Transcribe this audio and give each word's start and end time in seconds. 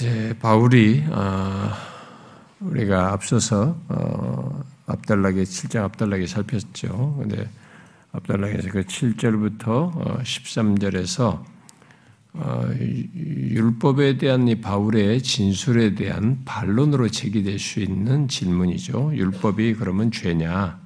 이제 0.00 0.34
바울이 0.40 1.04
어, 1.10 1.70
우리가 2.60 3.12
앞서서 3.12 3.76
어, 3.88 4.64
앞달락에 4.86 5.42
7장 5.42 5.82
앞달락에 5.82 6.26
살폈죠. 6.26 7.16
근데 7.18 7.46
앞달락에서 8.12 8.70
그 8.70 8.84
7절부터 8.84 10.22
13절에서 10.22 11.44
어, 12.32 12.70
율법에 13.14 14.16
대한 14.16 14.48
이 14.48 14.58
바울의 14.62 15.22
진술에 15.22 15.94
대한 15.94 16.40
반론으로 16.46 17.10
제기될 17.10 17.58
수 17.58 17.80
있는 17.80 18.26
질문이죠. 18.26 19.12
율법이 19.14 19.74
그러면 19.74 20.10
죄냐? 20.10 20.80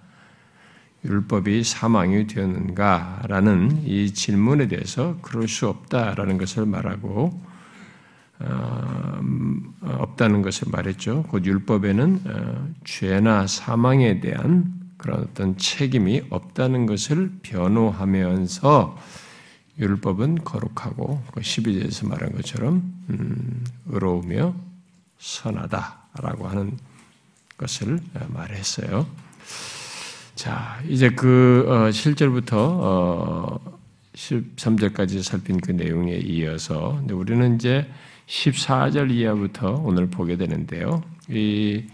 율법이 1.04 1.62
사망이 1.62 2.26
되었는가라는 2.26 3.84
이 3.86 4.12
질문에 4.12 4.66
대해서 4.66 5.18
그럴 5.22 5.46
수 5.46 5.68
없다라는 5.68 6.36
것을 6.36 6.66
말하고 6.66 7.40
어, 7.42 7.53
없다는 9.82 10.42
것을 10.42 10.68
말했죠. 10.70 11.24
곧 11.24 11.44
율법에는 11.44 12.20
어, 12.26 12.68
죄나 12.84 13.46
사망에 13.46 14.20
대한 14.20 14.72
그런 14.96 15.20
어떤 15.20 15.56
책임이 15.56 16.24
없다는 16.30 16.86
것을 16.86 17.30
변호하면서 17.42 18.98
율법은 19.78 20.44
거룩하고 20.44 21.22
12절에서 21.32 22.02
그 22.02 22.06
말한 22.06 22.32
것처럼 22.32 22.94
음, 23.10 23.64
의로우며 23.86 24.54
선하다라고 25.18 26.48
하는 26.48 26.76
것을 27.56 28.00
말했어요. 28.28 29.06
자, 30.34 30.80
이제 30.88 31.10
그 31.10 31.64
7절부터 31.90 33.60
13절까지 34.14 35.22
살핀 35.22 35.60
그 35.60 35.72
내용에 35.72 36.16
이어서 36.16 37.00
우리는 37.10 37.56
이제 37.56 37.88
14절 38.26 39.10
이하부터 39.10 39.82
오늘 39.84 40.08
보게 40.08 40.36
되는데요. 40.36 41.02
이 41.28 41.84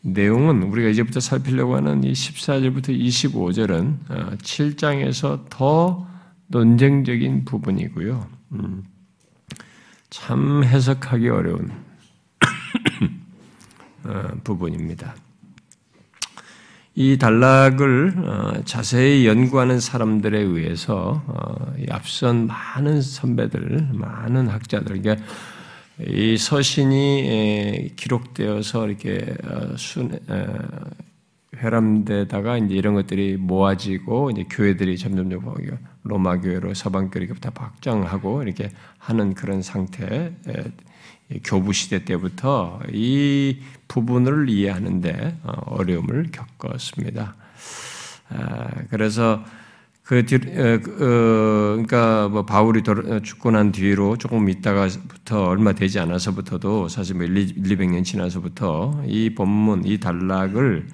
내용은 0.00 0.62
우리가 0.64 0.90
이제부터 0.90 1.20
살피려고 1.20 1.76
하는 1.76 2.04
이 2.04 2.12
14절부터 2.12 2.88
25절은 2.88 4.38
7장에서 4.38 5.24
어, 5.32 5.44
더 5.48 6.06
논쟁적인 6.48 7.44
부분이고요. 7.46 8.28
음, 8.52 8.84
참 10.10 10.62
해석하기 10.62 11.28
어려운 11.28 11.70
어, 14.04 14.28
부분입니다. 14.44 15.14
이 16.96 17.16
단락을 17.18 18.14
어, 18.18 18.62
자세히 18.66 19.26
연구하는 19.26 19.80
사람들에 19.80 20.38
의해서 20.38 21.24
앞선 21.90 22.46
많은 22.46 23.00
선배들, 23.00 23.88
많은 23.92 24.48
학자들, 24.48 25.00
그러니까 25.00 25.26
이 26.00 26.36
서신이 26.36 27.92
기록되어서 27.96 28.88
이렇게 28.88 29.36
어, 29.44 29.76
순 29.76 30.18
회람되다가 31.56 32.58
이제 32.58 32.74
이런 32.74 32.94
것들이 32.94 33.36
모아지고 33.36 34.30
이제 34.30 34.44
교회들이 34.50 34.98
점점점 34.98 35.54
로마 36.02 36.40
교회로 36.40 36.74
서방 36.74 37.10
교회부터 37.10 37.52
확장하고 37.54 38.42
이렇게 38.42 38.70
하는 38.98 39.34
그런 39.34 39.62
상태 39.62 40.32
교부 41.44 41.72
시대 41.72 42.04
때부터 42.04 42.80
이 42.92 43.58
부분을 43.88 44.50
이해하는데 44.50 45.38
어, 45.42 45.52
어려움을 45.66 46.30
겪었습니다. 46.32 47.34
아, 48.30 48.68
그래서 48.90 49.44
그, 50.04 50.26
뒤, 50.26 50.34
어, 50.34 50.38
그, 50.82 50.92
어, 50.92 51.72
그러니까 51.72 52.28
뭐 52.28 52.44
바울이 52.44 52.82
돌아, 52.82 53.20
죽고 53.20 53.50
난 53.52 53.72
뒤로 53.72 54.18
조금 54.18 54.50
있다가부터 54.50 55.46
얼마 55.46 55.72
되지 55.72 55.98
않아서부터도 55.98 56.88
사실 56.88 57.16
뭐 57.16 57.24
1, 57.24 57.34
200년 57.62 58.04
지나서부터 58.04 59.02
이 59.06 59.34
본문, 59.34 59.86
이 59.86 59.98
단락을 59.98 60.86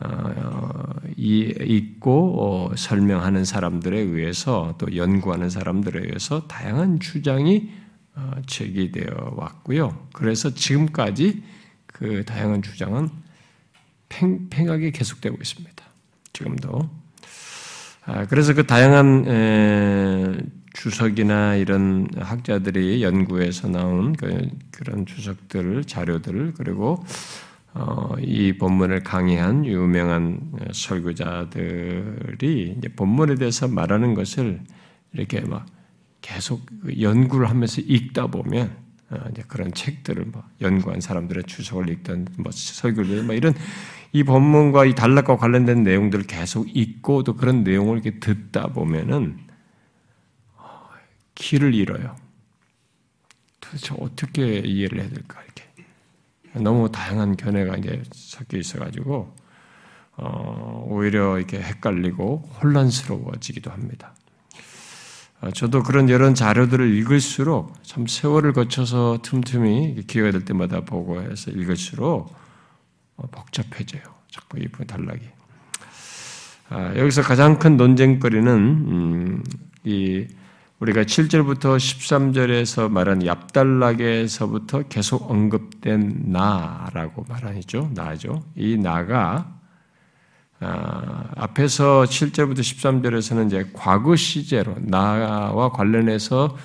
어, 0.00 0.94
이, 1.16 1.40
읽고 1.60 2.70
어, 2.70 2.76
설명하는 2.76 3.44
사람들에 3.44 3.98
의해서 3.98 4.74
또 4.78 4.96
연구하는 4.96 5.50
사람들에 5.50 6.00
의해서 6.00 6.46
다양한 6.46 6.98
주장이 6.98 7.70
어, 8.14 8.32
제기되어 8.46 9.34
왔고요. 9.36 10.06
그래서 10.14 10.54
지금까지 10.54 11.42
그 11.86 12.24
다양한 12.24 12.62
주장은 12.62 13.10
팽팽하게 14.08 14.92
계속되고 14.92 15.36
있습니다. 15.38 15.84
지금도. 16.32 17.05
아, 18.06 18.24
그래서 18.26 18.54
그 18.54 18.64
다양한 18.64 20.52
주석이나 20.72 21.56
이런 21.56 22.06
학자들이 22.16 23.02
연구해서 23.02 23.68
나온 23.68 24.12
그, 24.12 24.48
그런 24.70 25.06
주석들, 25.06 25.84
자료들 25.84 26.54
그리고 26.56 27.02
어, 27.74 28.14
이 28.20 28.56
본문을 28.56 29.02
강의한 29.02 29.66
유명한 29.66 30.52
설교자들이 30.72 32.76
본문에 32.94 33.34
대해서 33.34 33.66
말하는 33.66 34.14
것을 34.14 34.60
이렇게 35.12 35.40
막 35.40 35.66
계속 36.20 36.64
연구를 37.00 37.50
하면서 37.50 37.80
읽다 37.80 38.28
보면 38.28 38.70
어, 39.10 39.16
그런 39.48 39.72
책들을 39.72 40.26
뭐 40.26 40.44
연구한 40.60 41.00
사람들의 41.00 41.42
주석을 41.44 41.90
읽던 41.90 42.28
뭐 42.38 42.52
설교를 42.52 43.24
뭐 43.24 43.34
이런 43.34 43.52
이 44.12 44.22
본문과 44.22 44.86
이 44.86 44.94
단락과 44.94 45.36
관련된 45.36 45.82
내용들을 45.82 46.26
계속 46.26 46.66
읽고 46.74 47.22
또 47.24 47.34
그런 47.34 47.64
내용을 47.64 47.98
이렇게 47.98 48.18
듣다 48.18 48.68
보면은 48.68 49.38
길을 51.34 51.74
잃어요. 51.74 52.16
도대체 53.60 53.94
어떻게 53.98 54.58
이해를 54.58 55.00
해야 55.00 55.08
될까 55.08 55.42
이렇게 55.42 55.64
너무 56.54 56.90
다양한 56.90 57.36
견해가 57.36 57.76
이제 57.76 58.02
섞여 58.12 58.56
있어가지고 58.58 59.34
어, 60.18 60.86
오히려 60.88 61.38
이렇게 61.38 61.60
헷갈리고 61.60 62.48
혼란스러워지기도 62.62 63.70
합니다. 63.70 64.14
어, 65.42 65.50
저도 65.50 65.82
그런 65.82 66.08
여러 66.08 66.32
자료들을 66.32 66.94
읽을수록 66.96 67.74
참 67.82 68.06
세월을 68.06 68.54
거쳐서 68.54 69.18
틈틈이 69.22 70.04
기회가 70.06 70.30
될 70.30 70.44
때마다 70.44 70.80
보고 70.80 71.20
해서 71.20 71.50
읽을수록 71.50 72.32
어, 72.32 72.45
복잡해져요. 73.30 74.02
자꾸 74.30 74.58
이 74.58 74.68
단락이. 74.86 75.22
아, 76.68 76.94
여기서 76.96 77.22
가장 77.22 77.58
큰 77.58 77.76
논쟁거리는 77.76 78.48
음, 78.48 79.44
이 79.84 80.26
우리가 80.78 81.02
7절부터 81.04 81.76
13절에서 81.76 82.90
말한 82.90 83.20
얍달락에서부터 83.20 84.88
계속 84.88 85.30
언급된 85.30 86.24
나라고 86.26 87.24
말하죠. 87.28 87.90
나죠. 87.94 88.44
이 88.56 88.76
나가 88.76 89.56
아, 90.60 91.24
앞에서 91.36 92.04
7절부터 92.04 92.58
13절에서는 92.58 93.46
이제 93.46 93.70
과거 93.72 94.16
시제로 94.16 94.74
나와 94.80 95.70
관련해서 95.70 96.56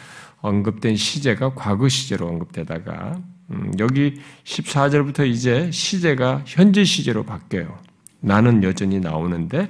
언급된 0.42 0.96
시제가 0.96 1.54
과거 1.54 1.88
시제로 1.88 2.28
언급되다가 2.28 3.16
음, 3.16 3.41
여기 3.80 4.22
14절부터 4.44 5.28
이제 5.28 5.70
시제가 5.72 6.44
현재 6.46 6.84
시제로 6.84 7.24
바뀌어요. 7.24 7.78
나는 8.20 8.64
여전히 8.64 9.00
나오는데 9.00 9.70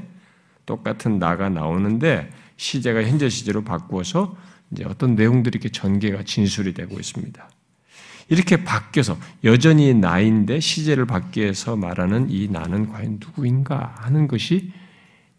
똑같은 0.66 1.20
나가 1.20 1.50
나오는데 1.50 2.30
시제가 2.58 3.04
현재 3.04 3.30
시제로 3.30 3.64
바꾸어서 3.64 4.36
이제 4.72 4.84
어떤 4.86 5.16
내용들이 5.16 5.58
이렇게 5.58 5.70
전개가 5.70 6.24
진술이 6.24 6.74
되고 6.74 7.00
있습니다. 7.00 7.50
이렇게 8.30 8.64
바뀌어서 8.64 9.18
여전히 9.44 9.94
나인데 9.94 10.60
시제를 10.60 11.06
바뀌어서 11.06 11.76
말하는 11.76 12.30
이 12.30 12.48
나는 12.48 12.88
과연 12.88 13.20
누구인가 13.20 13.96
하는 13.98 14.28
것이 14.28 14.72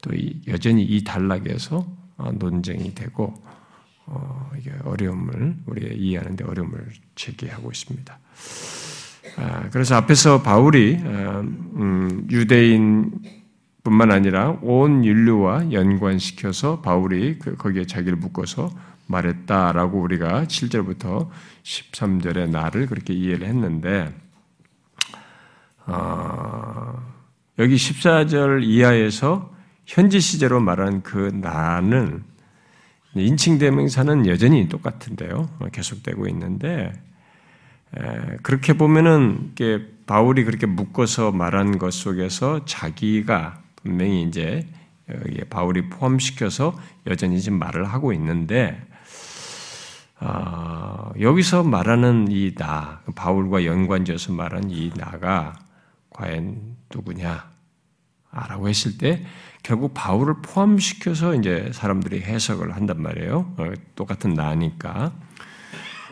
또 0.02 0.10
여전히 0.48 0.82
이 0.82 1.02
단락에서 1.02 1.86
어, 2.18 2.32
논쟁이 2.32 2.94
되고 2.94 3.42
어, 4.06 4.50
이게 4.58 4.72
어려움을 4.84 5.56
우리가 5.66 5.94
이해하는데 5.94 6.44
어려움을 6.44 6.86
제기하고 7.14 7.70
있습니다. 7.70 8.18
아, 9.36 9.68
그래서 9.70 9.94
앞에서 9.96 10.42
바울이 10.42 10.98
어, 11.04 11.40
음, 11.40 12.26
유대인뿐만 12.30 14.10
아니라 14.10 14.58
온 14.62 15.04
인류와 15.04 15.72
연관시켜서 15.72 16.80
바울이 16.80 17.38
그, 17.38 17.56
거기에 17.56 17.86
자기를 17.86 18.16
묶어서 18.16 18.70
말했다라고 19.06 20.00
우리가 20.00 20.44
7절부터 20.44 21.28
13절의 21.62 22.50
나를 22.50 22.86
그렇게 22.86 23.14
이해를 23.14 23.46
했는데 23.46 24.14
어, 25.86 27.02
여기 27.58 27.74
14절 27.76 28.64
이하에서 28.64 29.52
현지 29.86 30.20
시제로 30.20 30.60
말한 30.60 31.02
그 31.02 31.30
나는 31.34 32.24
인칭 33.14 33.58
대명사는 33.58 34.26
여전히 34.26 34.68
똑같은데요. 34.68 35.48
계속되고 35.72 36.26
있는데 36.28 36.92
그렇게 38.42 38.72
보면은 38.72 39.52
바울이 40.06 40.44
그렇게 40.44 40.66
묶어서 40.66 41.32
말한 41.32 41.78
것 41.78 41.92
속에서 41.92 42.64
자기가 42.64 43.60
분명히 43.76 44.22
이제 44.22 44.66
바울이 45.50 45.88
포함시켜서 45.90 46.74
여전히 47.06 47.40
지금 47.40 47.58
말을 47.58 47.84
하고 47.84 48.12
있는데 48.12 48.80
아, 50.24 51.10
여기서 51.20 51.64
말하는 51.64 52.28
이 52.30 52.54
나, 52.54 53.00
바울과 53.16 53.64
연관지어서 53.64 54.32
말하는 54.32 54.70
이 54.70 54.90
나가 54.96 55.58
과연 56.10 56.76
누구냐? 56.94 57.50
라고 58.30 58.68
했을 58.68 58.96
때 58.96 59.24
결국 59.62 59.94
바울을 59.94 60.36
포함시켜서 60.42 61.34
이제 61.34 61.70
사람들이 61.72 62.22
해석을 62.22 62.74
한단 62.74 63.00
말이에요. 63.00 63.54
어, 63.56 63.72
똑같은 63.94 64.34
나니까. 64.34 65.12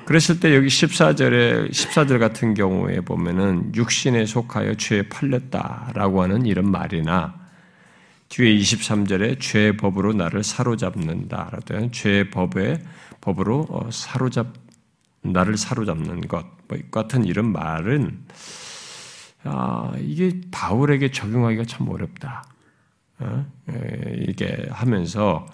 그랬을 0.04 0.40
때 0.40 0.56
여기 0.56 0.68
14절에 0.68 1.70
14절 1.70 2.18
같은 2.18 2.54
경우에 2.54 3.00
보면은 3.00 3.72
육신에 3.74 4.26
속하여 4.26 4.74
죄에 4.74 5.08
팔렸다라고 5.08 6.22
하는 6.22 6.46
이런 6.46 6.70
말이나 6.70 7.34
뒤에 8.28 8.56
23절에 8.56 9.40
죄의 9.40 9.76
법으로 9.76 10.12
나를 10.12 10.42
사로잡는다라고 10.42 11.90
죄의 11.90 12.30
법에 12.30 12.82
법으로 13.20 13.66
어, 13.70 13.90
사로잡 13.90 14.48
나를 15.22 15.56
사로잡는 15.56 16.22
것뭐 16.22 16.78
같은 16.90 17.24
이런 17.24 17.52
말은 17.52 18.24
아, 19.44 19.92
이게 19.98 20.40
바울에게 20.50 21.10
적용하기가 21.10 21.64
참 21.64 21.88
어렵다. 21.88 22.44
어? 23.20 23.46
이게 24.26 24.66
하면서 24.70 25.46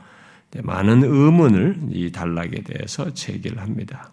많은 0.62 1.02
의문을 1.02 1.88
이 1.90 2.12
단락에 2.12 2.62
대해서 2.62 3.12
제기를 3.12 3.60
합니다. 3.60 4.10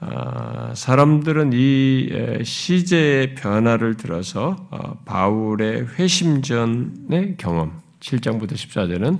아, 0.00 0.74
사람들은 0.74 1.52
이 1.54 2.42
시제의 2.44 3.34
변화를 3.34 3.96
들어서 3.96 4.68
어, 4.70 4.98
바울의 5.04 5.98
회심전의 5.98 7.36
경험, 7.38 7.80
7장부터 8.00 8.52
14절은 8.52 9.18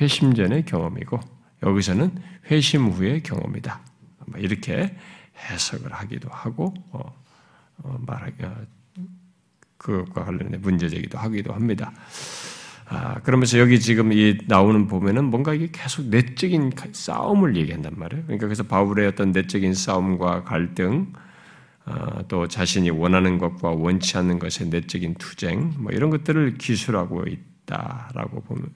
회심전의 0.00 0.64
경험이고 0.64 1.20
여기서는 1.62 2.12
회심 2.50 2.88
후의 2.88 3.22
경험이다. 3.22 3.80
뭐 4.26 4.40
이렇게 4.40 4.96
해석을 5.50 5.92
하기도 5.92 6.28
하고 6.30 6.72
어, 6.92 7.00
어, 7.82 7.98
말하기 8.06 8.36
그것과 9.76 10.24
관련된 10.24 10.60
문제 10.62 10.88
제기도 10.88 11.18
하기도 11.18 11.52
합니다. 11.52 11.92
아, 12.86 13.14
그러면서 13.20 13.58
여기 13.58 13.80
지금 13.80 14.12
이 14.12 14.38
나오는 14.46 14.86
보면은 14.86 15.24
뭔가 15.24 15.54
이게 15.54 15.68
계속 15.72 16.06
내적인 16.06 16.72
싸움을 16.92 17.56
얘기한단 17.56 17.94
말이에요. 17.96 18.24
그러니까 18.24 18.46
그래서 18.46 18.62
바울의 18.62 19.06
어떤 19.08 19.32
내적인 19.32 19.74
싸움과 19.74 20.44
갈등, 20.44 21.12
아, 21.86 22.22
또 22.28 22.46
자신이 22.46 22.90
원하는 22.90 23.38
것과 23.38 23.70
원치 23.70 24.16
않는 24.18 24.38
것의 24.38 24.68
내적인 24.70 25.14
투쟁, 25.14 25.74
뭐 25.78 25.92
이런 25.92 26.10
것들을 26.10 26.58
기술하고 26.58 27.24
있다라고 27.26 28.42
보면 28.42 28.68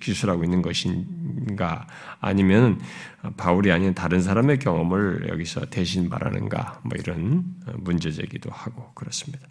기술하고 0.00 0.42
있는 0.42 0.60
것인가 0.60 1.86
아니면 2.20 2.80
바울이 3.36 3.70
아닌 3.70 3.94
다른 3.94 4.20
사람의 4.20 4.58
경험을 4.58 5.28
여기서 5.28 5.66
대신 5.66 6.08
말하는가 6.08 6.80
뭐 6.82 6.92
이런 6.98 7.44
문제 7.76 8.10
제기도 8.10 8.50
하고 8.50 8.90
그렇습니다. 8.94 9.46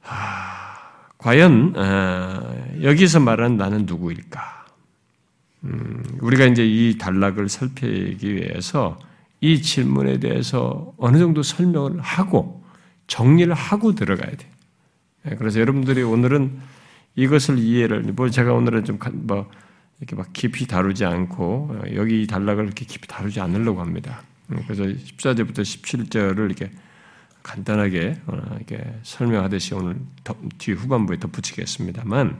하... 0.00 0.75
과연 1.18 1.74
어, 1.76 2.82
여기서 2.82 3.20
말하는 3.20 3.56
나는 3.56 3.86
누구일까? 3.86 4.66
음, 5.64 6.02
우리가 6.20 6.44
이제 6.44 6.64
이 6.66 6.98
단락을 6.98 7.48
살피기 7.48 8.34
위해서 8.34 8.98
이 9.40 9.60
질문에 9.60 10.18
대해서 10.18 10.92
어느 10.96 11.18
정도 11.18 11.42
설명을 11.42 12.00
하고 12.00 12.64
정리를 13.06 13.52
하고 13.52 13.94
들어가야 13.94 14.30
돼. 14.30 14.50
예, 15.30 15.36
그래서 15.36 15.60
여러분들이 15.60 16.02
오늘은 16.02 16.58
이것을 17.16 17.58
이해를 17.58 18.02
뭐 18.14 18.28
제가 18.28 18.52
오늘은 18.52 18.84
좀뭐 18.84 19.50
이렇게 19.98 20.14
막 20.14 20.32
깊이 20.32 20.66
다루지 20.66 21.04
않고 21.04 21.70
어, 21.72 21.82
여기 21.94 22.26
단락을 22.26 22.64
이렇게 22.64 22.84
깊이 22.84 23.08
다루지 23.08 23.40
않으려고 23.40 23.80
합니다. 23.80 24.22
음, 24.50 24.62
그래서 24.66 24.84
14절부터 24.84 25.60
17절을 25.60 26.46
이렇게 26.46 26.70
간단하게 27.46 28.16
어, 28.26 28.36
이렇게 28.56 28.84
설명하듯이 29.04 29.74
오늘 29.74 29.96
뒤 30.58 30.72
후반부에 30.72 31.18
덧붙이겠습니다만 31.20 32.36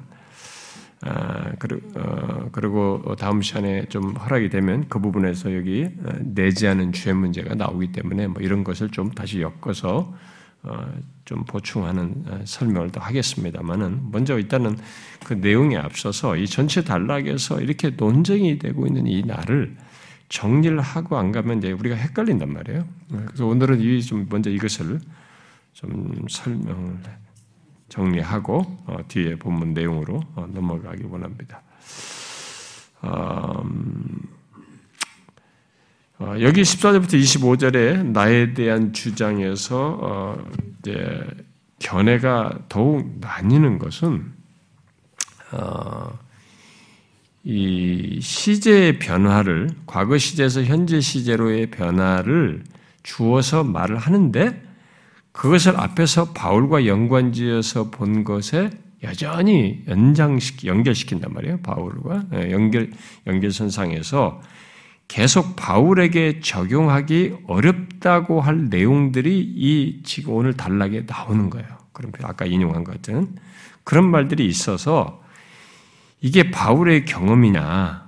아, 1.02 1.52
어, 1.94 2.48
그리고 2.50 3.14
다음 3.16 3.40
시간에 3.40 3.86
좀 3.86 4.16
허락이 4.16 4.48
되면 4.48 4.88
그 4.88 4.98
부분에서 4.98 5.54
여기 5.54 5.84
어, 5.84 6.12
내지 6.20 6.66
않은 6.66 6.92
죄 6.92 7.12
문제가 7.12 7.54
나오기 7.54 7.92
때문에 7.92 8.26
뭐 8.26 8.42
이런 8.42 8.64
것을 8.64 8.90
좀 8.90 9.12
다시 9.12 9.40
엮어서 9.40 10.12
좀 11.24 11.44
보충하는 11.44 12.24
설명을 12.44 12.90
더 12.90 13.00
하겠습니다만은 13.00 14.10
먼저 14.10 14.36
일단은 14.36 14.76
그 15.24 15.34
내용에 15.34 15.76
앞서서 15.76 16.36
이 16.36 16.48
전체 16.48 16.82
단락에서 16.82 17.60
이렇게 17.60 17.90
논쟁이 17.90 18.58
되고 18.58 18.84
있는 18.84 19.06
이 19.06 19.22
날을 19.22 19.76
정리를 20.28 20.78
하고 20.80 21.16
안 21.18 21.32
가면 21.32 21.58
이제 21.58 21.72
우리가 21.72 21.94
헷갈린단 21.96 22.52
말이에요. 22.52 22.86
그래서 23.08 23.46
오늘은 23.46 23.80
이 23.80 24.00
좀 24.02 24.26
먼저 24.28 24.50
이것을 24.50 25.00
좀 25.72 26.26
설명을 26.28 26.98
정리하고 27.88 28.78
어, 28.86 28.96
뒤에 29.08 29.36
본문 29.36 29.74
내용으로 29.74 30.20
어, 30.34 30.46
넘어가기 30.52 31.04
원합니다. 31.04 31.62
음, 33.04 34.22
어, 36.18 36.34
여기 36.40 36.62
14절부터 36.62 37.12
25절에 37.14 38.04
나에 38.06 38.54
대한 38.54 38.92
주장에서 38.92 39.98
어, 40.00 40.50
이제 40.80 41.26
견해가 41.78 42.58
더욱 42.68 43.18
나뉘는 43.20 43.78
것은 43.78 44.32
어, 45.52 46.18
이 47.48 48.18
시제의 48.20 48.98
변화를 48.98 49.70
과거 49.86 50.18
시제에서 50.18 50.64
현재 50.64 51.00
시제로의 51.00 51.70
변화를 51.70 52.64
주어서 53.04 53.62
말을 53.62 53.98
하는데 53.98 54.60
그것을 55.30 55.78
앞에서 55.78 56.32
바울과 56.32 56.86
연관지어서 56.86 57.90
본 57.92 58.24
것에 58.24 58.70
여전히 59.04 59.84
연장시키 59.86 60.66
연결시킨단 60.66 61.32
말이에요. 61.32 61.58
바울과 61.58 62.24
예, 62.34 62.50
연결 62.50 62.90
연결선상에서 63.28 64.40
계속 65.06 65.54
바울에게 65.54 66.40
적용하기 66.40 67.36
어렵다고 67.46 68.40
할 68.40 68.68
내용들이 68.70 69.38
이 69.38 70.02
지금 70.02 70.32
오늘 70.32 70.54
단락에 70.54 71.04
나오는 71.06 71.48
거예요. 71.48 71.68
그럼 71.92 72.10
아까 72.24 72.44
인용한 72.44 72.82
것 72.82 72.90
같은 72.94 73.36
그런 73.84 74.10
말들이 74.10 74.46
있어서 74.46 75.24
이게 76.20 76.50
바울의 76.50 77.04
경험이냐? 77.04 78.06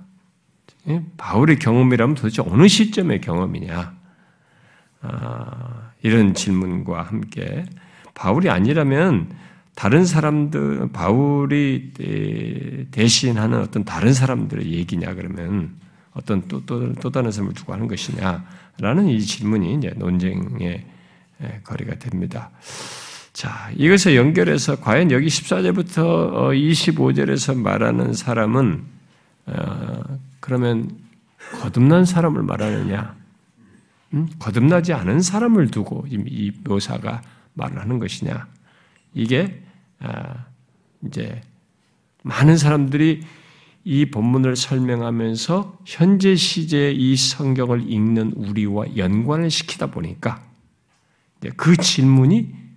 예? 0.89 1.03
바울의 1.17 1.59
경험이라면 1.59 2.15
도대체 2.15 2.43
어느 2.47 2.67
시점의 2.67 3.21
경험이냐? 3.21 3.97
아, 5.03 5.91
이런 6.03 6.35
질문과 6.35 7.03
함께 7.03 7.65
바울이 8.15 8.51
아니라면 8.51 9.31
다른 9.75 10.05
사람들 10.05 10.91
바울이 10.93 11.93
대신하는 12.91 13.61
어떤 13.61 13.85
다른 13.85 14.13
사람들의 14.13 14.73
얘기냐 14.73 15.15
그러면 15.15 15.77
어떤 16.15 16.49
또, 16.49 16.67
또, 16.67 16.93
또 16.95 17.11
다른 17.11 17.31
사람을 17.31 17.55
두고 17.55 17.73
하는 17.73 17.87
것이냐라는 17.87 19.07
이 19.07 19.21
질문이 19.21 19.75
이제 19.75 19.93
논쟁의 19.97 20.85
거리가 21.63 22.01
됩니다. 22.01 22.51
자, 23.33 23.71
이것을 23.77 24.17
연결해서 24.17 24.81
과연 24.81 25.11
여기 25.11 25.27
14절부터 25.27 26.53
25절에서 26.55 27.53
어, 27.53 27.55
말하는 27.55 28.13
사람은 28.13 28.85
어, 29.47 30.19
그러면 30.41 30.91
거듭난 31.61 32.05
사람을 32.05 32.43
말하느냐? 32.43 33.17
음? 34.15 34.29
거듭나지 34.39 34.93
않은 34.93 35.21
사람을 35.21 35.71
두고 35.71 36.07
이 36.09 36.53
묘사가 36.65 37.23
말을 37.55 37.79
하는 37.79 37.99
것이냐? 37.99 38.47
이게 39.15 39.63
아, 40.01 40.47
이제 41.05 41.41
많은 42.23 42.57
사람들이 42.57 43.23
이 43.85 44.07
본문을 44.07 44.57
설명하면서 44.57 45.79
현재 45.87 46.35
시제의 46.35 46.97
이 46.97 47.17
성경을 47.17 47.91
읽는 47.91 48.33
우리와 48.37 48.97
연관을 48.97 49.51
시키다 49.51 49.87
보니까 49.87 50.43
그 51.57 51.77
질문이 51.77 52.68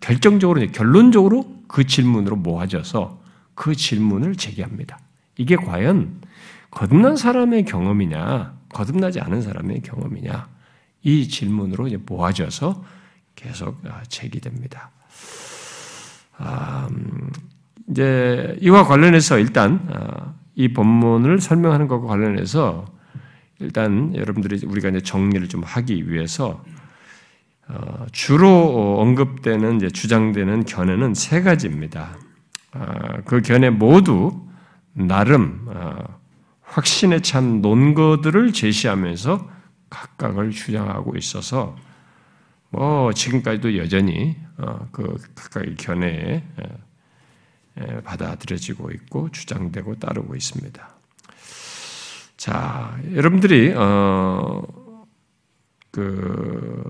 결정적으로, 0.00 0.66
결론적으로 0.72 1.62
그 1.68 1.86
질문으로 1.86 2.36
모아져서 2.36 3.20
그 3.54 3.74
질문을 3.74 4.36
제기합니다. 4.36 4.98
이게 5.36 5.56
과연 5.56 6.20
거듭난 6.70 7.16
사람의 7.16 7.64
경험이냐, 7.64 8.54
거듭나지 8.70 9.20
않은 9.20 9.42
사람의 9.42 9.82
경험이냐, 9.82 10.48
이 11.02 11.28
질문으로 11.28 11.88
이제 11.88 11.98
모아져서 12.04 12.84
계속 13.34 13.80
아, 13.86 14.02
제기됩니다. 14.08 14.90
아, 16.38 16.88
음, 16.90 17.30
이제 17.88 18.56
이와 18.60 18.84
관련해서 18.84 19.38
일단 19.38 19.86
아, 19.92 20.34
이 20.54 20.72
본문을 20.72 21.40
설명하는 21.40 21.88
것과 21.88 22.06
관련해서 22.06 22.86
일단 23.58 24.14
여러분들이 24.14 24.66
우리가 24.66 24.88
이제 24.90 25.00
정리를 25.00 25.48
좀 25.48 25.62
하기 25.62 26.10
위해서 26.10 26.64
어, 26.64 26.81
주로 28.12 28.98
언급되는 29.00 29.88
주장되는 29.92 30.64
견해는 30.64 31.14
세 31.14 31.42
가지입니다. 31.42 32.16
아, 32.72 33.20
그 33.24 33.40
견해 33.42 33.70
모두 33.70 34.46
나름 34.92 35.66
아, 35.74 36.18
확신에 36.62 37.20
찬 37.20 37.60
논거들을 37.60 38.52
제시하면서 38.52 39.48
각각을 39.90 40.50
주장하고 40.50 41.16
있어서 41.16 41.76
뭐 42.70 43.12
지금까지도 43.12 43.76
여전히 43.76 44.36
어, 44.56 44.88
그 44.90 45.16
각각의 45.34 45.76
견해에 45.76 46.42
받아들여지고 48.04 48.90
있고 48.90 49.30
주장되고 49.30 49.98
따르고 49.98 50.34
있습니다. 50.34 50.88
자, 52.36 52.98
여러분들이 53.14 53.72
어, 53.76 54.62
그 55.92 56.82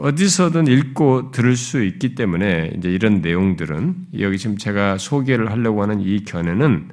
어디서든 0.00 0.66
읽고 0.66 1.30
들을 1.30 1.56
수 1.56 1.82
있기 1.82 2.14
때문에 2.14 2.74
이제 2.76 2.90
이런 2.90 3.22
내용들은 3.22 4.08
여기 4.20 4.38
지금 4.38 4.58
제가 4.58 4.98
소개를 4.98 5.50
하려고 5.50 5.82
하는 5.82 6.00
이 6.00 6.24
견해는 6.24 6.90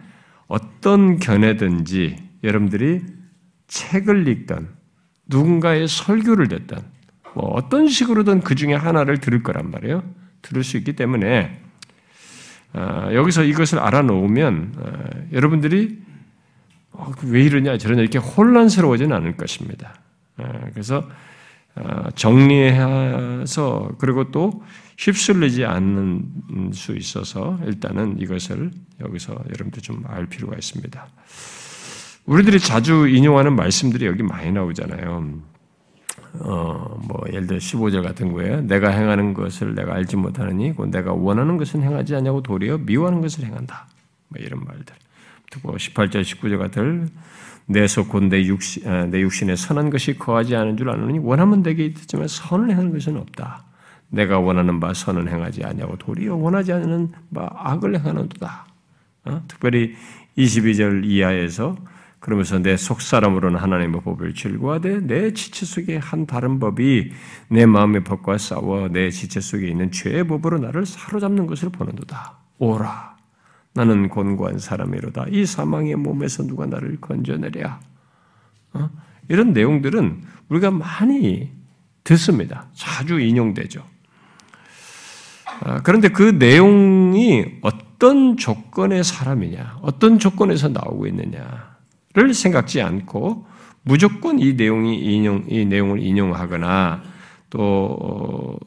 어떤 0.48 1.20
견해든지 1.20 2.16
여러분들이 2.44 3.02
책을 3.68 4.28
읽던 4.30 4.70
누군가의 5.28 5.90
설교를 5.90 6.48
듣던 6.48 6.84
뭐 7.36 7.46
어떤 7.54 7.88
식으로든 7.88 8.42
그 8.42 8.56
중에 8.56 8.74
하나를 8.74 9.20
들을 9.20 9.44
거란 9.44 9.72
말이에요. 9.72 10.04
들을 10.42 10.64
수 10.64 10.78
있기 10.78 10.94
때문에 10.94 11.60
어, 12.74 13.10
여기서 13.14 13.44
이것을 13.44 13.80
알아놓으면 13.80 14.74
어, 14.78 15.04
여러분들이 15.34 16.00
어, 16.94 17.12
왜 17.24 17.44
이러냐 17.44 17.78
저러냐 17.78 18.02
이렇게 18.02 18.20
혼란스러워지는 18.20 19.16
않을 19.16 19.36
것입니다. 19.36 19.96
그래서 20.74 21.08
정리해서 22.16 23.92
그리고 23.98 24.32
또 24.32 24.64
휩쓸리지 24.98 25.66
않는 25.66 26.72
수 26.74 26.96
있어서 26.96 27.60
일단은 27.66 28.20
이것을 28.20 28.72
여기서 29.00 29.34
여러분들 29.34 29.82
좀 29.82 30.04
알 30.06 30.28
필요가 30.28 30.56
있습니다. 30.56 31.08
우리들이 32.26 32.60
자주 32.60 33.08
인용하는 33.08 33.56
말씀들이 33.56 34.06
여기 34.06 34.22
많이 34.24 34.52
나오잖아요. 34.52 35.40
어, 36.40 37.00
뭐, 37.08 37.22
예를 37.28 37.48
들어 37.48 37.58
15절 37.60 38.04
같은 38.04 38.32
거예요. 38.32 38.62
내가 38.62 38.90
행하는 38.90 39.34
것을 39.34 39.76
내가 39.76 39.96
알지 39.96 40.16
못하느니, 40.16 40.74
내가 40.92 41.14
원하는 41.14 41.58
것은 41.58 41.82
행하지 41.82 42.16
않냐고 42.16 42.42
도리어 42.42 42.78
미워하는 42.78 43.22
것을 43.22 43.44
행한다. 43.46 43.88
뭐 44.30 44.42
이런 44.42 44.64
말들. 44.64 44.96
또 45.52 45.60
18절, 45.60 46.22
19절 46.22 46.58
같은 46.58 47.10
내속곧 47.68 48.26
내 48.26 48.44
육신, 48.46 48.88
아, 48.88 49.06
내 49.06 49.22
육신에 49.22 49.56
선한 49.56 49.90
것이 49.92 50.18
거하지 50.18 50.56
않은 50.56 50.78
줄 50.78 50.90
아느니 50.90 51.20
원하면 51.20 51.64
되게 51.64 51.86
있지만 51.86 52.28
선을 52.28 52.72
행하는 52.72 52.92
것은 52.92 53.18
없다. 53.18 53.66
내가 54.10 54.40
원하는 54.40 54.80
바 54.80 54.94
선은 54.94 55.30
행하지 55.30 55.64
않냐고 55.64 55.98
도리어 55.98 56.36
원하지 56.36 56.74
않는 56.74 57.12
바 57.34 57.50
악을 57.54 57.98
행하는도다. 58.00 58.66
어? 59.26 59.44
특별히 59.48 59.96
22절 60.38 61.06
이하에서 61.06 61.78
그러면서 62.20 62.60
내 62.60 62.78
속사람으로는 62.78 63.60
하나님의 63.60 64.02
법을 64.02 64.36
즐거워하되 64.36 65.08
내 65.08 65.34
지체 65.34 65.66
속에 65.66 65.98
한 65.98 66.28
다른 66.28 66.60
법이 66.60 67.12
내 67.48 67.66
마음의 67.66 68.04
법과 68.04 68.38
싸워 68.38 68.90
내 68.90 69.10
지체 69.10 69.40
속에 69.40 69.68
있는 69.68 69.92
죄의 69.92 70.28
법으로 70.28 70.60
나를 70.60 70.86
사로잡는 70.86 71.48
것을 71.48 71.70
보는도다. 71.70 72.38
오라. 72.60 73.11
나는 73.74 74.10
곤고한 74.10 74.60
사람이로다. 74.60 75.28
이 75.30 75.46
사망의 75.46 75.96
몸에서 75.96 76.44
누가 76.46 76.66
나를 76.66 77.00
건져내랴. 77.00 77.80
어? 78.74 78.90
이런 79.30 79.54
내용들은 79.54 80.22
우리가 80.50 80.72
많이 80.72 81.50
듣습니다. 82.04 82.68
자주 82.74 83.20
인용되죠. 83.20 83.84
아, 85.64 85.82
그런데 85.84 86.10
그 86.10 86.24
내용이 86.24 87.46
어떤 87.62 88.36
조건의 88.36 89.04
사람이냐, 89.04 89.80
어떤 89.82 90.20
조건에서 90.20 90.70
나오고 90.70 91.08
있느냐, 91.08 91.72
를 92.14 92.34
생각지 92.34 92.82
않고 92.82 93.46
무조건 93.84 94.38
이 94.40 94.54
내용이 94.54 95.00
인용 95.00 95.46
이 95.48 95.66
내용을 95.66 96.02
인용하거나 96.02 97.04
또 97.50 98.60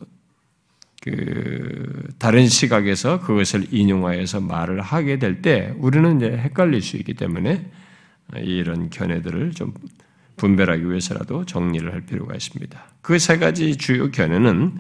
그 1.05 1.11
어, 1.13 2.15
다른 2.19 2.49
시각에서 2.49 3.21
그것을 3.21 3.67
인용하여서 3.71 4.41
말을 4.41 4.81
하게 4.81 5.19
될 5.19 5.43
때 5.43 5.75
우리는 5.79 6.17
이제 6.17 6.31
헷갈릴 6.31 6.81
수 6.81 6.97
있기 6.97 7.13
때문에 7.15 7.71
이런 8.37 8.89
견해들을 8.89 9.51
좀 9.53 9.75
분별하기 10.37 10.89
위해서라도 10.89 11.45
정리를 11.45 11.93
할 11.93 12.01
필요가 12.07 12.35
있습니다. 12.35 12.83
그 13.03 13.19
세 13.19 13.37
가지 13.39 13.77
주요 13.77 14.11
견해는 14.11 14.79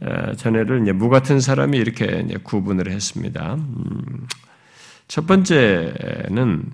어, 0.00 0.32
전에를 0.34 0.82
이제 0.82 0.92
무 0.92 1.08
같은 1.08 1.40
사람이 1.40 1.78
이렇게 1.78 2.26
구분을 2.42 2.90
했습니다. 2.90 3.54
음, 3.54 4.26
첫 5.08 5.26
번째는 5.26 6.70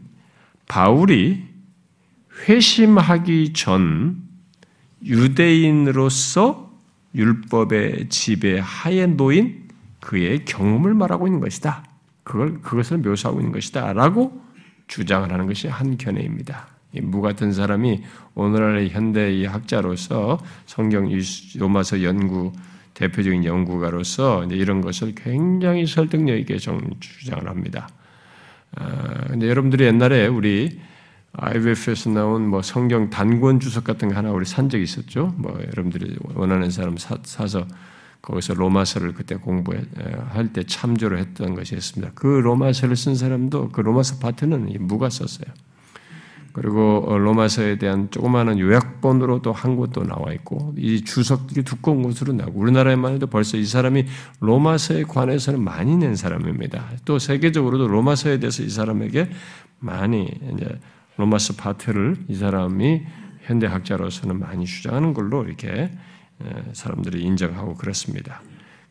바울이 0.66 1.44
회심하기 2.48 3.52
전 3.52 4.22
유대인으로서 5.04 6.71
율법의 7.14 8.08
지배 8.08 8.60
하에 8.62 9.06
놓인 9.06 9.68
그의 10.00 10.44
경험을 10.44 10.94
말하고 10.94 11.26
있는 11.26 11.40
것이다. 11.40 11.84
그걸 12.24 12.60
그것을 12.60 12.98
묘사하고 12.98 13.40
있는 13.40 13.52
것이다라고 13.52 14.40
주장을 14.86 15.30
하는 15.30 15.46
것이 15.46 15.68
한 15.68 15.96
견해입니다. 15.96 16.68
무 17.00 17.22
같은 17.22 17.52
사람이 17.52 18.02
오늘날의 18.34 18.90
현대의 18.90 19.46
학자로서 19.46 20.38
성경 20.66 21.08
로마서 21.56 22.02
연구 22.02 22.52
대표적인 22.94 23.44
연구가로서 23.44 24.44
이런 24.50 24.80
것을 24.82 25.14
굉장히 25.14 25.86
설득력 25.86 26.36
있게 26.36 26.58
주장을 26.58 27.48
합니다. 27.48 27.88
아, 28.76 29.26
근데 29.28 29.48
여러분들이 29.48 29.84
옛날에 29.84 30.26
우리 30.26 30.78
IWF에서 31.34 32.10
나온 32.10 32.48
뭐 32.48 32.60
성경 32.62 33.08
단권 33.08 33.58
주석 33.58 33.84
같은 33.84 34.08
거 34.08 34.16
하나 34.16 34.30
우리 34.30 34.44
산 34.44 34.68
적이 34.68 34.84
있었죠. 34.84 35.34
뭐 35.36 35.52
여러분들이 35.52 36.16
원하는 36.34 36.70
사람 36.70 36.96
사, 36.98 37.16
서 37.24 37.66
거기서 38.20 38.54
로마서를 38.54 39.14
그때 39.14 39.34
공부할 39.36 40.52
때 40.52 40.62
참조를 40.62 41.18
했던 41.18 41.54
것이 41.54 41.74
있습니다. 41.74 42.12
그 42.14 42.26
로마서를 42.26 42.96
쓴 42.96 43.14
사람도 43.14 43.70
그 43.70 43.80
로마서 43.80 44.18
파트는 44.18 44.76
무가 44.80 45.10
썼어요. 45.10 45.52
그리고 46.52 47.04
어, 47.08 47.16
로마서에 47.16 47.78
대한 47.78 48.10
조그마한 48.10 48.58
요약본으로도 48.58 49.52
한 49.52 49.76
곳도 49.76 50.04
나와 50.04 50.32
있고 50.34 50.74
이 50.76 51.02
주석들이 51.02 51.62
두꺼운 51.62 52.02
것으로 52.02 52.34
나고 52.34 52.52
우리나라에만 52.60 53.14
해도 53.14 53.26
벌써 53.26 53.56
이 53.56 53.64
사람이 53.64 54.04
로마서에 54.40 55.04
관해서는 55.04 55.62
많이 55.62 55.96
낸 55.96 56.14
사람입니다. 56.14 56.90
또 57.06 57.18
세계적으로도 57.18 57.88
로마서에 57.88 58.38
대해서 58.38 58.62
이 58.62 58.68
사람에게 58.68 59.30
많이 59.78 60.30
이제 60.54 60.78
로마서 61.16 61.54
파트를 61.54 62.16
이 62.28 62.34
사람이 62.34 63.02
현대 63.42 63.66
학자로서는 63.66 64.38
많이 64.38 64.64
주장하는 64.66 65.14
걸로 65.14 65.44
이렇게 65.44 65.90
사람들이 66.72 67.22
인정하고 67.22 67.74
그렇습니다. 67.74 68.42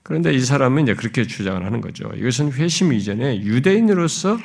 그런데 0.04 0.34
이 0.34 0.40
사람은 0.40 0.84
이제 0.84 0.94
그렇게 0.96 1.26
주장을 1.26 1.64
하는 1.64 1.82
거죠. 1.82 2.12
이것은 2.16 2.52
회심 2.54 2.92
이전에 2.94 3.42
유대인으로서 3.42 4.38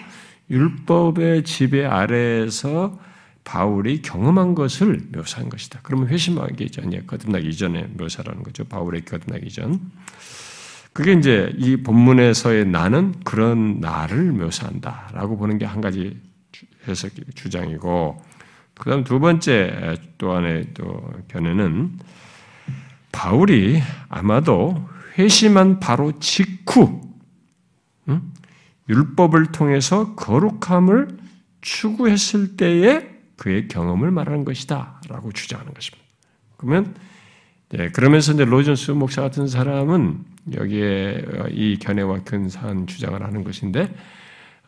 율법의 0.51 1.45
지배 1.45 1.85
아래에서 1.85 2.99
바울이 3.45 4.03
경험한 4.03 4.55
것을 4.55 5.01
묘사한 5.13 5.49
것이다. 5.49 5.81
그러면 5.83 6.09
회심하기 6.09 6.71
전에 6.71 7.03
거듭나기 7.07 7.49
이전에 7.49 7.89
묘사라는 7.97 8.43
거죠. 8.43 8.65
바울의 8.65 9.05
거듭나기 9.05 9.51
전. 9.51 9.81
그게 10.93 11.13
이제 11.13 11.53
이 11.57 11.77
본문에서의 11.77 12.67
나는 12.67 13.15
그런 13.23 13.81
나를 13.81 14.33
묘사한다라고 14.33 15.37
보는 15.37 15.59
게 15.59 15.65
한 15.65 15.81
가지 15.81 16.17
해석 16.89 17.13
주장이고, 17.35 18.23
그다음 18.79 19.05
두 19.05 19.21
번째 19.21 19.97
또 20.19 20.33
안에 20.33 20.73
또 20.75 21.11
견해는 21.29 21.99
바울이 23.13 23.81
아마도 24.09 24.87
회심한 25.19 25.81
바로 25.81 26.19
직후 26.19 27.01
응? 28.09 28.23
율법을 28.89 29.47
통해서 29.53 30.15
거룩함을 30.15 31.09
추구했을 31.61 32.57
때에 32.57 33.09
그의 33.37 33.69
경험을 33.69 34.11
말하는 34.11 34.45
것이다. 34.45 35.01
라고 35.09 35.33
주장하는 35.33 35.75
것입니다. 35.75 36.05
그러면, 36.57 36.95
네, 37.71 37.91
그러면서 37.91 38.33
이제 38.33 38.45
로전스 38.45 38.93
목사 38.93 39.23
같은 39.23 39.49
사람은 39.49 40.25
여기에 40.55 41.25
이 41.51 41.79
견해와 41.79 42.23
근사한 42.23 42.87
주장을 42.87 43.21
하는 43.21 43.45
것인데, 43.45 43.95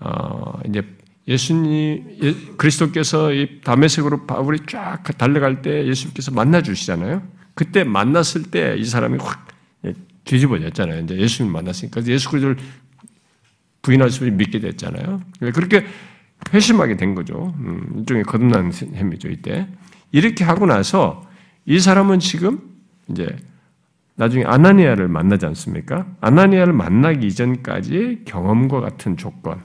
어, 0.01 0.61
이제 0.67 0.83
예수님, 1.29 2.19
예, 2.23 2.35
그리스도께서 2.57 3.33
이 3.33 3.61
담에색으로 3.63 4.27
바울이 4.27 4.61
쫙 4.67 5.03
달려갈 5.19 5.63
때 5.63 5.87
예수님께서 5.87 6.33
만나 6.33 6.63
주시잖아요. 6.63 7.23
그때 7.55 7.85
만났을 7.85 8.45
때 8.45 8.77
이 8.79 8.85
사람이 8.85 9.19
확 9.21 9.47
뒤집어졌잖아요. 10.25 11.05
이제 11.05 11.17
예수님 11.17 11.53
만났으니까. 11.53 12.05
예수 12.07 12.31
그리스도를 12.31 12.57
부인할 13.83 14.11
수 14.11 14.25
믿게 14.25 14.61
됐잖아요. 14.61 15.21
그렇게 15.55 15.87
회심하게 16.53 16.97
된 16.97 17.15
거죠. 17.15 17.55
음, 17.59 17.95
일종의 17.99 18.25
거듭난 18.25 18.71
셈이죠, 18.73 19.29
이때. 19.29 19.67
이렇게 20.13 20.45
하고 20.45 20.67
나서 20.67 21.27
이 21.67 21.79
사람은 21.81 22.21
지금 22.21 22.61
이제 23.09 23.27
나중에 24.17 24.45
아나니아를 24.45 25.09
만나지 25.09 25.47
않습니까? 25.47 26.07
아나니아를 26.21 26.73
만나기 26.73 27.27
이전까지의 27.27 28.25
경험과 28.25 28.81
같은 28.81 29.17
조건, 29.17 29.63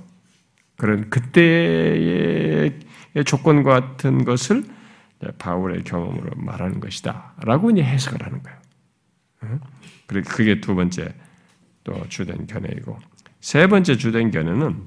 그런 0.84 1.10
그때의 1.10 2.78
조건과 3.25 3.80
같은 3.80 4.25
것을 4.25 4.66
바울의 5.38 5.86
경험으로 5.86 6.32
말하는 6.36 6.82
것이다. 6.82 7.36
라고 7.42 7.72
이제 7.72 7.82
해석을 7.82 8.22
하는 8.22 8.44
거예요. 8.44 8.60
그리고 10.08 10.30
그게 10.30 10.60
두 10.60 10.75
번째 10.75 11.16
또 11.86 12.06
주된 12.10 12.48
견해이고 12.48 13.00
세 13.40 13.68
번째 13.68 13.96
주된 13.96 14.30
견해는 14.32 14.84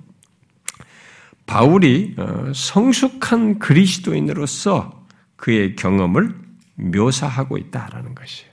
바울이 1.47 2.15
어, 2.19 2.53
성숙한 2.55 3.59
그리스도인으로서 3.59 5.07
그의 5.37 5.76
경험을 5.76 6.35
묘사하고 6.75 7.57
있다라는 7.57 8.15
것이에요. 8.15 8.53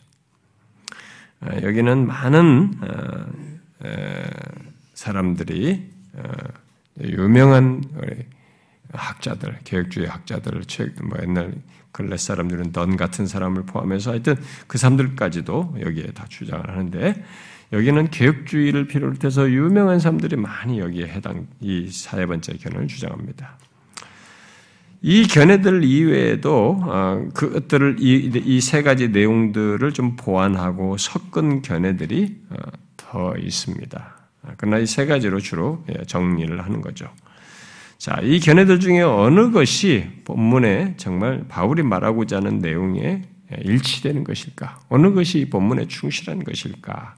어, 1.42 1.48
여기는 1.62 2.08
많은 2.08 2.72
어, 2.80 3.26
사람들이 4.94 5.92
유명한 7.02 7.84
학자들, 8.92 9.60
개혁주의 9.64 10.08
학자들, 10.08 10.62
뭐 11.04 11.18
옛날 11.22 11.56
근래 11.92 12.18
사람들은 12.18 12.72
넌 12.72 12.98
같은 12.98 13.28
사람을 13.28 13.64
포함해서 13.66 14.12
하여튼 14.12 14.36
그 14.68 14.78
사람들까지도 14.78 15.78
여기에 15.80 16.08
다 16.14 16.26
주장을 16.28 16.68
하는데 16.68 17.24
여기는 17.72 18.10
개혁주의를 18.10 18.88
필요로 18.88 19.16
해서 19.24 19.50
유명한 19.50 20.00
사람들이 20.00 20.36
많이 20.36 20.80
여기에 20.80 21.08
해당 21.08 21.48
이 21.62 21.90
세 21.92 22.26
번째 22.26 22.54
견해를 22.58 22.88
주장합니다. 22.88 23.58
이 25.02 25.28
견해들 25.28 25.84
이외에도 25.84 26.80
어, 26.84 27.28
그것들을 27.34 27.98
이 28.00 28.60
세 28.62 28.84
가지 28.84 29.10
내용들을 29.10 29.92
좀 29.92 30.16
보완하고 30.16 30.98
섞은 30.98 31.62
견해들이 31.62 32.42
어, 32.50 32.56
더 32.98 33.36
있습니다. 33.38 34.23
그러나 34.58 34.78
이 34.80 34.86
세 34.86 35.06
가지로 35.06 35.40
주로 35.40 35.84
예, 35.90 36.04
정리를 36.06 36.64
하는 36.64 36.82
거죠. 36.82 37.10
자, 37.98 38.20
이 38.22 38.40
견해들 38.40 38.80
중에 38.80 39.02
어느 39.02 39.52
것이 39.52 40.10
본문에 40.26 40.96
정말 40.98 41.46
바울이 41.48 41.84
말하고자 41.84 42.38
하는 42.38 42.60
내용에 42.60 43.24
일치되는 43.64 44.24
것일까? 44.24 44.82
어느 44.90 45.14
것이 45.14 45.50
본문에 45.50 45.88
충실한 45.88 46.44
것일까? 46.44 47.16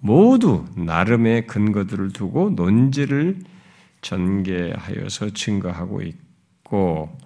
모두 0.00 0.64
나름의 0.76 1.46
근거들을 1.46 2.12
두고 2.12 2.50
논지를 2.50 3.38
전개하여서 4.02 5.30
증거하고 5.30 6.02
있고 6.02 7.16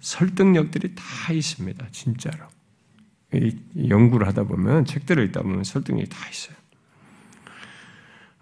설득력들이 0.00 0.94
다 0.94 1.32
있습니다. 1.32 1.86
진짜로. 1.92 2.46
연구를 3.88 4.26
하다 4.28 4.44
보면 4.44 4.84
책들을 4.84 5.24
읽다 5.26 5.42
보면 5.42 5.64
설득력이 5.64 6.08
다 6.08 6.28
있어요. 6.30 6.56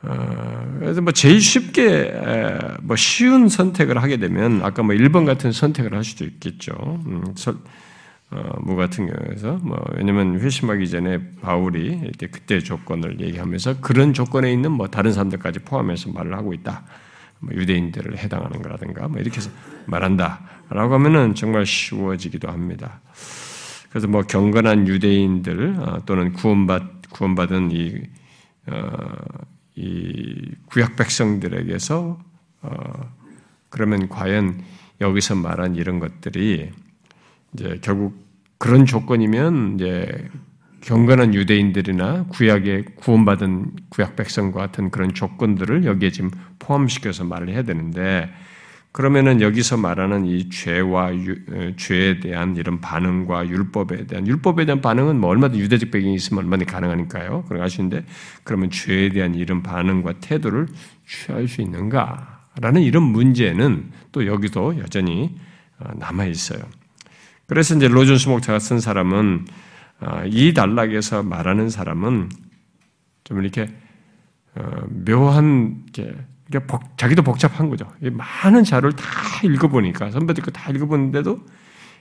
어, 0.04 0.76
그래서 0.80 1.00
뭐 1.00 1.12
제일 1.12 1.40
쉽게 1.40 2.12
뭐 2.82 2.96
쉬운 2.96 3.48
선택을 3.48 4.02
하게 4.02 4.16
되면 4.16 4.62
아까 4.62 4.82
뭐 4.82 4.94
1번 4.94 5.26
같은 5.26 5.52
선택을 5.52 5.94
할 5.94 6.04
수도 6.04 6.24
있겠죠. 6.24 6.72
음, 7.06 7.24
어, 8.32 8.58
무 8.60 8.76
같은 8.76 9.06
경우에서 9.06 9.58
뭐 9.62 9.78
왜냐면 9.94 10.40
회심하기 10.40 10.88
전에 10.88 11.20
바울이 11.42 12.00
이렇게 12.02 12.28
그때 12.28 12.60
조건을 12.60 13.20
얘기하면서 13.20 13.80
그런 13.80 14.14
조건에 14.14 14.50
있는 14.50 14.72
뭐 14.72 14.88
다른 14.88 15.12
사람들까지 15.12 15.60
포함해서 15.60 16.10
말을 16.10 16.34
하고 16.34 16.54
있다. 16.54 16.82
뭐 17.40 17.54
유대인들을 17.54 18.16
해당하는 18.18 18.62
거라든가 18.62 19.08
뭐 19.08 19.20
이렇게 19.20 19.36
해서 19.36 19.50
말한다라고 19.86 20.94
하면은 20.94 21.34
정말 21.34 21.66
쉬워지기도 21.66 22.48
합니다. 22.48 23.00
그래서 23.90 24.08
뭐 24.08 24.22
경건한 24.22 24.88
유대인들 24.88 25.76
어, 25.78 25.98
또는 26.06 26.32
구원받 26.32 27.10
구원받은 27.10 27.70
이 27.72 28.00
어, 28.68 28.80
이 29.74 30.54
구약 30.66 30.96
백성들에게서 30.96 32.18
어, 32.62 33.12
그러면 33.70 34.08
과연 34.08 34.62
여기서 35.00 35.34
말한 35.34 35.76
이런 35.76 35.98
것들이 35.98 36.70
이제 37.54 37.78
결국 37.82 38.14
그런 38.58 38.86
조건이면 38.86 39.74
이제 39.74 40.28
경건한 40.82 41.34
유대인들이나 41.34 42.26
구약에 42.28 42.84
구원받은 42.96 43.72
구약 43.88 44.16
백성과 44.16 44.60
같은 44.60 44.90
그런 44.90 45.14
조건들을 45.14 45.84
여기에 45.84 46.10
지금 46.10 46.30
포함시켜서 46.58 47.24
말을 47.24 47.48
해야 47.48 47.62
되는데 47.62 48.30
그러면은 48.92 49.40
여기서 49.40 49.78
말하는 49.78 50.26
이 50.26 50.50
죄와 50.50 51.14
유, 51.14 51.32
어, 51.50 51.72
죄에 51.76 52.20
대한 52.20 52.56
이런 52.56 52.80
반응과 52.82 53.48
율법에 53.48 54.06
대한 54.06 54.26
율법에 54.26 54.66
대한 54.66 54.82
반응은 54.82 55.18
뭐 55.18 55.30
얼마든 55.30 55.58
유대적 55.58 55.90
배경이 55.90 56.14
있으면 56.14 56.44
얼마든지 56.44 56.70
가능하니까요. 56.70 57.44
그런 57.48 57.62
아시는데 57.62 58.04
그러면 58.44 58.70
죄에 58.70 59.08
대한 59.08 59.34
이런 59.34 59.62
반응과 59.62 60.20
태도를 60.20 60.68
취할 61.06 61.48
수 61.48 61.62
있는가라는 61.62 62.82
이런 62.82 63.04
문제는 63.04 63.90
또 64.12 64.26
여기도 64.26 64.78
여전히 64.78 65.34
어, 65.78 65.90
남아 65.96 66.26
있어요. 66.26 66.60
그래서 67.46 67.74
이제 67.74 67.88
로존스 67.88 68.28
목자가 68.28 68.58
쓴 68.58 68.78
사람은 68.78 69.46
어, 70.00 70.22
이 70.26 70.52
단락에서 70.52 71.22
말하는 71.22 71.70
사람은 71.70 72.28
좀 73.24 73.40
이렇게 73.40 73.68
묘한 74.90 75.84
그러니까 76.52 76.78
복, 76.78 76.98
자기도 76.98 77.22
복잡한 77.22 77.70
거죠. 77.70 77.90
많은 78.00 78.64
자료를 78.64 78.94
다 78.94 79.04
읽어보니까 79.42 80.10
선배들 80.10 80.44
거다 80.44 80.70
읽어보는데도 80.70 81.40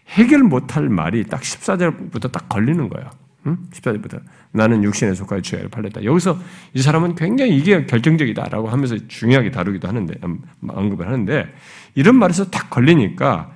해결 0.10 0.44
못할 0.44 0.90
말이 0.90 1.24
딱 1.24 1.42
14절부터 1.42 2.32
딱 2.32 2.50
걸리는 2.50 2.90
거예요. 2.90 3.10
응? 3.48 3.58
14절부터 3.72 4.22
나는 4.52 4.84
육신에 4.84 5.16
속하여 5.16 5.42
죄를 5.42 5.70
팔렸다. 5.70 6.04
여기서 6.04 6.38
이 6.74 6.82
사람은 6.82 7.16
굉장히 7.16 7.56
이게 7.58 7.86
결정적이다라고 7.86 8.70
하면서 8.70 8.98
중요하게 9.08 9.52
다루기도 9.52 9.88
하는데 9.88 10.14
음, 10.24 10.42
언급을 10.68 11.08
하는데 11.08 11.48
이런 11.96 12.18
말에서 12.18 12.52
딱 12.52 12.70
걸리니까 12.70 13.52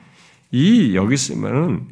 이 0.52 0.96
여기 0.96 1.18
쓰면은 1.18 1.88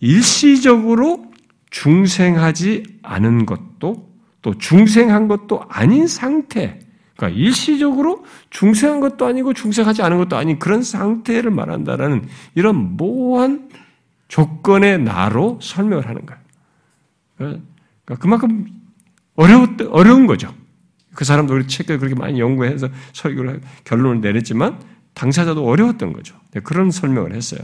일시적으로 0.00 1.30
중생하지 1.70 3.00
않은 3.02 3.46
것도 3.46 4.10
또 4.42 4.58
중생한 4.58 5.28
것도 5.28 5.62
아닌 5.68 6.06
상태 6.06 6.80
그러니까 7.20 7.38
일시적으로 7.38 8.24
중생한 8.48 9.00
것도 9.00 9.26
아니고 9.26 9.52
중생하지 9.52 10.02
않은 10.02 10.16
것도 10.16 10.38
아닌 10.38 10.58
그런 10.58 10.82
상태를 10.82 11.50
말한다라는 11.50 12.26
이런 12.54 12.96
모호한 12.96 13.68
조건의 14.28 15.00
나로 15.00 15.58
설명을 15.60 16.08
하는 16.08 16.24
거예요. 16.24 16.40
그러니까 17.36 18.16
그만큼 18.18 18.66
어려웠, 19.36 19.68
어려운 19.90 20.26
거죠. 20.26 20.54
그 21.14 21.26
사람도 21.26 21.52
우리 21.54 21.66
책을 21.66 21.98
그렇게 21.98 22.14
많이 22.14 22.40
연구해서 22.40 22.88
설교를 23.12 23.60
결론을 23.84 24.22
내렸지만 24.22 24.80
당사자도 25.12 25.66
어려웠던 25.66 26.14
거죠. 26.14 26.36
네, 26.52 26.60
그런 26.60 26.90
설명을 26.90 27.34
했어요. 27.34 27.60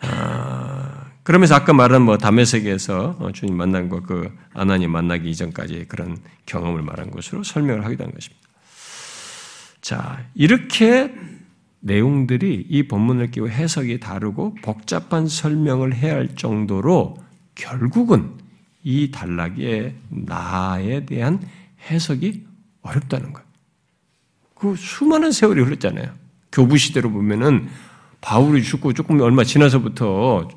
아, 0.00 0.81
그러면서 1.22 1.54
아까 1.54 1.72
말한 1.72 2.02
뭐 2.02 2.18
담에색에서 2.18 3.16
어, 3.18 3.32
주님 3.32 3.56
만난 3.56 3.88
것, 3.88 4.04
그 4.04 4.36
아나님 4.54 4.90
만나기 4.90 5.30
이전까지 5.30 5.86
그런 5.88 6.16
경험을 6.46 6.82
말한 6.82 7.10
것으로 7.10 7.44
설명을 7.44 7.84
하기도 7.84 8.04
한 8.04 8.12
것입니다. 8.12 8.48
자, 9.80 10.24
이렇게 10.34 11.14
내용들이 11.80 12.66
이 12.68 12.82
본문을 12.84 13.30
끼고 13.32 13.48
해석이 13.48 14.00
다르고 14.00 14.56
복잡한 14.62 15.26
설명을 15.26 15.94
해야 15.94 16.14
할 16.14 16.34
정도로 16.36 17.16
결국은 17.54 18.32
이 18.84 19.10
단락의 19.10 19.94
나에 20.08 21.06
대한 21.06 21.40
해석이 21.88 22.44
어렵다는 22.82 23.32
거예요. 23.32 23.46
그 24.54 24.76
수많은 24.76 25.32
세월이 25.32 25.60
흘렀잖아요. 25.62 26.12
교부 26.52 26.78
시대로 26.78 27.10
보면은 27.10 27.68
바울이 28.20 28.62
죽고 28.62 28.92
조금 28.92 29.20
얼마 29.20 29.42
지나서부터 29.42 30.48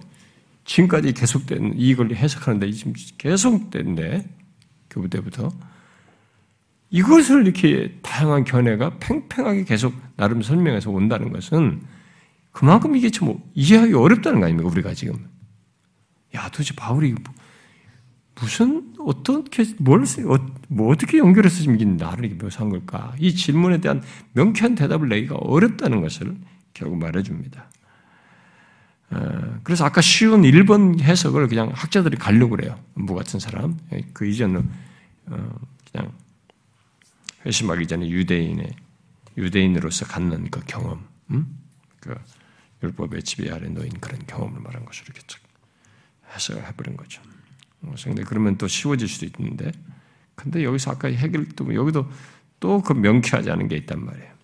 지금까지 0.66 1.14
계속된 1.14 1.74
이걸 1.78 2.14
해석하는데 2.14 2.72
지금 2.72 2.94
계속된데 3.18 4.28
교부 4.90 5.10
때부터. 5.10 5.52
이것을 6.90 7.44
이렇게 7.44 7.98
다양한 8.02 8.44
견해가 8.44 8.98
팽팽하게 9.00 9.64
계속 9.66 9.94
나름 10.16 10.42
설명해서 10.42 10.92
온다는 10.92 11.32
것은 11.32 11.82
그만큼 12.52 12.96
이게 12.96 13.10
참 13.10 13.38
이해하기 13.54 13.94
어렵다는 13.94 14.40
거 14.40 14.46
아닙니까 14.46 14.70
우리가 14.70 14.94
지금? 14.94 15.28
야 16.36 16.50
도대체 16.50 16.74
바울이 16.76 17.16
무슨 18.36 18.94
어떻게 19.00 19.64
뭘 19.78 20.04
어, 20.04 20.46
뭐 20.68 20.92
어떻게 20.92 21.18
연결해서 21.18 21.62
지금 21.62 21.76
이게 21.76 21.86
나를 21.86 22.30
묘사한 22.36 22.70
걸까? 22.70 23.14
이 23.20 23.34
질문에 23.34 23.80
대한 23.80 24.02
명쾌한 24.34 24.76
대답을 24.76 25.10
내기가 25.10 25.36
어렵다는 25.36 26.02
것을 26.02 26.36
결국 26.74 26.98
말해줍니다. 26.98 27.70
어, 29.12 29.60
그래서 29.64 29.86
아까 29.86 30.02
쉬운 30.02 30.42
1번 30.42 31.00
해석을 31.00 31.48
그냥 31.48 31.72
학자들이 31.74 32.18
가려고 32.18 32.56
그래요. 32.56 32.80
무 32.94 33.14
같은 33.16 33.40
사람. 33.40 33.78
예, 33.94 34.02
그 34.14 34.26
이전은 34.26 34.70
어, 35.28 35.60
그냥 35.92 36.12
회심하기 37.46 37.88
전에 37.88 38.10
유대인의 38.10 38.76
유대인으로서 39.38 40.06
갖는 40.06 40.50
그 40.50 40.62
경험, 40.66 41.06
음? 41.32 41.60
그 42.00 42.16
율법의 42.84 43.24
지배 43.24 43.52
아래 43.52 43.68
놓인 43.68 43.90
그런 44.00 44.20
경험을 44.26 44.62
말한 44.62 44.86
것으로 44.86 45.08
이렇게 45.14 45.38
해석을 46.34 46.66
해버린 46.68 46.98
거죠. 46.98 47.22
근데 48.04 48.22
어, 48.24 48.26
그러면 48.26 48.58
또 48.58 48.68
쉬워질 48.68 49.08
수도 49.08 49.26
있는데, 49.26 49.72
근데 50.36 50.64
여기서 50.64 50.92
아까 50.92 51.10
해결도 51.10 51.74
여기도 51.76 52.10
또 52.60 52.82
그 52.82 52.94
명쾌하지 52.94 53.52
않은 53.52 53.68
게 53.68 53.76
있단 53.78 54.04
말이에요. 54.04 54.35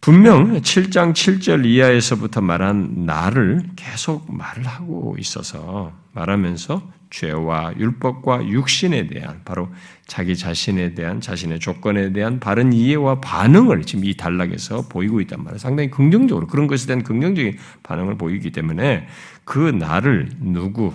분명 0.00 0.60
7장 0.60 1.12
7절 1.12 1.66
이하에서부터 1.66 2.40
말한 2.40 3.06
나를 3.06 3.62
계속 3.74 4.32
말을 4.32 4.64
하고 4.64 5.16
있어서 5.18 5.92
말하면서 6.12 6.96
죄와 7.10 7.74
율법과 7.76 8.46
육신에 8.46 9.06
대한 9.06 9.40
바로 9.44 9.68
자기 10.06 10.36
자신에 10.36 10.94
대한 10.94 11.20
자신의 11.20 11.60
조건에 11.60 12.12
대한 12.12 12.40
바른 12.40 12.72
이해와 12.72 13.20
반응을 13.20 13.82
지금 13.82 14.04
이 14.04 14.16
단락에서 14.16 14.82
보이고 14.88 15.20
있단 15.20 15.42
말이에요. 15.42 15.58
상당히 15.58 15.90
긍정적으로 15.90 16.46
그런 16.46 16.66
것에 16.66 16.86
대한 16.86 17.02
긍정적인 17.02 17.58
반응을 17.82 18.16
보이기 18.16 18.50
때문에 18.50 19.06
그 19.44 19.58
나를 19.58 20.30
누구 20.40 20.92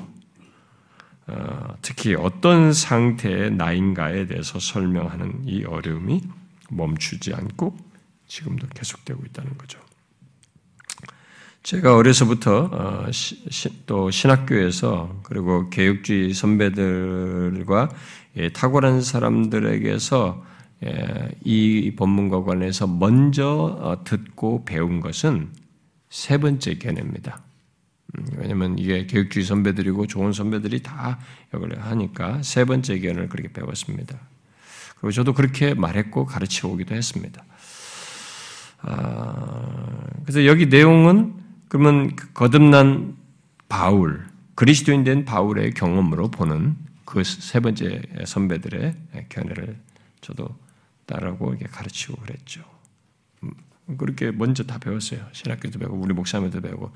어, 1.27 1.75
특히 1.81 2.15
어떤 2.15 2.73
상태의 2.73 3.51
나인가에 3.51 4.25
대해서 4.27 4.59
설명하는 4.59 5.43
이 5.45 5.63
어려움이 5.63 6.21
멈추지 6.69 7.33
않고 7.33 7.90
지금도 8.31 8.67
계속되고 8.73 9.23
있다는 9.25 9.57
거죠. 9.57 9.77
제가 11.63 11.97
어려서부터 11.97 12.69
어, 12.71 13.05
또 13.85 14.09
신학교에서 14.09 15.19
그리고 15.23 15.69
개혁주의 15.69 16.33
선배들과 16.33 17.89
예, 18.37 18.49
탁월한 18.49 19.01
사람들에게서 19.01 20.45
예, 20.85 21.31
이 21.43 21.93
본문과 21.97 22.43
관해서 22.43 22.87
먼저 22.87 23.47
어, 23.47 24.03
듣고 24.05 24.63
배운 24.63 25.01
것은 25.01 25.49
세 26.09 26.37
번째 26.37 26.75
견해입니다. 26.75 27.41
음, 28.17 28.25
왜냐하면 28.37 28.79
이게 28.79 29.07
교육주의 29.07 29.45
선배들이고 29.45 30.07
좋은 30.07 30.31
선배들이 30.31 30.83
다 30.83 31.19
이걸 31.53 31.77
하니까 31.77 32.41
세 32.43 32.63
번째 32.63 32.97
견해를 32.97 33.27
그렇게 33.27 33.51
배웠습니다. 33.51 34.17
그리고 34.95 35.11
저도 35.11 35.33
그렇게 35.33 35.73
말했고 35.73 36.25
가르쳐 36.25 36.69
오기도 36.69 36.95
했습니다. 36.95 37.43
아, 38.81 40.07
그래서 40.23 40.45
여기 40.45 40.67
내용은 40.67 41.35
그러면 41.69 42.15
그 42.15 42.31
거듭난 42.33 43.15
바울, 43.69 44.25
그리스도인 44.55 45.03
된 45.03 45.25
바울의 45.25 45.73
경험으로 45.73 46.29
보는 46.29 46.75
그 47.05 47.23
세 47.23 47.59
번째 47.59 48.01
선배들의 48.25 48.95
견해를 49.29 49.77
저도 50.21 50.57
따르고 51.05 51.49
이렇게 51.51 51.65
가르치고 51.65 52.21
그랬죠. 52.21 52.63
음, 53.43 53.51
그렇게 53.97 54.31
먼저 54.31 54.63
다 54.63 54.77
배웠어요. 54.77 55.25
신학교도 55.33 55.79
배우고 55.79 55.97
우리 55.97 56.13
목사님도 56.13 56.61
배우고 56.61 56.91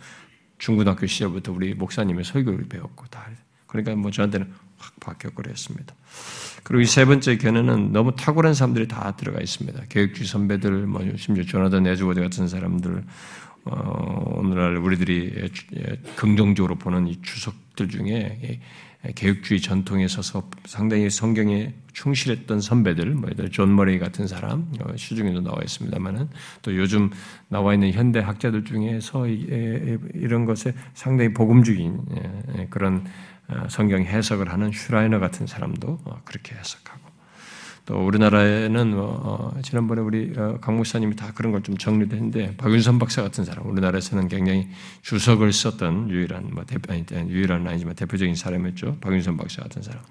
중고등학교 0.58 1.06
시절부터 1.06 1.52
우리 1.52 1.74
목사님의 1.74 2.24
설교를 2.24 2.70
배웠고 2.70 3.08
다. 3.08 3.30
그러니까 3.68 3.96
뭐 3.96 4.10
저한테는 4.12 4.52
확 4.78 5.00
바뀌었고 5.02 5.44
그랬습니다. 5.44 5.94
그리고 6.66 6.82
이 6.82 6.86
세 6.88 7.06
번째 7.06 7.38
견해는 7.38 7.92
너무 7.92 8.16
탁월한 8.16 8.56
사람들이 8.56 8.88
다 8.88 9.16
들어가 9.16 9.40
있습니다. 9.40 9.84
개혁주의 9.90 10.28
선배들, 10.28 10.88
뭐 10.88 11.02
심지어 11.16 11.44
조나단 11.44 11.86
에드워즈 11.86 12.20
같은 12.20 12.48
사람들, 12.48 13.04
어, 13.66 14.34
오늘날 14.38 14.78
우리들이 14.78 15.50
긍정적으로 16.16 16.76
보는 16.76 17.08
이 17.08 17.22
주석들 17.22 17.90
중에 17.90 18.60
개혁주의 19.14 19.62
전통에 19.62 20.08
서서 20.08 20.50
상당히 20.66 21.12
성경에 21.12 21.76
충실했던 21.94 22.62
선배들, 22.62 23.12
뭐 23.12 23.48
존 23.48 23.76
머레이 23.76 24.00
같은 24.00 24.26
사람 24.26 24.68
어, 24.80 24.96
시중에도 24.96 25.42
나와 25.42 25.58
있습니다만은 25.64 26.30
또 26.64 26.76
요즘 26.76 27.12
나와 27.48 27.76
있는 27.76 27.92
현대 27.92 28.20
학자들 28.20 28.66
중에서 28.66 29.28
이런 29.28 30.46
것에 30.46 30.74
상당히 30.96 31.32
복음주의인 31.32 32.00
그런 32.72 33.06
어, 33.06 33.35
성경 33.70 34.02
해석을 34.04 34.52
하는 34.52 34.72
슈라이너 34.72 35.20
같은 35.20 35.48
사람도 35.48 36.00
어, 36.06 36.22
그렇게 36.26 36.56
해석하고. 36.56 37.06
또 37.86 38.04
우리나라에는 38.04 38.94
어, 38.98 39.54
지난번에 39.62 40.02
우리 40.02 40.34
강 40.60 40.76
목사님이 40.78 41.16
다 41.16 41.32
그런 41.36 41.52
걸 41.52 41.62
좀 41.62 41.78
정리했는데 41.78 42.58
박윤선 42.58 42.98
박사 42.98 43.22
같은 43.22 43.46
사람 43.46 43.68
우리나라에서는 43.68 44.28
굉장히 44.28 44.68
주석을 45.04 45.54
썼던 45.54 46.10
유일한 46.10 46.50
뭐 46.52 46.64
대표 46.66 46.92
아니 46.94 47.06
유일한 47.30 47.68
아니지만 47.68 47.94
대표적인 47.96 48.34
사람이었죠. 48.36 48.98
박윤선 49.02 49.38
박사 49.38 49.62
같은 49.62 49.84
사람. 49.84 50.02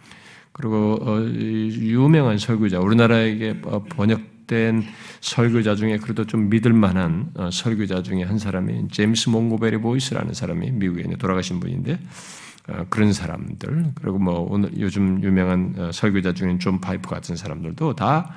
그리고 0.52 1.00
유명한 1.34 2.38
설교자 2.38 2.78
우리나라에게 2.78 3.60
번역된 3.88 4.84
설교자 5.20 5.74
중에 5.74 5.96
그래도 5.98 6.24
좀 6.24 6.48
믿을 6.48 6.72
만한 6.72 7.32
설교자 7.50 8.04
중에 8.04 8.22
한 8.22 8.38
사람이 8.38 8.86
제임스 8.92 9.30
몽고메리 9.30 9.78
보이스라는 9.78 10.32
사람이 10.32 10.70
미국에 10.70 11.02
돌아가신 11.16 11.58
분인데 11.58 11.94
어, 11.94 12.53
그런 12.88 13.12
사람들 13.12 13.92
그리고 13.94 14.18
뭐 14.18 14.46
오늘 14.48 14.70
요즘 14.78 15.22
유명한 15.22 15.74
어, 15.76 15.92
설교자 15.92 16.32
중인 16.32 16.58
존 16.58 16.80
파이퍼 16.80 17.08
같은 17.08 17.36
사람들도 17.36 17.94
다 17.94 18.32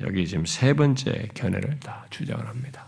여기 0.00 0.26
지금 0.26 0.44
세 0.46 0.74
번째 0.74 1.28
견해를 1.34 1.80
다 1.80 2.06
주장을 2.10 2.46
합니다. 2.46 2.86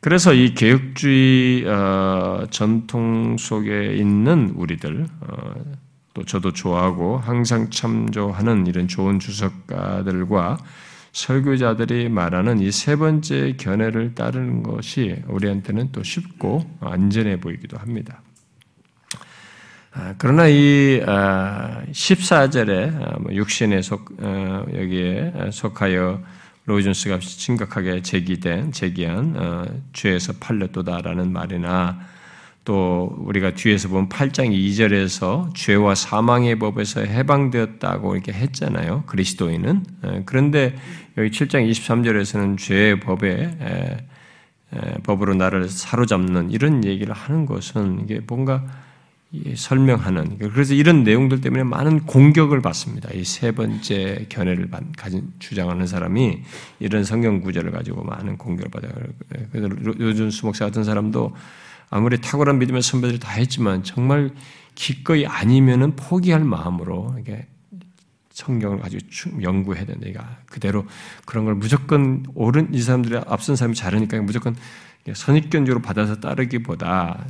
그래서 0.00 0.32
이 0.32 0.54
개혁주의 0.54 1.66
어, 1.66 2.46
전통 2.50 3.36
속에 3.38 3.94
있는 3.96 4.52
우리들 4.56 5.06
또 6.14 6.24
저도 6.24 6.52
좋아하고 6.52 7.18
항상 7.18 7.70
참조하는 7.70 8.66
이런 8.66 8.88
좋은 8.88 9.18
주석가들과 9.18 10.58
설교자들이 11.12 12.08
말하는 12.08 12.60
이 12.60 12.70
세 12.70 12.96
번째 12.96 13.54
견해를 13.58 14.14
따르는 14.14 14.62
것이 14.62 15.22
우리한테는 15.28 15.92
또 15.92 16.02
쉽고 16.02 16.78
안전해 16.80 17.38
보이기도 17.38 17.76
합니다. 17.76 18.22
아, 19.92 20.14
그러나 20.18 20.46
이 20.46 21.00
14절에 21.04 22.94
아, 22.94 23.06
아, 23.06 23.18
뭐 23.18 23.34
육신에 23.34 23.82
속 23.82 24.12
어, 24.20 24.64
여기에 24.72 25.50
속하여 25.52 26.20
로이존스가 26.66 27.18
심각하게 27.20 28.02
제기된 28.02 28.70
제기한 28.70 29.34
어, 29.36 29.64
죄에서 29.92 30.34
팔렸도다라는 30.38 31.32
말이나 31.32 31.98
또 32.64 33.16
우리가 33.18 33.54
뒤에서 33.54 33.88
보면 33.88 34.08
8장 34.08 34.52
2절에서 34.52 35.52
죄와 35.54 35.96
사망의 35.96 36.60
법에서 36.60 37.00
해방되었다고 37.00 38.14
이렇게 38.14 38.32
했잖아요. 38.32 39.04
그리스도인은. 39.06 39.84
그런데 40.26 40.76
여기 41.16 41.30
7장 41.30 41.68
23절에서는 41.68 42.58
죄의 42.58 43.00
법에 43.00 43.56
법으로 45.04 45.34
나를 45.34 45.70
사로잡는 45.70 46.50
이런 46.50 46.84
얘기를 46.84 47.14
하는 47.14 47.46
것은 47.46 48.02
이게 48.04 48.20
뭔가 48.26 48.62
설명하는 49.54 50.38
그래서 50.38 50.74
이런 50.74 51.04
내용들 51.04 51.40
때문에 51.40 51.62
많은 51.62 52.00
공격을 52.00 52.60
받습니다. 52.62 53.10
이 53.14 53.24
세 53.24 53.52
번째 53.52 54.26
견해를 54.28 54.68
가진 54.96 55.32
주장하는 55.38 55.86
사람이 55.86 56.42
이런 56.80 57.04
성경 57.04 57.40
구절을 57.40 57.70
가지고 57.70 58.02
많은 58.02 58.38
공격을 58.38 58.70
받아요. 58.70 58.92
그래서 59.52 59.68
요즘 60.00 60.30
수목사 60.30 60.64
같은 60.64 60.82
사람도 60.82 61.34
아무리 61.90 62.20
탁월한 62.20 62.58
믿음의 62.58 62.82
선배들이 62.82 63.20
다 63.20 63.30
했지만 63.32 63.84
정말 63.84 64.32
기꺼이 64.74 65.26
아니면은 65.26 65.94
포기할 65.94 66.44
마음으로 66.44 67.14
이게 67.20 67.46
성경을 68.30 68.78
가지고 68.78 69.42
연구해야 69.42 69.84
된다. 69.84 70.08
이가 70.08 70.38
그대로 70.46 70.86
그런 71.24 71.44
걸 71.44 71.54
무조건 71.54 72.24
옳은 72.34 72.74
이 72.74 72.80
사람들이 72.80 73.20
앞선 73.26 73.54
사람이 73.54 73.76
잘하니까 73.76 74.20
무조건 74.22 74.56
선입견적으로 75.12 75.82
받아서 75.82 76.20
따르기보다 76.20 77.26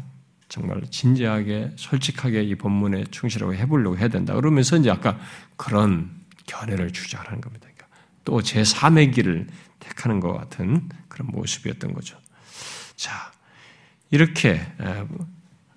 정말 0.51 0.83
진지하게 0.91 1.71
솔직하게 1.77 2.43
이 2.43 2.57
본문에 2.57 3.05
충실하고 3.13 3.55
해보려고 3.55 3.97
해야 3.97 4.09
된다. 4.09 4.35
그러면서 4.35 4.77
이제 4.77 4.91
아까 4.91 5.17
그런 5.57 6.11
견해를 6.47 6.93
주장하는 6.93 7.41
겁니다. 7.41 7.69
그러니까 7.73 7.87
또 8.25 8.41
제3의 8.41 9.15
길을 9.15 9.47
택하는 9.79 10.19
것 10.19 10.33
같은 10.33 10.89
그런 11.09 11.29
모습이었던 11.29 11.95
거죠. 11.95 12.19
자, 12.97 13.31
이렇게 14.11 14.61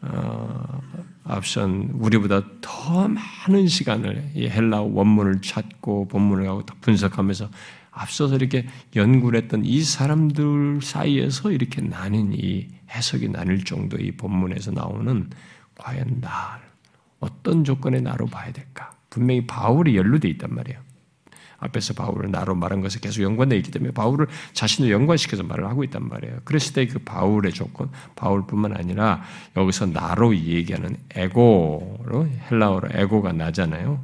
어, 0.01 0.81
앞선 1.23 1.91
우리보다 1.93 2.41
더 2.59 3.07
많은 3.07 3.67
시간을 3.67 4.31
이 4.33 4.49
헬라 4.49 4.81
원문을 4.81 5.43
찾고 5.43 6.07
본문을 6.07 6.49
하고 6.49 6.63
분석하면서 6.81 7.47
앞서서 7.91 8.36
이렇게 8.38 8.67
연구를 8.95 9.43
했던 9.43 9.63
이 9.63 9.83
사람들 9.83 10.79
사이에서 10.81 11.51
이렇게 11.51 11.79
나뉜 11.81 12.33
이 12.33 12.69
해석이 12.93 13.29
나뉠 13.29 13.63
정도 13.65 13.97
이 13.97 14.12
본문에서 14.12 14.71
나오는 14.71 15.29
과연 15.75 16.21
나 16.21 16.60
어떤 17.19 17.63
조건의 17.63 18.01
나로 18.01 18.27
봐야 18.27 18.51
될까? 18.51 18.91
분명히 19.10 19.45
바울이 19.47 19.95
연루되어 19.95 20.29
있단 20.32 20.53
말이에요. 20.53 20.79
앞에서 21.60 21.93
바울을 21.93 22.29
나로 22.29 22.56
말한 22.56 22.82
것에 22.82 22.99
계속 22.99 23.21
연관되어 23.23 23.58
있기 23.60 23.71
때문에 23.71 23.93
바울을 23.93 24.27
자신을 24.53 24.91
연관시켜서 24.91 25.43
말을 25.43 25.65
하고 25.65 25.84
있단 25.86 26.08
말이에요. 26.08 26.39
그랬을 26.43 26.73
때 26.73 26.86
그 26.88 26.99
바울의 26.99 27.53
조건, 27.53 27.89
바울뿐만 28.15 28.75
아니라 28.75 29.23
여기서 29.56 29.88
나로 29.88 30.36
얘기하는 30.36 30.97
에고로 31.15 32.27
헬라어로 32.51 32.89
에고가 32.91 33.32
나잖아요. 33.32 34.03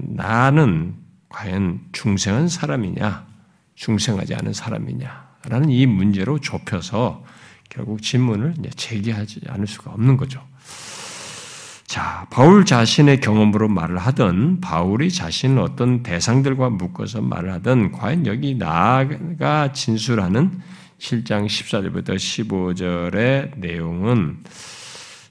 나는 0.00 0.96
과연 1.28 1.80
중생한 1.92 2.48
사람이냐, 2.48 3.26
중생하지 3.76 4.34
않은 4.34 4.52
사람이냐라는 4.52 5.70
이 5.70 5.86
문제로 5.86 6.40
좁혀서 6.40 7.24
결국 7.68 8.02
질문을 8.02 8.54
제기하지 8.74 9.40
않을 9.48 9.66
수가 9.66 9.92
없는 9.92 10.16
거죠. 10.16 10.42
자, 11.86 12.26
바울 12.30 12.64
자신의 12.64 13.20
경험으로 13.20 13.68
말을 13.68 13.98
하던 13.98 14.60
바울이 14.60 15.10
자신을 15.10 15.60
어떤 15.62 16.02
대상들과 16.02 16.70
묶어서 16.70 17.22
말을 17.22 17.52
하던 17.54 17.92
과연 17.92 18.26
여기 18.26 18.54
나가 18.56 19.72
진술하는 19.72 20.60
7장 20.98 21.46
14절부터 21.46 22.16
15절의 22.16 23.58
내용은 23.58 24.38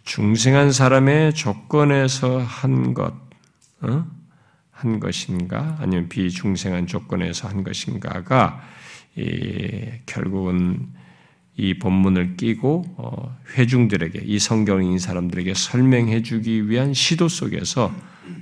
중생한 0.05 0.71
사람의 0.71 1.33
조건에서 1.33 2.39
한 2.39 2.93
것, 2.93 3.13
어? 3.81 4.05
한 4.71 4.99
것인가, 4.99 5.77
아니면 5.79 6.09
비중생한 6.09 6.87
조건에서 6.87 7.47
한 7.47 7.63
것인가가 7.63 8.61
이, 9.17 9.91
결국은 10.05 10.87
이 11.57 11.75
본문을 11.79 12.35
끼고 12.35 12.83
어, 12.97 13.37
회중들에게 13.55 14.21
이 14.25 14.39
성경인 14.39 14.99
사람들에게 14.99 15.53
설명해 15.53 16.21
주기 16.21 16.69
위한 16.69 16.93
시도 16.93 17.27
속에서 17.29 17.93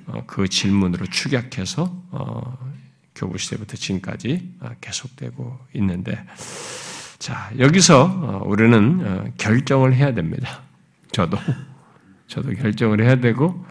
어, 0.08 0.24
그 0.26 0.48
질문으로 0.48 1.06
축약해서 1.06 1.96
어, 2.12 2.74
교부 3.14 3.38
시대부터 3.38 3.78
지금까지 3.78 4.56
계속되고 4.82 5.60
있는데 5.76 6.26
자 7.20 7.52
여기서 7.60 8.42
우리는 8.48 9.32
결정을 9.38 9.94
해야 9.94 10.16
됩니다. 10.16 10.62
저도 11.12 11.38
저도 12.26 12.54
결정을 12.54 13.02
해야 13.04 13.18
되고 13.18 13.64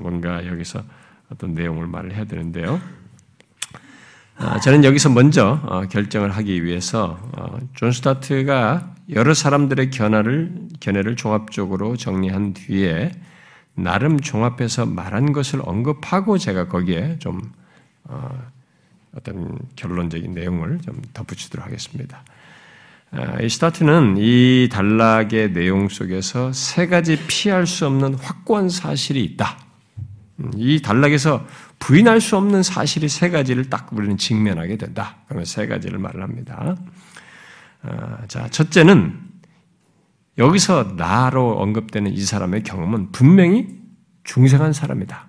뭔가 0.00 0.44
여기서 0.44 0.82
어떤 1.30 1.54
내용을 1.54 1.86
말을 1.86 2.16
해야 2.16 2.24
되는데요. 2.24 2.80
아, 4.42 4.58
저는 4.58 4.84
여기서 4.84 5.10
먼저 5.10 5.60
어, 5.64 5.82
결정을 5.82 6.30
하기 6.30 6.64
위해서 6.64 7.18
어, 7.36 7.58
존 7.74 7.92
스타트가 7.92 8.94
여러 9.10 9.34
사람들의 9.34 9.90
견해를 9.90 10.68
견해를 10.80 11.14
종합적으로 11.14 11.94
정리한 11.94 12.54
뒤에 12.54 13.12
나름 13.74 14.18
종합해서 14.18 14.86
말한 14.86 15.32
것을 15.32 15.60
언급하고 15.62 16.38
제가 16.38 16.68
거기에 16.68 17.18
좀 17.18 17.52
어, 18.04 18.30
어떤 19.14 19.58
결론적인 19.76 20.32
내용을 20.32 20.78
좀 20.80 21.02
덧붙이도록 21.12 21.66
하겠습니다. 21.66 22.24
아, 23.10 23.42
이 23.42 23.48
스타트는 23.50 24.14
이 24.16 24.70
단락의 24.72 25.52
내용 25.52 25.90
속에서 25.90 26.50
세 26.54 26.86
가지 26.86 27.18
피할 27.26 27.66
수 27.66 27.86
없는 27.86 28.14
확고한 28.14 28.70
사실이 28.70 29.22
있다. 29.22 29.58
음, 30.38 30.50
이 30.56 30.80
단락에서 30.80 31.44
부인할 31.80 32.20
수 32.20 32.36
없는 32.36 32.62
사실이 32.62 33.08
세 33.08 33.30
가지를 33.30 33.68
딱 33.68 33.88
우리는 33.92 34.16
직면하게 34.16 34.76
된다. 34.76 35.16
그러면 35.26 35.44
세 35.44 35.66
가지를 35.66 35.98
말을 35.98 36.22
합니다. 36.22 36.76
어, 37.82 38.18
자, 38.28 38.48
첫째는 38.48 39.18
여기서 40.38 40.94
나로 40.96 41.58
언급되는 41.58 42.12
이 42.12 42.20
사람의 42.20 42.62
경험은 42.62 43.10
분명히 43.10 43.80
중생한 44.24 44.72
사람이다. 44.72 45.26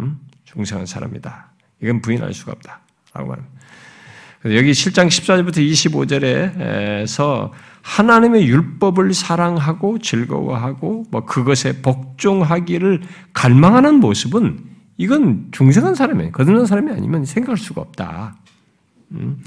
음? 0.00 0.18
중생한 0.44 0.86
사람이다. 0.86 1.52
이건 1.82 2.02
부인할 2.02 2.34
수가 2.34 2.52
없다. 2.52 2.80
라고 3.14 3.28
말합니다. 3.30 3.56
여기 4.44 4.72
7장 4.72 5.08
14절부터 5.08 5.58
25절에서 5.58 7.50
하나님의 7.82 8.46
율법을 8.46 9.14
사랑하고 9.14 9.98
즐거워하고 9.98 11.04
뭐 11.10 11.24
그것에 11.24 11.80
복종하기를 11.82 13.02
갈망하는 13.32 13.94
모습은 13.96 14.75
이건 14.98 15.48
중생한 15.50 15.94
사람이 15.94 16.32
거듭난 16.32 16.66
사람이 16.66 16.90
아니면 16.92 17.24
생각할 17.24 17.56
수가 17.56 17.80
없다. 17.82 18.36
음? 19.12 19.42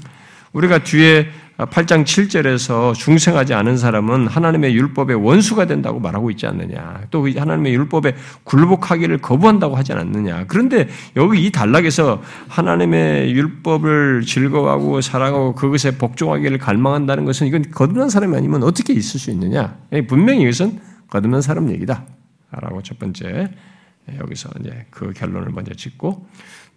우리가 0.52 0.82
뒤에 0.82 1.28
8장 1.66 2.04
7절에서 2.04 2.94
중생하지 2.94 3.52
않은 3.54 3.76
사람은 3.76 4.26
하나님의 4.26 4.74
율법의 4.74 5.16
원수가 5.16 5.66
된다고 5.66 6.00
말하고 6.00 6.30
있지 6.30 6.46
않느냐. 6.46 7.02
또 7.10 7.28
하나님의 7.28 7.74
율법에 7.74 8.14
굴복하기를 8.44 9.18
거부한다고 9.18 9.76
하지 9.76 9.92
않느냐. 9.92 10.44
그런데 10.48 10.88
여기 11.16 11.44
이 11.44 11.52
단락에서 11.52 12.22
하나님의 12.48 13.32
율법을 13.34 14.22
즐거워하고 14.22 15.00
사랑하고 15.02 15.54
그것에 15.54 15.98
복종하기를 15.98 16.58
갈망한다는 16.58 17.26
것은 17.26 17.46
이건 17.46 17.70
거듭난 17.70 18.08
사람이 18.08 18.34
아니면 18.36 18.62
어떻게 18.62 18.94
있을 18.94 19.20
수 19.20 19.30
있느냐. 19.30 19.76
분명히 20.08 20.42
이것은 20.42 20.80
거듭난 21.08 21.42
사람 21.42 21.70
얘기다. 21.70 22.04
라고 22.52 22.82
첫 22.82 22.98
번째 22.98 23.26
예, 23.28 23.48
여기서 24.18 24.50
이제 24.60 24.86
그 24.90 25.12
결론을 25.12 25.50
먼저 25.52 25.74
짓고 25.74 26.26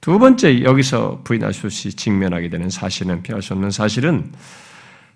두 0.02 0.19
번째 0.19 0.63
여기서 0.63 1.24
없이 1.65 1.93
직면하게 1.93 2.50
되는 2.50 2.69
사실은 2.69 3.24
피할 3.24 3.41
수 3.41 3.54
없는 3.54 3.72
사실은 3.72 4.32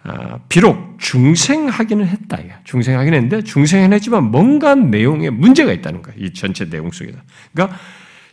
아, 0.03 0.39
비록 0.47 0.97
중생하기는 0.99 2.07
했다. 2.07 2.37
중생하긴 2.63 3.13
했는데 3.13 3.41
중생은 3.41 3.91
했지만 3.91 4.31
뭔가 4.31 4.75
내용에 4.75 5.29
문제가 5.29 5.73
있다는 5.73 6.01
거예요. 6.01 6.17
이 6.23 6.33
전체 6.33 6.69
내용 6.69 6.91
속에서. 6.91 7.17
그러니까 7.53 7.77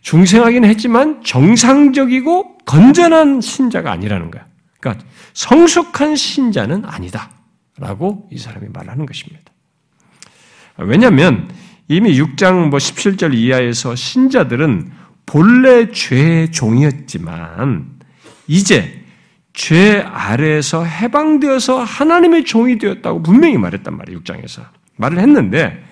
중생하긴 0.03 0.65
했지만 0.65 1.25
정상적이고 1.25 2.59
건전한 2.59 3.41
신자가 3.41 3.91
아니라는 3.91 4.31
거야. 4.31 4.47
그러니까 4.79 5.05
성숙한 5.33 6.15
신자는 6.15 6.85
아니다. 6.85 7.31
라고 7.79 8.29
이 8.31 8.39
사람이 8.39 8.69
말하는 8.73 9.07
것입니다. 9.07 9.43
왜냐하면 10.77 11.49
이미 11.89 12.19
6장 12.19 12.69
뭐 12.69 12.79
17절 12.79 13.35
이하에서 13.35 13.95
신자들은 13.95 14.91
본래 15.27 15.91
죄의 15.91 16.51
종이었지만 16.53 17.87
이제 18.47 19.03
죄 19.53 20.01
아래에서 20.01 20.85
해방되어서 20.85 21.83
하나님의 21.83 22.45
종이 22.45 22.79
되었다고 22.79 23.23
분명히 23.23 23.57
말했단 23.57 23.97
말이에요. 23.97 24.21
6장에서. 24.21 24.65
말을 24.97 25.19
했는데 25.19 25.83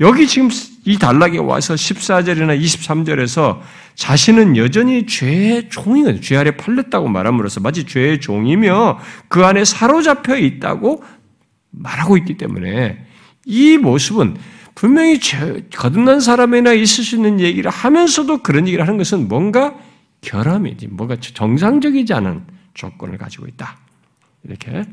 여기 0.00 0.26
지금 0.26 0.48
이 0.86 0.98
단락에 0.98 1.38
와서 1.38 1.74
14절이나 1.74 2.58
23절에서 2.58 3.60
자신은 3.94 4.56
여전히 4.56 5.06
죄의 5.06 5.68
종이거든요. 5.68 6.20
죄 6.20 6.36
아래 6.36 6.52
팔렸다고 6.52 7.08
말함으로써 7.08 7.60
마치 7.60 7.84
죄의 7.84 8.20
종이며 8.20 8.98
그 9.28 9.44
안에 9.44 9.64
사로잡혀 9.66 10.38
있다고 10.38 11.04
말하고 11.70 12.16
있기 12.16 12.38
때문에 12.38 13.04
이 13.44 13.76
모습은 13.76 14.36
분명히 14.80 15.20
거듭난 15.76 16.20
사람이나 16.20 16.72
있을 16.72 17.04
수 17.04 17.14
있는 17.16 17.38
얘기를 17.38 17.70
하면서도 17.70 18.42
그런 18.42 18.66
얘기를 18.66 18.82
하는 18.86 18.96
것은 18.96 19.28
뭔가 19.28 19.74
결함이지, 20.22 20.86
뭔가 20.86 21.16
정상적이지 21.16 22.14
않은 22.14 22.44
조건을 22.72 23.18
가지고 23.18 23.46
있다. 23.46 23.76
이렇게 24.42 24.86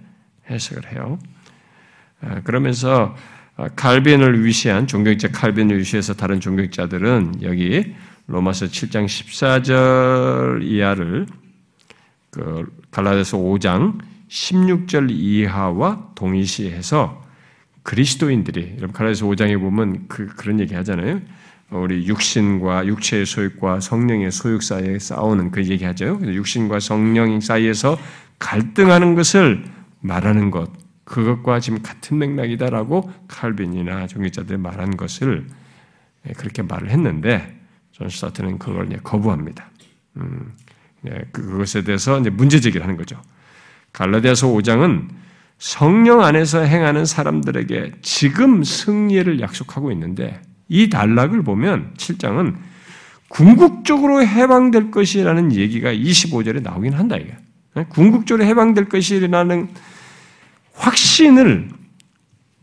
해석을 0.49 0.91
해요. 0.91 1.17
아, 2.19 2.41
그러면서 2.41 3.15
아, 3.55 3.69
칼빈을 3.69 4.43
위시한 4.43 4.87
종교학자 4.87 5.29
칼빈을 5.29 5.79
위시해서 5.79 6.13
다른 6.13 6.41
종교학자들은 6.41 7.43
여기 7.43 7.95
로마서 8.25 8.65
7장 8.65 9.05
14절 9.05 10.63
이하를 10.63 11.27
그 12.31 12.65
갈라디아서 12.91 13.37
5장 13.37 13.99
16절 14.27 15.11
이하와 15.11 16.09
동일시해서 16.13 17.25
그리스도인들이 17.87 18.73
여러분 18.75 18.91
갈라디아서 18.91 19.25
5장에 19.27 19.57
보면 19.61 20.09
그 20.09 20.27
그런 20.35 20.59
얘기 20.59 20.75
하잖아요. 20.75 21.21
우리 21.69 22.05
육신과 22.05 22.85
육체의 22.85 23.25
소유과 23.25 23.79
성령의 23.79 24.29
소유 24.29 24.59
사이에 24.59 24.99
싸우는 24.99 25.51
그 25.51 25.63
얘기하죠. 25.63 26.19
육신과 26.21 26.81
성령 26.81 27.39
사이에서 27.39 27.97
갈등하는 28.39 29.15
것을 29.15 29.63
말하는 30.01 30.51
것, 30.51 30.69
그것과 31.05 31.61
지금 31.61 31.81
같은 31.81 32.17
맥락이다라고 32.17 33.09
칼빈이나 33.29 34.07
종교자들 34.07 34.57
말한 34.57 34.97
것을 34.97 35.47
예, 36.27 36.33
그렇게 36.33 36.63
말을 36.63 36.89
했는데 36.89 37.57
존 37.93 38.09
스타트는 38.09 38.59
그걸 38.59 38.89
거부합니다. 39.01 39.71
음, 40.17 40.51
예, 41.07 41.21
그것에 41.31 41.85
대해서 41.85 42.19
문제 42.19 42.59
제기를 42.59 42.83
하는 42.83 42.97
거죠. 42.97 43.21
갈라디아서 43.93 44.47
5장은 44.47 45.07
성령 45.57 46.21
안에서 46.21 46.61
행하는 46.61 47.05
사람들에게 47.05 47.93
지금 48.01 48.63
승리를 48.63 49.39
약속하고 49.39 49.91
있는데 49.91 50.39
이 50.67 50.89
단락을 50.89 51.43
보면 51.43 51.93
7장은 51.97 52.55
궁극적으로 53.29 54.25
해방될 54.25 54.91
것이라는 54.91 55.53
얘기가 55.53 55.91
25절에 55.91 56.61
나오긴 56.61 56.93
한다 56.93 57.17
이게. 57.17 57.35
궁극적으로 57.89 58.43
해방될 58.45 58.89
것이라는 58.89 59.69
확신을 60.73 61.69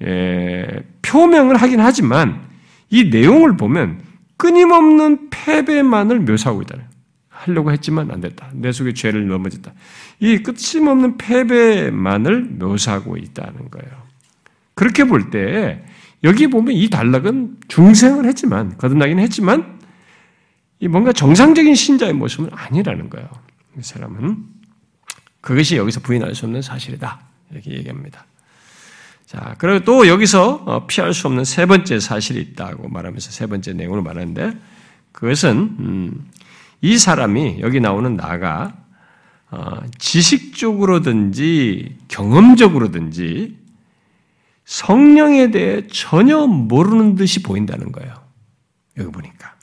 예, 0.02 0.66
표명을 1.02 1.56
하긴 1.56 1.80
하지만 1.80 2.40
이 2.90 3.04
내용을 3.04 3.56
보면 3.56 4.00
끊임없는 4.36 5.30
패배만을 5.30 6.20
묘사하고 6.20 6.62
있다. 6.62 6.78
하려고 7.44 7.72
했지만 7.72 8.10
안 8.10 8.20
됐다. 8.20 8.50
내 8.52 8.72
속에 8.72 8.94
죄를 8.94 9.28
넘어졌다. 9.28 9.72
이 10.20 10.38
끝임 10.38 10.88
없는 10.88 11.18
패배만을 11.18 12.42
묘사하고 12.42 13.16
있다는 13.16 13.70
거예요. 13.70 14.02
그렇게 14.74 15.04
볼 15.04 15.30
때 15.30 15.84
여기 16.24 16.46
보면 16.46 16.74
이 16.74 16.88
단락은 16.88 17.58
중생을 17.68 18.24
했지만 18.26 18.76
거듭나긴 18.78 19.18
했지만 19.18 19.78
이 20.80 20.88
뭔가 20.88 21.12
정상적인 21.12 21.74
신자의 21.74 22.14
모습은 22.14 22.50
아니라는 22.52 23.10
거예요. 23.10 23.28
이 23.78 23.82
사람은 23.82 24.44
그것이 25.40 25.76
여기서 25.76 26.00
부인할 26.00 26.34
수 26.34 26.46
없는 26.46 26.62
사실이다. 26.62 27.20
이렇게 27.50 27.72
얘기합니다. 27.72 28.24
자, 29.26 29.54
그리고 29.58 29.84
또 29.84 30.08
여기서 30.08 30.62
어, 30.66 30.86
피할 30.86 31.12
수 31.12 31.26
없는 31.26 31.44
세 31.44 31.66
번째 31.66 32.00
사실이 32.00 32.40
있다고 32.40 32.88
말하면서 32.88 33.30
세 33.30 33.46
번째 33.46 33.74
내용을 33.74 34.02
말하는데 34.02 34.52
그것은 35.12 35.76
음, 35.78 36.30
이 36.80 36.98
사람이 36.98 37.58
여기 37.60 37.80
나오는 37.80 38.16
나가 38.16 38.76
어, 39.50 39.80
지식적으로든지 39.98 41.96
경험적으로든지 42.08 43.56
성령에 44.64 45.50
대해 45.50 45.86
전혀 45.86 46.46
모르는 46.46 47.14
듯이 47.16 47.42
보인다는 47.42 47.92
거예요. 47.92 48.14
여기 48.98 49.10
보니까. 49.10 49.54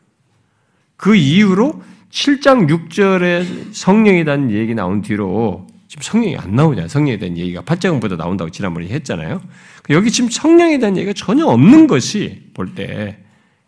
그 0.95 1.15
이후로 1.15 1.81
7장 2.11 2.69
6절에 2.69 3.73
성령에 3.73 4.23
대한 4.23 4.51
얘기 4.51 4.75
나온 4.75 5.01
뒤로 5.01 5.67
지금 5.87 6.03
성령이 6.03 6.37
안 6.37 6.55
나오냐. 6.55 6.87
성령에 6.87 7.17
대한 7.17 7.37
얘기가 7.37 7.61
8장보다 7.63 8.15
나온다고 8.15 8.49
지난번에 8.51 8.87
했잖아요. 8.87 9.41
여기 9.89 10.11
지금 10.11 10.29
성령에 10.29 10.77
대한 10.77 10.95
얘기가 10.95 11.13
전혀 11.13 11.45
없는 11.45 11.87
것이 11.87 12.51
볼 12.53 12.75
때 12.75 13.17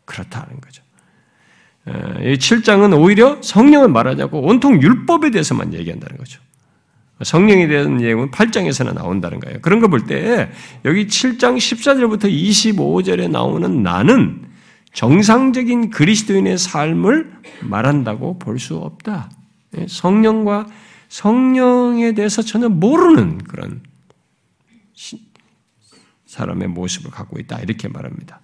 그렇다는 0.06 0.62
거죠. 0.62 0.83
이 1.86 2.38
7장은 2.38 2.98
오히려 2.98 3.42
성령을 3.42 3.90
말하자고 3.90 4.42
온통 4.42 4.82
율법에 4.82 5.32
대해서만 5.32 5.74
얘기한다는 5.74 6.18
거죠. 6.18 6.40
성령에 7.22 7.68
대한 7.68 7.98
내용은 7.98 8.32
8장에서나 8.32 8.94
나온다는 8.94 9.40
거예요. 9.40 9.60
그런 9.62 9.80
거 9.80 9.88
볼 9.88 10.06
때 10.08 10.50
여기 10.86 11.08
7장 11.08 11.58
14절부터 11.58 12.26
25절에 12.26 13.30
나오는 13.30 13.84
나는 13.84 14.44
정상적인 14.94 15.90
그리스도인의 15.90 16.58
삶을 16.58 17.32
말한다고 17.62 18.40
볼 18.40 18.60
수 18.60 18.78
없다. 18.78 19.30
예, 19.78 19.86
성령과 19.88 20.68
성령에 21.10 22.14
대해서 22.14 22.42
전혀 22.42 22.70
모르는 22.70 23.40
그런 23.40 23.82
사람의 26.26 26.68
모습을 26.70 27.12
갖고 27.12 27.40
있다. 27.40 27.60
이렇게 27.60 27.88
말합니다. 27.88 28.42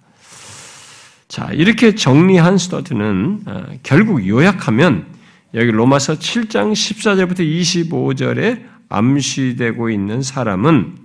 자, 1.30 1.48
이렇게 1.52 1.94
정리한 1.94 2.58
스터드는 2.58 3.42
어, 3.46 3.64
결국 3.84 4.26
요약하면 4.26 5.06
여기 5.54 5.70
로마서 5.70 6.14
7장 6.14 6.72
14절부터 6.72 7.38
25절에 7.88 8.64
암시되고 8.88 9.90
있는 9.90 10.22
사람은 10.22 10.96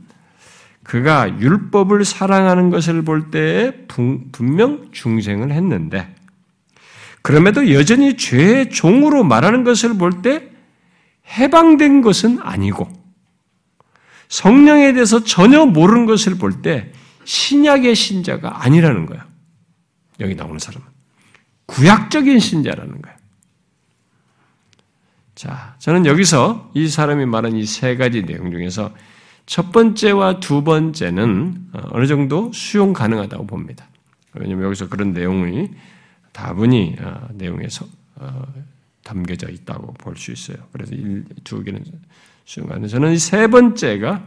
그가 0.82 1.40
율법을 1.40 2.04
사랑하는 2.06 2.72
것을 2.72 3.04
볼 3.04 3.30
때에 3.30 3.86
분명 4.32 4.88
중생을 4.92 5.52
했는데 5.52 6.16
그럼에도 7.22 7.72
여전히 7.72 8.18
죄의 8.18 8.72
종으로 8.72 9.24
말하는 9.24 9.64
것을 9.64 9.96
볼 9.96 10.24
때 10.24 10.50
해방된 11.38 12.02
것은 12.02 12.40
아니고 12.42 12.90
성령에 14.28 14.94
대해서 14.94 15.24
전혀 15.24 15.68
모르는 15.68 16.08
것을 16.08 16.40
볼 16.40 16.64
때 16.64 16.92
신약의 17.26 17.94
신자가 17.94 18.64
아니라는 18.66 19.06
거예요. 19.06 19.35
여기 20.20 20.36
나오는 20.36 20.58
사람은 20.60 20.86
구약적인 21.68 22.40
신자라는 22.40 23.02
거예요. 23.02 23.18
자, 25.36 25.76
저는 25.80 26.06
여기서 26.06 26.72
이 26.74 26.88
사람이 26.88 27.26
말한 27.26 27.56
이 27.58 27.66
세 27.66 27.98
가지 27.98 28.24
내용 28.24 28.52
중에서 28.52 28.94
첫 29.46 29.72
번째와 29.72 30.40
두 30.40 30.64
번째는 30.64 31.70
어, 31.74 31.82
어느 31.92 32.08
정도 32.08 32.52
수용 32.54 32.94
가능하다고 32.94 33.46
봅니다. 33.46 33.88
왜냐하면 34.34 34.66
여기서 34.66 34.88
그런 34.90 35.14
내용이 35.14 35.70
다분히 36.32 36.96
어, 37.00 37.28
내용에서 37.34 37.86
어, 38.16 38.44
담겨져 39.04 39.50
있다고 39.50 39.94
볼 39.96 40.16
수 40.18 40.32
있어요. 40.32 40.58
그래서 40.72 40.94
두 41.44 41.64
개는 41.64 41.84
수용 42.46 42.68
가능. 42.70 42.88
저는 42.88 43.12
이 43.14 43.18
세 43.18 43.48
번째가 43.48 44.24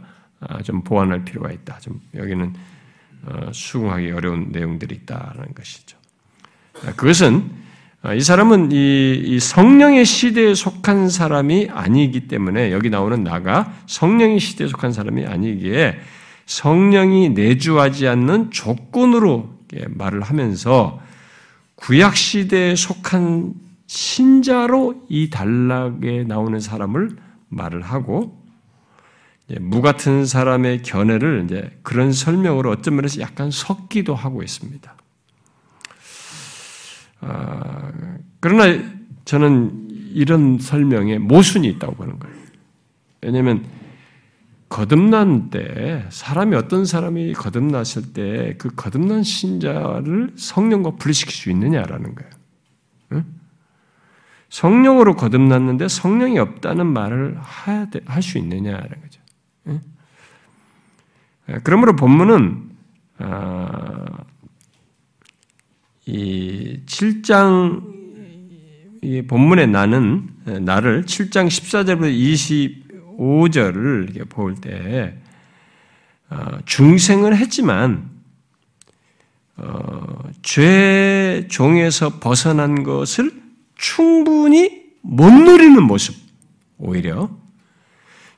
좀 0.63 0.83
보완할 0.83 1.25
필요가 1.25 1.51
있다. 1.51 1.79
좀 1.79 1.99
여기는 2.15 2.53
수긍하기 3.51 4.11
어려운 4.11 4.49
내용들이 4.51 4.95
있다는 4.95 5.53
것이죠. 5.55 5.97
그것은 6.95 7.51
아, 8.01 8.13
이 8.13 8.21
사람은 8.21 8.69
이, 8.71 9.39
성령의 9.41 10.05
시대에 10.05 10.53
속한 10.53 11.09
사람이 11.09 11.67
아니기 11.69 12.29
때문에 12.29 12.71
여기 12.71 12.89
나오는 12.89 13.23
나가 13.23 13.73
성령의 13.87 14.39
시대에 14.39 14.67
속한 14.67 14.93
사람이 14.93 15.25
아니기에 15.25 15.99
성령이 16.45 17.29
내주하지 17.29 18.07
않는 18.07 18.51
조건으로 18.51 19.53
말을 19.89 20.21
하면서 20.21 21.01
구약 21.75 22.15
시대에 22.15 22.75
속한 22.75 23.53
신자로 23.87 25.05
이 25.09 25.29
단락에 25.29 26.23
나오는 26.25 26.59
사람을 26.59 27.17
말을 27.49 27.81
하고 27.81 28.38
무 29.59 29.81
같은 29.81 30.25
사람의 30.25 30.83
견해를 30.83 31.45
이제 31.45 31.77
그런 31.81 32.11
설명으로 32.11 32.69
어떤 32.71 32.95
면에서 32.95 33.19
약간 33.21 33.49
섞기도 33.51 34.13
하고 34.13 34.43
있습니다. 34.43 34.95
아, 37.21 37.91
그러나 38.39 38.83
저는 39.25 39.89
이런 40.13 40.59
설명에 40.59 41.17
모순이 41.17 41.67
있다고 41.67 41.95
보는 41.95 42.19
거예요. 42.19 42.35
왜냐하면 43.21 43.65
거듭난 44.69 45.49
때 45.49 46.05
사람이 46.09 46.55
어떤 46.55 46.85
사람이 46.85 47.33
거듭났을 47.33 48.13
때 48.13 48.55
그 48.59 48.69
거듭난 48.75 49.23
신자를 49.23 50.33
성령과 50.35 50.91
분리시킬 50.91 51.33
수 51.33 51.49
있느냐라는 51.49 52.15
거예요. 52.15 52.31
응? 53.13 53.25
성령으로 54.49 55.15
거듭났는데 55.15 55.87
성령이 55.87 56.39
없다는 56.39 56.85
말을 56.85 57.39
할 57.41 57.89
수 58.21 58.37
있느냐라는 58.37 59.01
거죠. 59.01 59.18
응? 59.69 59.81
그러므로 61.63 61.95
본문은 61.95 62.69
아, 63.19 64.05
이 66.05 66.81
7장 66.85 67.99
이 69.01 69.21
본문의 69.21 69.67
나는 69.67 70.29
나를 70.43 71.05
7장 71.05 71.47
14절부터 71.47 72.11
25절을 73.17 74.03
이렇게 74.03 74.23
볼때 74.25 75.17
어, 76.29 76.59
중생을 76.65 77.37
했지만 77.37 78.09
어, 79.57 80.23
죄 80.41 81.47
종에서 81.49 82.19
벗어난 82.19 82.83
것을 82.83 83.31
충분히 83.75 84.83
못 85.01 85.31
누리는 85.31 85.81
모습 85.83 86.15
오히려 86.77 87.29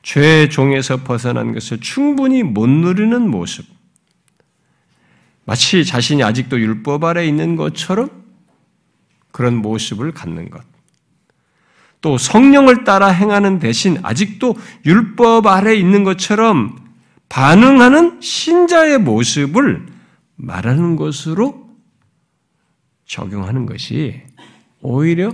죄 0.02 0.48
종에서 0.48 0.98
벗어난 0.98 1.52
것을 1.52 1.80
충분히 1.80 2.42
못 2.42 2.68
누리는 2.68 3.28
모습 3.28 3.66
마치 5.44 5.84
자신이 5.84 6.22
아직도 6.22 6.60
율법 6.60 7.04
아래 7.04 7.26
있는 7.26 7.56
것처럼 7.56 8.22
그런 9.32 9.56
모습을 9.56 10.12
갖는 10.12 10.50
것. 10.50 10.62
또 12.00 12.18
성령을 12.18 12.84
따라 12.84 13.08
행하는 13.08 13.58
대신 13.58 13.98
아직도 14.02 14.56
율법 14.84 15.46
아래 15.46 15.74
있는 15.74 16.04
것처럼 16.04 16.76
반응하는 17.28 18.20
신자의 18.20 18.98
모습을 18.98 19.86
말하는 20.36 20.96
것으로 20.96 21.70
적용하는 23.06 23.66
것이 23.66 24.20
오히려 24.80 25.32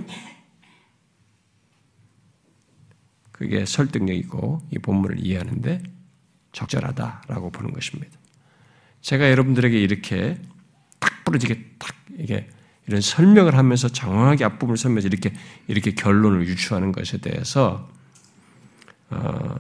그게 3.39 3.65
설득력이고 3.65 4.63
이 4.73 4.79
본문을 4.79 5.25
이해하는데 5.25 5.81
적절하다라고 6.51 7.51
보는 7.51 7.73
것입니다. 7.73 8.19
제가 9.01 9.31
여러분들에게 9.31 9.79
이렇게 9.81 10.37
딱 10.99 11.25
부러지게 11.25 11.65
딱 11.79 11.95
이게 12.19 12.49
이런 12.89 13.01
설명을 13.01 13.57
하면서 13.57 13.89
장황하게 13.89 14.45
앞부분을 14.45 14.77
설명해서 14.77 15.07
이렇게 15.07 15.33
이렇게 15.69 15.93
결론을 15.93 16.49
유추하는 16.49 16.91
것에 16.91 17.19
대해서 17.19 17.89
어, 19.11 19.55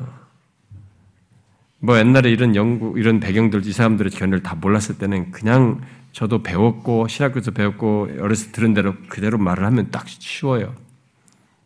뭐 1.78 1.98
옛날에 1.98 2.30
이런 2.30 2.56
연구 2.56 2.98
이런 2.98 3.20
배경들 3.20 3.64
이 3.64 3.72
사람들의 3.72 4.10
견해를 4.10 4.42
다 4.42 4.56
몰랐을 4.56 4.98
때는 4.98 5.30
그냥 5.30 5.82
저도 6.10 6.42
배웠고 6.42 7.06
신학교에서 7.06 7.52
배웠고 7.52 8.08
어렸을 8.18 8.46
때 8.46 8.52
들은 8.52 8.74
대로 8.74 8.96
그대로 9.08 9.38
말을 9.38 9.64
하면 9.66 9.92
딱 9.92 10.08
쉬워요. 10.08 10.74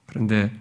그런데 0.04 0.52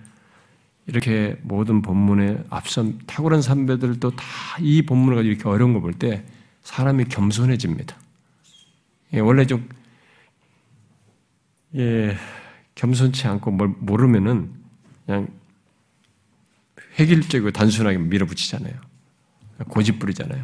이렇게 0.87 1.37
모든 1.43 1.81
본문에 1.81 2.43
앞선 2.49 2.99
탁월한 3.05 3.41
선배들도 3.41 4.11
다 4.11 4.25
이 4.59 4.81
본문을 4.81 5.15
가지고 5.15 5.31
이렇게 5.31 5.49
어려운 5.49 5.73
걸 5.73 5.81
볼때 5.81 6.23
사람이 6.63 7.05
겸손해집니다. 7.05 7.95
예, 9.13 9.19
원래 9.19 9.45
좀 9.45 9.67
예, 11.75 12.17
겸손치 12.75 13.27
않고 13.27 13.51
뭘 13.51 13.69
모르면은 13.79 14.51
그냥 15.05 15.27
획일적이고 16.99 17.51
단순하게 17.51 17.97
밀어붙이잖아요. 17.97 18.73
고집 19.69 19.99
부리잖아요. 19.99 20.43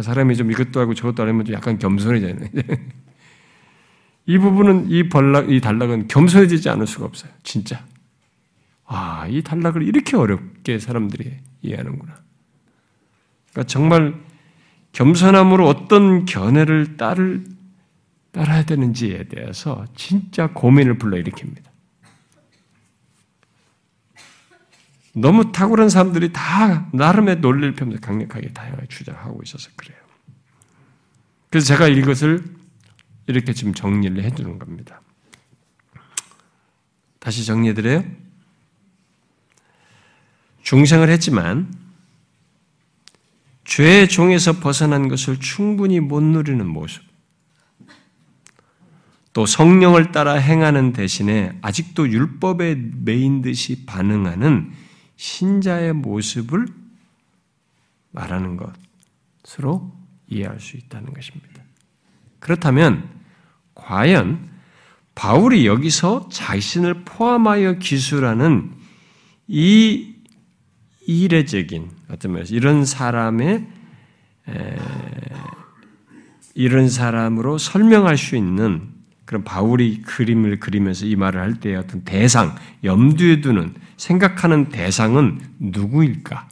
사람이 0.00 0.36
좀 0.36 0.50
이것도 0.50 0.80
하고 0.80 0.94
저것도 0.94 1.22
하면 1.22 1.44
좀 1.44 1.54
약간 1.54 1.78
겸손해져요. 1.78 2.36
이 4.26 4.38
부분은 4.38 4.90
이 4.90 5.08
벌락, 5.08 5.50
이 5.50 5.60
단락은 5.60 6.08
겸손해지지 6.08 6.68
않을 6.70 6.86
수가 6.86 7.04
없어요. 7.06 7.30
진짜. 7.42 7.84
아, 8.94 9.26
이 9.26 9.42
단락을 9.42 9.82
이렇게 9.82 10.18
어렵게 10.18 10.78
사람들이 10.78 11.38
이해하는구나. 11.62 12.14
그러니까 13.50 13.66
정말 13.66 14.14
겸손함으로 14.92 15.66
어떤 15.66 16.26
견해를 16.26 16.98
따를 16.98 17.44
따라야 18.32 18.64
되는지에 18.64 19.28
대해서 19.28 19.86
진짜 19.96 20.48
고민을 20.48 20.98
불러일으킵니다. 20.98 21.64
너무 25.14 25.52
탁월한 25.52 25.88
사람들이 25.88 26.32
다 26.34 26.90
나름의 26.92 27.40
논리를 27.40 27.74
펴면서 27.74 28.00
강력하게 28.00 28.52
다양하게 28.52 28.86
주장하고 28.88 29.40
있어서 29.42 29.70
그래요. 29.76 29.98
그래서 31.48 31.66
제가 31.66 31.88
이것을 31.88 32.44
이렇게 33.26 33.54
지금 33.54 33.72
정리를 33.72 34.22
해주는 34.22 34.58
겁니다. 34.58 35.00
다시 37.18 37.46
정리해드려요. 37.46 38.21
중생을 40.62 41.08
했지만 41.10 41.72
죄의 43.64 44.08
종에서 44.08 44.58
벗어난 44.58 45.08
것을 45.08 45.38
충분히 45.38 46.00
못 46.00 46.22
누리는 46.22 46.66
모습. 46.66 47.02
또 49.32 49.46
성령을 49.46 50.12
따라 50.12 50.34
행하는 50.34 50.92
대신에 50.92 51.56
아직도 51.62 52.10
율법에 52.10 52.74
매인 53.04 53.40
듯이 53.40 53.86
반응하는 53.86 54.72
신자의 55.16 55.94
모습을 55.94 56.66
말하는 58.10 58.58
것으로 59.42 59.90
이해할 60.28 60.60
수 60.60 60.76
있다는 60.76 61.14
것입니다. 61.14 61.62
그렇다면 62.40 63.08
과연 63.74 64.50
바울이 65.14 65.66
여기서 65.66 66.28
자신을 66.30 67.04
포함하여 67.04 67.74
기술하는 67.74 68.72
이 69.48 70.11
이례적인 71.06 71.90
어떤 72.08 72.32
면에서 72.32 72.54
이런 72.54 72.84
사람의 72.84 73.66
이런 76.54 76.88
사람으로 76.88 77.58
설명할 77.58 78.16
수 78.16 78.36
있는 78.36 78.88
그런 79.24 79.44
바울이 79.44 80.02
그림을 80.02 80.60
그리면서 80.60 81.06
이 81.06 81.16
말을 81.16 81.40
할 81.40 81.54
때의 81.60 81.76
어떤 81.76 82.04
대상, 82.04 82.54
염두에 82.84 83.40
두는, 83.40 83.74
생각하는 83.96 84.68
대상은 84.68 85.40
누구일까? 85.58 86.48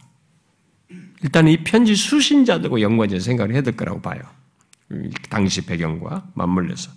일단 1.22 1.48
이 1.48 1.62
편지 1.62 1.94
수신자들과 1.94 2.80
연관해서 2.80 3.22
생각을 3.24 3.52
해야 3.52 3.62
될 3.62 3.76
거라고 3.76 4.00
봐요. 4.00 4.20
당시 5.28 5.66
배경과 5.66 6.28
맞물려서. 6.34 6.90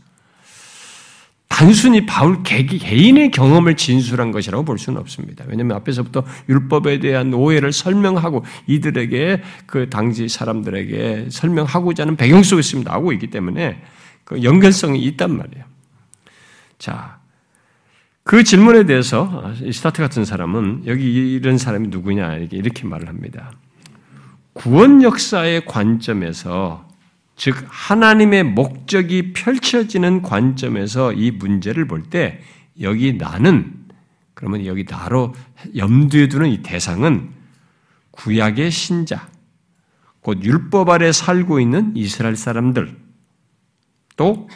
단순히 1.53 2.03
바울 2.07 2.41
개인의 2.41 3.29
경험을 3.29 3.77
진술한 3.77 4.31
것이라고 4.31 4.65
볼 4.65 4.79
수는 4.79 4.99
없습니다. 4.99 5.45
왜냐하면 5.47 5.77
앞에서부터 5.77 6.25
율법에 6.49 6.97
대한 6.99 7.31
오해를 7.31 7.71
설명하고 7.71 8.43
이들에게 8.65 9.43
그 9.67 9.87
당시 9.87 10.27
사람들에게 10.27 11.27
설명하고자 11.29 12.03
하는 12.03 12.15
배경 12.15 12.41
속에서 12.41 12.79
나오고 12.79 13.13
있기 13.13 13.27
때문에 13.27 13.83
그 14.23 14.41
연결성이 14.41 15.03
있단 15.03 15.37
말이에요. 15.37 15.63
자, 16.79 17.19
그 18.23 18.43
질문에 18.43 18.87
대해서 18.87 19.53
스타트 19.71 20.01
같은 20.01 20.25
사람은 20.25 20.85
여기 20.87 21.35
이런 21.35 21.59
사람이 21.59 21.89
누구냐 21.89 22.37
이렇게 22.49 22.87
말을 22.87 23.07
합니다. 23.07 23.51
구원 24.53 25.03
역사의 25.03 25.65
관점에서 25.65 26.87
즉 27.35 27.55
하나님의 27.67 28.43
목적이 28.43 29.33
펼쳐지는 29.33 30.21
관점에서 30.21 31.13
이 31.13 31.31
문제를 31.31 31.87
볼 31.87 32.03
때 32.09 32.41
여기 32.81 33.13
나는 33.13 33.73
그러면 34.33 34.65
여기 34.65 34.83
나로 34.83 35.33
염두에 35.75 36.27
두는 36.27 36.49
이 36.49 36.63
대상은 36.63 37.31
구약의 38.11 38.71
신자 38.71 39.29
곧 40.21 40.43
율법 40.43 40.89
아래 40.89 41.11
살고 41.11 41.59
있는 41.59 41.91
이스라엘 41.95 42.35
사람들 42.35 42.95
또 44.15 44.47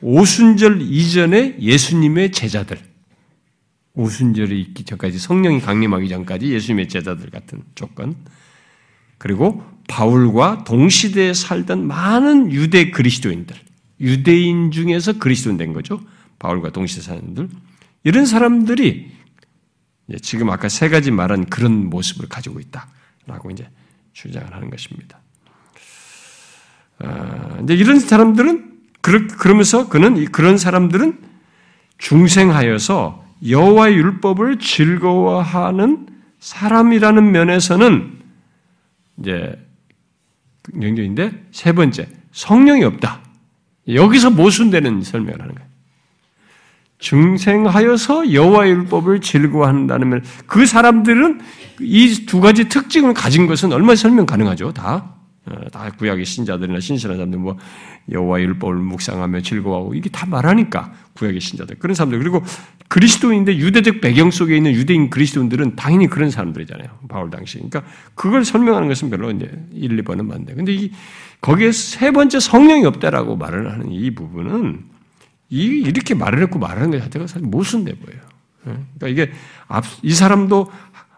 오순절 0.00 0.80
이전에 0.82 1.56
예수님의 1.60 2.32
제자들, 2.32 2.78
오순절이 3.94 4.60
있기 4.60 4.84
전까지 4.84 5.18
성령이 5.18 5.60
강림하기 5.60 6.08
전까지 6.08 6.52
예수님의 6.52 6.88
제자들 6.88 7.30
같은 7.30 7.62
조건, 7.76 8.16
그리고 9.18 9.62
바울과 9.92 10.64
동시대에 10.64 11.34
살던 11.34 11.86
많은 11.86 12.50
유대 12.50 12.90
그리스도인들, 12.90 13.54
유대인 14.00 14.70
중에서 14.70 15.18
그리스도인 15.18 15.58
된 15.58 15.74
거죠. 15.74 16.00
바울과 16.38 16.70
동시대 16.70 17.02
사람들. 17.02 17.50
이런 18.04 18.24
사람들이 18.24 19.12
지금 20.22 20.48
아까 20.48 20.70
세 20.70 20.88
가지 20.88 21.10
말한 21.10 21.44
그런 21.44 21.90
모습을 21.90 22.26
가지고 22.30 22.58
있다라고 22.60 23.50
이제 23.50 23.68
주장을 24.14 24.50
하는 24.50 24.70
것입니다. 24.70 25.20
아, 27.00 27.58
이제 27.62 27.74
이런 27.74 28.00
사람들은 28.00 28.72
그러면서 29.02 29.90
그는 29.90 30.24
그런 30.32 30.56
사람들은 30.56 31.20
중생하여서 31.98 33.26
여호와의 33.46 33.94
율법을 33.96 34.58
즐거워하는 34.58 36.06
사람이라는 36.40 37.30
면에서는 37.30 38.20
이제 39.18 39.71
긍정적인데 40.62 41.46
세 41.50 41.72
번째 41.72 42.08
성령이 42.32 42.84
없다. 42.84 43.20
여기서 43.88 44.30
모순되는 44.30 45.02
설명을 45.02 45.40
하는 45.40 45.54
거예요. 45.54 45.68
중생하여서 46.98 48.32
여호와의 48.32 48.70
율법을 48.72 49.20
즐거워한다는 49.20 50.08
면, 50.08 50.24
그 50.46 50.66
사람들은 50.66 51.40
이 51.80 52.26
두 52.26 52.40
가지 52.40 52.68
특징을 52.68 53.12
가진 53.12 53.46
것은 53.48 53.72
얼마나 53.72 53.96
설명 53.96 54.24
가능하죠? 54.24 54.72
다 54.72 55.04
어, 55.04 55.21
다 55.72 55.90
구약의 55.90 56.24
신자들이나 56.24 56.78
신실한 56.78 57.16
사람들 57.16 57.38
뭐 57.38 57.56
여호와 58.10 58.40
율법을 58.40 58.76
묵상하며 58.76 59.40
즐거워하고 59.40 59.94
이게 59.94 60.08
다 60.08 60.24
말하니까 60.26 60.92
구약의 61.14 61.40
신자들 61.40 61.76
그런 61.80 61.94
사람들 61.94 62.18
그리고 62.20 62.42
그리스도인데 62.88 63.56
유대적 63.56 64.00
배경 64.00 64.30
속에 64.30 64.56
있는 64.56 64.72
유대인 64.72 65.10
그리스도인들은 65.10 65.74
당연히 65.74 66.06
그런 66.06 66.30
사람들이잖아요 66.30 66.88
바울 67.08 67.30
당시 67.30 67.56
그러니까 67.56 67.82
그걸 68.14 68.44
설명하는 68.44 68.86
것은 68.86 69.10
별로 69.10 69.30
이제 69.32 69.50
1, 69.72 69.96
2번은 70.04 70.26
맞는데 70.26 70.54
근데 70.54 70.72
이 70.72 70.92
거기에 71.40 71.72
세 71.72 72.12
번째 72.12 72.38
성령이 72.38 72.86
없다라고 72.86 73.36
말을 73.36 73.72
하는 73.72 73.90
이 73.90 74.14
부분은 74.14 74.84
이 75.50 75.64
이렇게 75.64 76.14
말을 76.14 76.40
했고 76.42 76.58
말하는 76.58 76.92
것 76.92 77.02
자체가 77.02 77.26
사실 77.26 77.46
모순돼 77.46 77.96
보여요. 77.96 78.20
예? 78.68 78.76
그러니까 78.96 79.08
이게 79.08 79.32
이 80.02 80.12
사람도 80.12 80.70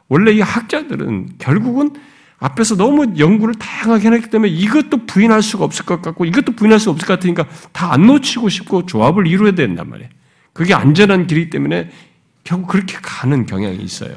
원래 0.08 0.32
이 0.32 0.40
학자들은 0.40 1.34
결국은 1.38 1.92
앞에서 2.39 2.76
너무 2.76 3.14
연구를 3.18 3.55
다양하게 3.55 4.07
해놨기 4.07 4.30
때문에 4.30 4.51
이것도 4.53 5.07
부인할 5.07 5.41
수가 5.43 5.64
없을 5.64 5.85
것 5.85 6.03
같고 6.03 6.24
이것도 6.24 6.53
부인할 6.53 6.78
수 6.78 6.91
없을 6.91 7.07
것 7.07 7.14
같으니까 7.14 7.47
다 7.72 7.93
안 7.93 8.07
놓치고 8.07 8.49
싶고 8.49 8.87
조합을 8.87 9.26
이루어야 9.26 9.53
된단 9.53 9.89
말이에요. 9.89 10.11
그게 10.53 10.74
안전한 10.74 11.26
길이기 11.26 11.51
때문에 11.51 11.91
결국 12.43 12.68
그렇게 12.68 12.97
가는 13.01 13.47
경향이 13.47 13.78
있어요. 13.78 14.14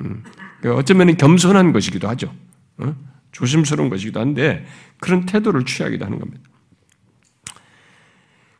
음. 0.00 0.24
그러니까 0.60 0.80
어쩌면 0.80 1.16
겸손한 1.16 1.72
것이기도 1.72 2.08
하죠. 2.08 2.32
어? 2.78 2.94
조심스러운 3.32 3.90
것이기도 3.90 4.18
한데 4.20 4.66
그런 4.98 5.26
태도를 5.26 5.64
취하기도 5.64 6.04
하는 6.04 6.18
겁니다. 6.18 6.42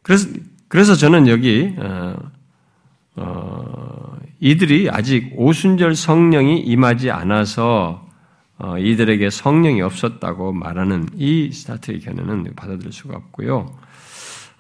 그래서 0.03 0.29
그래서 0.69 0.95
저는 0.95 1.29
여기 1.29 1.75
어, 1.79 2.17
어, 3.17 4.19
이들이 4.41 4.89
아직 4.91 5.33
오순절 5.35 5.97
성령이 5.97 6.61
임하지 6.61 7.11
않아서 7.11 8.07
어, 8.07 8.08
이들에게 8.79 9.31
성령이 9.31 9.83
없었다고 9.83 10.53
말하는 10.53 11.09
이 11.15 11.51
스타트의 11.53 12.01
견해는 12.01 12.55
받아들일 12.57 12.93
수가 12.93 13.17
없고요. 13.17 13.79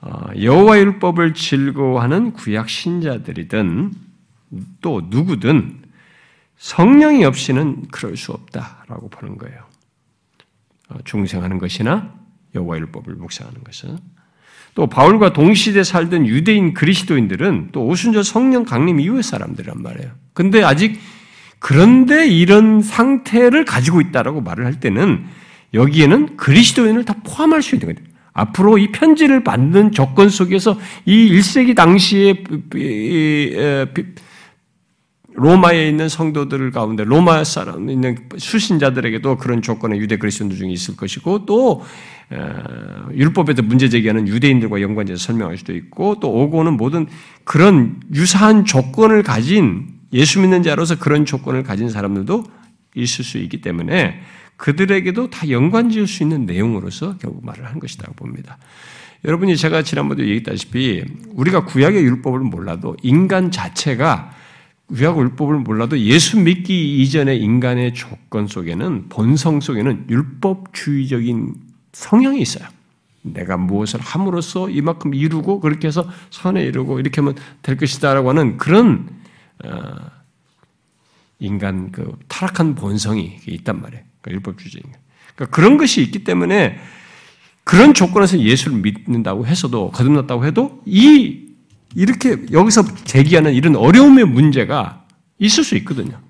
어, 0.00 0.26
여호와 0.40 0.78
율법을 0.78 1.34
즐거워하는 1.34 2.32
구약 2.32 2.70
신자들이든 2.70 3.92
또 4.80 5.02
누구든 5.08 5.82
성령이 6.56 7.24
없이는 7.24 7.86
그럴 7.90 8.16
수 8.16 8.32
없다라고 8.32 9.08
보는 9.10 9.38
거예요. 9.38 9.64
어, 10.88 10.98
중생하는 11.04 11.58
것이나 11.58 12.14
여호와 12.54 12.78
율법을 12.78 13.14
묵상하는 13.16 13.64
것은 13.64 13.98
또 14.74 14.86
바울과 14.86 15.32
동시대 15.32 15.82
살던 15.82 16.26
유대인 16.26 16.72
그리스도인들은 16.72 17.70
또 17.72 17.84
오순절 17.86 18.22
성령 18.22 18.64
강림 18.64 19.00
이후의 19.00 19.24
사람들이란 19.24 19.82
말이에요. 19.82 20.12
근데 20.34 20.62
아직 20.62 21.00
그런데 21.58 22.28
이런 22.28 22.82
상태를 22.82 23.64
가지고 23.64 24.00
있다라고 24.00 24.40
말을 24.40 24.64
할 24.64 24.80
때는 24.80 25.24
여기에는 25.74 26.36
그리스도인을 26.36 27.04
다 27.04 27.14
포함할 27.24 27.62
수 27.62 27.74
있는 27.74 27.94
거예요. 27.94 28.08
앞으로 28.32 28.78
이 28.78 28.92
편지를 28.92 29.42
받는 29.42 29.92
조건 29.92 30.28
속에서 30.28 30.78
이 31.04 31.30
1세기 31.32 31.74
당시에 31.74 32.44
로마에 35.34 35.88
있는 35.88 36.08
성도들 36.08 36.70
가운데 36.70 37.04
로마 37.04 37.44
사람 37.44 37.90
있는 37.90 38.16
수신자들에게도 38.36 39.36
그런 39.38 39.62
조건의 39.62 40.00
유대 40.00 40.16
그리스도인들 40.16 40.56
중에 40.56 40.70
있을 40.70 40.96
것이고 40.96 41.46
또 41.46 41.84
율법에도 43.12 43.62
문제 43.62 43.88
제기하는 43.88 44.28
유대인들과 44.28 44.80
연관돼서 44.80 45.22
설명할 45.22 45.58
수도 45.58 45.74
있고 45.74 46.18
또 46.20 46.30
오고는 46.30 46.76
모든 46.76 47.06
그런 47.44 48.00
유사한 48.14 48.64
조건을 48.64 49.22
가진 49.22 49.97
예수 50.12 50.40
믿는 50.40 50.62
자로서 50.62 50.98
그런 50.98 51.24
조건을 51.24 51.62
가진 51.62 51.88
사람들도 51.88 52.44
있을 52.94 53.24
수 53.24 53.38
있기 53.38 53.60
때문에 53.60 54.20
그들에게도 54.56 55.30
다 55.30 55.48
연관 55.50 55.90
지을 55.90 56.06
수 56.06 56.22
있는 56.22 56.46
내용으로서 56.46 57.16
결국 57.18 57.44
말을 57.44 57.66
한 57.66 57.78
것이라고 57.78 58.14
봅니다. 58.14 58.58
여러분이 59.24 59.56
제가 59.56 59.82
지난번에 59.82 60.22
얘기했다시피 60.22 61.04
우리가 61.30 61.64
구약의 61.64 62.02
율법을 62.02 62.40
몰라도 62.40 62.96
인간 63.02 63.50
자체가 63.50 64.32
구약 64.88 65.18
율법을 65.18 65.58
몰라도 65.58 65.98
예수 65.98 66.38
믿기 66.38 67.02
이전의 67.02 67.40
인간의 67.40 67.94
조건 67.94 68.46
속에는 68.46 69.08
본성 69.10 69.60
속에는 69.60 70.06
율법주의적인 70.08 71.54
성향이 71.92 72.40
있어요. 72.40 72.66
내가 73.22 73.56
무엇을 73.58 74.00
함으로써 74.00 74.70
이만큼 74.70 75.12
이루고 75.14 75.60
그렇게 75.60 75.88
해서 75.88 76.08
선에 76.30 76.62
이루고 76.64 77.00
이렇게 77.00 77.20
하면 77.20 77.34
될 77.60 77.76
것이다라고 77.76 78.30
하는 78.30 78.56
그런 78.56 79.08
어, 79.08 79.18
인간 81.38 81.92
그 81.92 82.18
타락한 82.28 82.74
본성이 82.74 83.38
있단 83.46 83.80
말이에요. 83.80 84.02
그러니까 84.20 84.32
율법주의인. 84.50 84.82
그러니까 85.34 85.54
그런 85.54 85.76
것이 85.78 86.02
있기 86.02 86.24
때문에 86.24 86.78
그런 87.64 87.94
조건에서 87.94 88.38
예수를 88.38 88.78
믿는다고 88.78 89.46
해서도 89.46 89.90
거듭났다고 89.90 90.44
해도 90.46 90.82
이 90.86 91.46
이렇게 91.94 92.44
여기서 92.50 92.84
제기하는 93.04 93.54
이런 93.54 93.76
어려움의 93.76 94.24
문제가 94.26 95.06
있을 95.38 95.64
수 95.64 95.76
있거든요. 95.76 96.20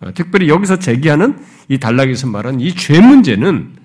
어, 0.00 0.12
특별히 0.12 0.48
여기서 0.48 0.78
제기하는 0.78 1.42
이 1.68 1.78
단락에서 1.78 2.26
말하는 2.26 2.60
이죄 2.60 3.00
문제는 3.00 3.76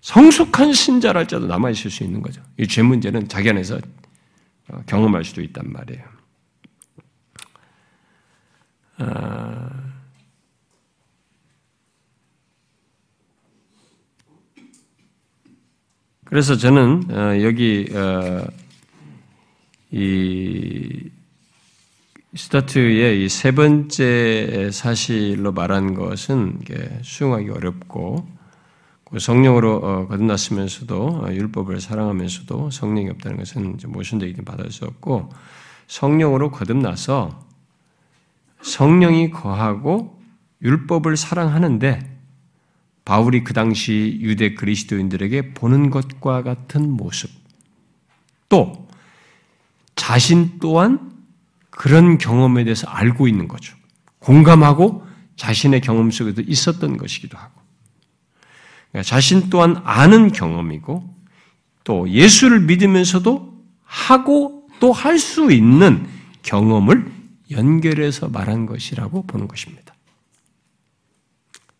성숙한 0.00 0.72
신자랄지라도 0.72 1.46
남아 1.46 1.70
있을 1.70 1.90
수 1.90 2.02
있는 2.02 2.22
거죠. 2.22 2.42
이 2.58 2.66
죄 2.66 2.82
문제는 2.82 3.28
자기 3.28 3.50
안에서 3.50 3.78
어, 4.68 4.82
경험할 4.86 5.24
수도 5.24 5.42
있단 5.42 5.70
말이에요. 5.72 6.02
아, 8.98 9.70
그래서 16.24 16.56
저는 16.56 17.10
어, 17.10 17.42
여기 17.42 17.88
어, 17.94 18.44
이 19.90 21.10
스타트의 22.34 23.24
이 23.24 23.28
세 23.28 23.52
번째 23.52 24.70
사실로 24.70 25.52
말한 25.52 25.94
것은 25.94 26.60
수용하기 27.02 27.48
어렵고 27.50 28.28
그 29.04 29.18
성령으로 29.18 30.06
거듭났으면서도 30.08 31.28
율법을 31.30 31.80
사랑하면서도 31.80 32.70
성령이 32.70 33.08
없다는 33.10 33.38
것은 33.38 33.78
모순되기 33.86 34.42
받을 34.42 34.70
수 34.70 34.84
없고 34.84 35.30
성령으로 35.86 36.50
거듭나서 36.50 37.47
성령이 38.62 39.30
거하고 39.30 40.20
율법을 40.62 41.16
사랑하는데 41.16 42.18
바울이 43.04 43.42
그 43.44 43.54
당시 43.54 44.18
유대 44.20 44.54
그리스도인들에게 44.54 45.54
보는 45.54 45.90
것과 45.90 46.42
같은 46.42 46.90
모습, 46.90 47.30
또 48.48 48.88
자신 49.96 50.58
또한 50.60 51.12
그런 51.70 52.18
경험에 52.18 52.64
대해서 52.64 52.86
알고 52.88 53.28
있는 53.28 53.48
거죠. 53.48 53.76
공감하고 54.18 55.06
자신의 55.36 55.80
경험 55.80 56.10
속에도 56.10 56.42
있었던 56.42 56.96
것이기도 56.96 57.38
하고. 57.38 57.60
그러니까 58.90 59.08
자신 59.08 59.48
또한 59.48 59.80
아는 59.84 60.32
경험이고 60.32 61.14
또 61.84 62.08
예수를 62.10 62.60
믿으면서도 62.60 63.56
하고 63.84 64.68
또 64.80 64.92
할 64.92 65.18
수 65.18 65.50
있는 65.50 66.06
경험을 66.42 67.17
연결해서 67.50 68.28
말한 68.28 68.66
것이라고 68.66 69.22
보는 69.26 69.48
것입니다. 69.48 69.94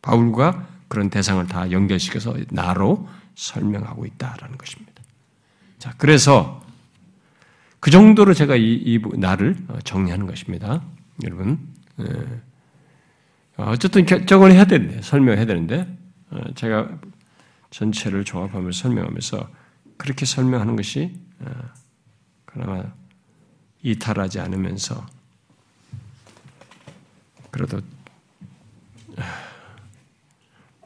바울과 0.02 0.68
그런 0.88 1.10
대상을 1.10 1.46
다 1.46 1.70
연결시켜서 1.70 2.36
나로 2.50 3.08
설명하고 3.34 4.06
있다라는 4.06 4.56
것입니다. 4.56 5.02
자, 5.78 5.94
그래서 5.98 6.62
그 7.80 7.90
정도로 7.90 8.34
제가 8.34 8.56
이, 8.56 8.74
이 8.74 9.00
나를 9.16 9.56
정리하는 9.84 10.26
것입니다. 10.26 10.82
여러분, 11.24 11.58
예. 12.00 12.04
어쨌든 13.56 14.06
결정을 14.06 14.52
해야 14.52 14.64
되는데, 14.64 15.02
설명해야 15.02 15.44
되는데, 15.46 15.98
어, 16.30 16.40
제가 16.54 16.98
전체를 17.70 18.24
종합하면서 18.24 18.78
설명하면서 18.78 19.48
그렇게 19.96 20.24
설명하는 20.26 20.76
것이 20.76 21.18
어, 21.40 21.50
그나마 22.44 22.84
이탈하지 23.82 24.40
않으면서 24.40 25.06
그래도 27.58 27.80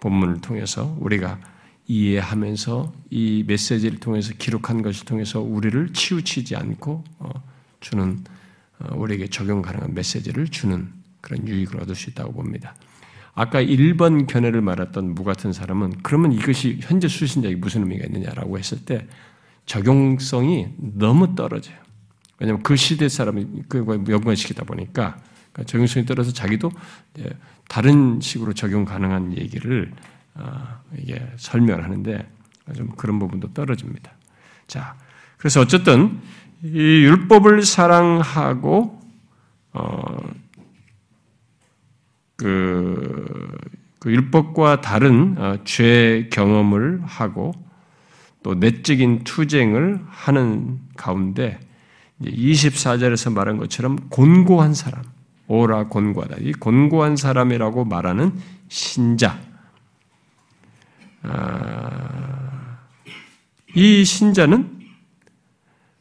본문을 0.01 0.41
통해서 0.41 0.97
우리가 1.01 1.39
이해하면서 1.87 2.93
이 3.11 3.45
메시지를 3.47 4.01
통해서 4.01 4.33
기록한 4.39 4.81
것을 4.81 5.05
통해서 5.05 5.41
우리를 5.41 5.93
치우치지 5.93 6.57
않고 6.57 7.05
어, 7.19 7.31
주는 7.81 8.25
어, 8.79 8.97
우리에게 8.97 9.27
적용 9.27 9.61
가능한 9.61 9.93
메시지를 9.93 10.49
주는 10.49 10.89
그런 11.21 11.47
유익을 11.47 11.83
얻을 11.83 11.95
수 11.95 12.09
있다고 12.09 12.33
봅니다. 12.33 12.75
아까 13.35 13.63
1번 13.63 14.27
견해를 14.27 14.63
말했던 14.63 15.15
무 15.15 15.25
같은 15.25 15.53
사람은 15.53 16.01
그러면 16.03 16.33
이것이 16.33 16.79
현재 16.81 17.07
수신자에게 17.07 17.57
무슨 17.57 17.83
의미가 17.83 18.07
있느냐라고 18.07 18.59
했을 18.59 18.85
때 18.85 19.07
적용성이 19.67 20.69
너무 20.79 21.35
떨어져요. 21.35 21.77
왜냐하면 22.39 22.63
그 22.63 22.77
시대 22.77 23.09
사람이 23.09 23.65
그걸 23.69 24.05
연관시키다 24.09 24.65
보니까 24.65 25.19
그러니까 25.53 25.71
적용성이 25.71 26.07
떨어서 26.07 26.33
자기도 26.33 26.71
다른 27.69 28.21
식으로 28.21 28.53
적용 28.53 28.85
가능한 28.85 29.37
얘기를 29.37 29.93
어, 30.35 30.81
이게 30.97 31.27
설명을 31.37 31.85
하는데 31.85 32.27
좀 32.75 32.89
그런 32.97 33.19
부분도 33.19 33.53
떨어집니다. 33.53 34.13
자, 34.67 34.97
그래서 35.37 35.61
어쨌든 35.61 36.21
이 36.63 36.79
율법을 36.79 37.63
사랑하고 37.63 39.01
어, 39.73 40.17
그, 42.37 43.59
그 43.99 44.11
율법과 44.11 44.81
다른 44.81 45.37
어, 45.39 45.59
죄 45.65 46.29
경험을 46.33 47.03
하고 47.05 47.53
또 48.43 48.55
내적인 48.55 49.25
투쟁을 49.25 50.01
하는 50.09 50.81
가운데 50.97 51.61
24절에서 52.23 53.33
말한 53.33 53.57
것처럼 53.57 53.97
곤고한 54.09 54.75
사람, 54.75 55.03
오라 55.53 55.89
곤고하다. 55.89 56.37
이 56.41 56.53
곤고한 56.53 57.17
사람이라고 57.17 57.85
말하는 57.85 58.33
신자. 58.69 59.39
아, 61.23 62.79
이 63.75 64.03
신자는 64.03 64.81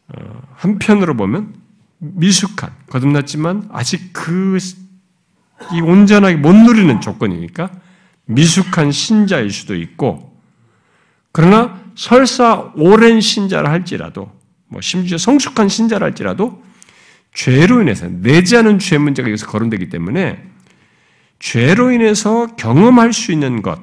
어, 0.07 0.41
한편으로 0.55 1.17
보면 1.17 1.53
미숙한, 1.97 2.71
거듭났지만 2.89 3.67
아직 3.73 4.13
그, 4.13 4.57
이 5.73 5.81
온전하게 5.81 6.37
못 6.37 6.53
누리는 6.53 7.01
조건이니까 7.01 7.71
미숙한 8.27 8.93
신자일 8.93 9.51
수도 9.51 9.75
있고, 9.75 10.39
그러나 11.33 11.81
설사 11.95 12.71
오랜 12.75 13.19
신자라 13.19 13.69
할지라도, 13.69 14.31
뭐 14.67 14.79
심지어 14.79 15.17
성숙한 15.17 15.67
신자라 15.67 16.05
할지라도 16.05 16.63
죄로 17.33 17.81
인해서 17.81 18.07
내지 18.07 18.57
않은 18.57 18.79
죄 18.79 18.97
문제가 18.97 19.29
여기서 19.29 19.47
거론되기 19.47 19.89
때문에 19.89 20.43
죄로 21.39 21.91
인해서 21.91 22.55
경험할 22.55 23.13
수 23.13 23.31
있는 23.31 23.61
것, 23.61 23.79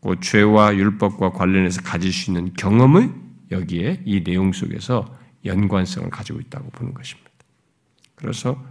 그 0.00 0.18
죄와 0.20 0.74
율법과 0.74 1.32
관련해서 1.32 1.82
가질 1.82 2.12
수 2.12 2.30
있는 2.30 2.54
경험을 2.54 3.12
여기에 3.50 4.02
이 4.06 4.24
내용 4.24 4.52
속에서 4.52 5.14
연관성을 5.44 6.08
가지고 6.10 6.40
있다고 6.40 6.70
보는 6.70 6.94
것입니다. 6.94 7.30
그래서 8.14 8.62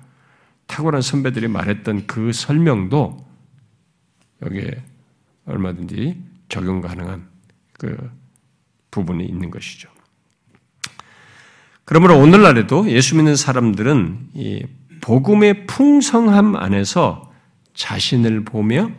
탁월한 0.67 1.01
선배들이 1.01 1.47
말했던 1.47 2.07
그 2.07 2.31
설명도 2.31 3.27
여기에 4.43 4.83
얼마든지 5.45 6.23
적용 6.47 6.81
가능한 6.81 7.27
그 7.73 8.11
부분이 8.91 9.25
있는 9.25 9.49
것이죠. 9.49 9.89
그러므로 11.89 12.19
오늘날에도 12.19 12.87
예수 12.91 13.15
믿는 13.15 13.35
사람들은 13.35 14.29
이 14.35 14.63
복음의 15.01 15.65
풍성함 15.65 16.55
안에서 16.55 17.31
자신을 17.73 18.45
보며 18.45 18.91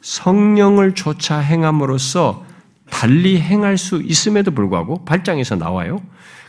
성령을 0.00 0.96
조차 0.96 1.38
행함으로써 1.38 2.44
달리 2.90 3.40
행할 3.40 3.78
수 3.78 4.02
있음에도 4.02 4.50
불구하고 4.50 5.04
발장에서 5.04 5.54
나와요. 5.54 6.02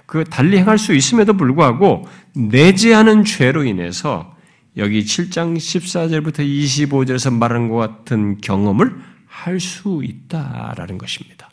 그 0.08 0.24
달리 0.24 0.58
행할 0.58 0.80
수 0.80 0.96
있음에도 0.96 1.34
불구하고 1.34 2.08
내재하는 2.34 3.24
죄로 3.24 3.64
인해서 3.64 4.36
여기 4.78 5.04
7장 5.04 5.58
14절부터 5.58 6.40
25절에서 6.40 7.32
말한 7.32 7.70
것 7.70 7.76
같은 7.76 8.40
경험을 8.42 8.96
할 9.28 9.60
수 9.60 10.02
있다라는 10.04 10.98
것입니다. 10.98 11.52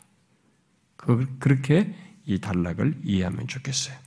그, 0.95 1.27
그렇게 1.37 1.93
이 2.25 2.39
단락을 2.39 2.95
이해하면 3.03 3.47
좋겠어요. 3.47 4.04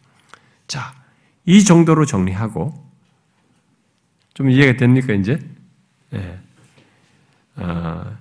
자, 0.69 0.95
이 1.45 1.65
정도로 1.65 2.05
정리하고 2.05 2.73
좀 4.35 4.51
이해가 4.51 4.77
됩니까 4.77 5.15
이제? 5.15 5.39
네. 6.11 6.39
아, 7.57 8.19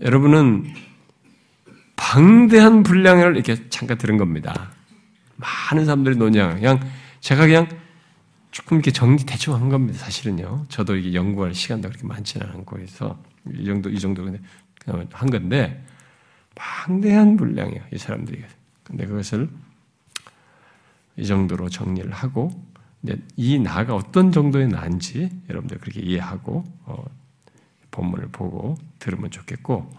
여러분은 0.00 0.72
방대한 1.96 2.82
분량을 2.82 3.34
이렇게 3.34 3.68
잠깐 3.68 3.98
들은 3.98 4.16
겁니다. 4.16 4.70
많은 5.36 5.84
사람들이 5.84 6.16
논의한 6.16 6.54
그냥 6.54 6.80
제가 7.20 7.46
그냥 7.46 7.68
조금 8.50 8.76
이렇게 8.76 8.92
정리 8.92 9.24
대충 9.24 9.54
한 9.54 9.68
겁니다. 9.68 9.98
사실은요. 9.98 10.66
저도 10.68 10.96
이게 10.96 11.14
연구할 11.14 11.54
시간도 11.54 11.88
그렇게 11.88 12.06
많지는 12.06 12.46
않고 12.46 12.78
해서 12.78 13.20
이 13.52 13.64
정도 13.64 13.90
이 13.90 13.98
정도 13.98 14.22
그냥 14.22 15.08
한 15.12 15.30
건데 15.30 15.84
방대한 16.54 17.36
분량이에요. 17.36 17.82
이 17.92 17.98
사람들이. 17.98 18.44
근데 18.84 19.06
그것을 19.06 19.48
이 21.16 21.26
정도로 21.26 21.68
정리를 21.68 22.10
하고 22.10 22.50
이 23.36 23.58
나가 23.58 23.94
어떤 23.94 24.32
정도의 24.32 24.68
나인지 24.68 25.30
여러분들 25.48 25.78
그렇게 25.78 26.00
이해하고 26.00 26.64
어, 26.86 27.04
본문을 27.90 28.28
보고 28.32 28.76
들으면 28.98 29.30
좋겠고. 29.30 29.90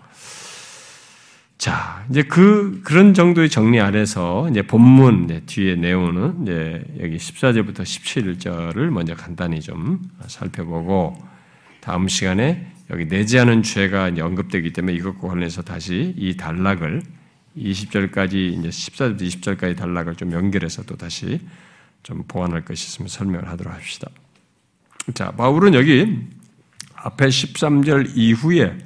자 1.57 2.05
이제 2.09 2.22
그 2.24 2.82
그런 2.84 3.13
정도의 3.13 3.49
정리 3.49 3.80
아래서 3.80 4.47
이제 4.49 4.61
본문 4.61 5.26
이제 5.26 5.41
뒤에 5.45 5.76
내용은 5.76 6.41
이제 6.41 6.84
여기 6.99 7.16
14절부터 7.16 7.82
17절을 7.82 8.89
먼저 8.89 9.16
간단히 9.16 9.61
좀 9.61 10.01
살펴보고 10.28 11.18
다음 11.80 12.07
시간에 12.07 12.72
여기 12.89 13.07
내지 13.07 13.39
않은 13.39 13.63
죄가 13.63 14.11
언급되기 14.20 14.74
때문에 14.74 14.95
이것과 14.95 15.30
관련해서 15.30 15.61
다시 15.61 16.13
이 16.18 16.36
단락을 16.36 17.01
20절까지 17.58 18.34
이제 18.34 18.70
14절부터 18.70 19.22
20절까지 19.22 19.78
단락을 19.78 20.16
좀 20.16 20.32
연결해서 20.32 20.84
또 20.84 20.95
다시 20.95 21.39
좀 22.03 22.24
보완할 22.28 22.64
것이 22.64 22.88
있으면 22.88 23.08
설명을 23.08 23.49
하도록 23.49 23.74
합시다. 23.74 24.10
자, 25.14 25.32
바울은 25.32 25.74
여기 25.74 26.20
앞에 26.95 27.28
13절 27.28 28.12
이후에 28.16 28.78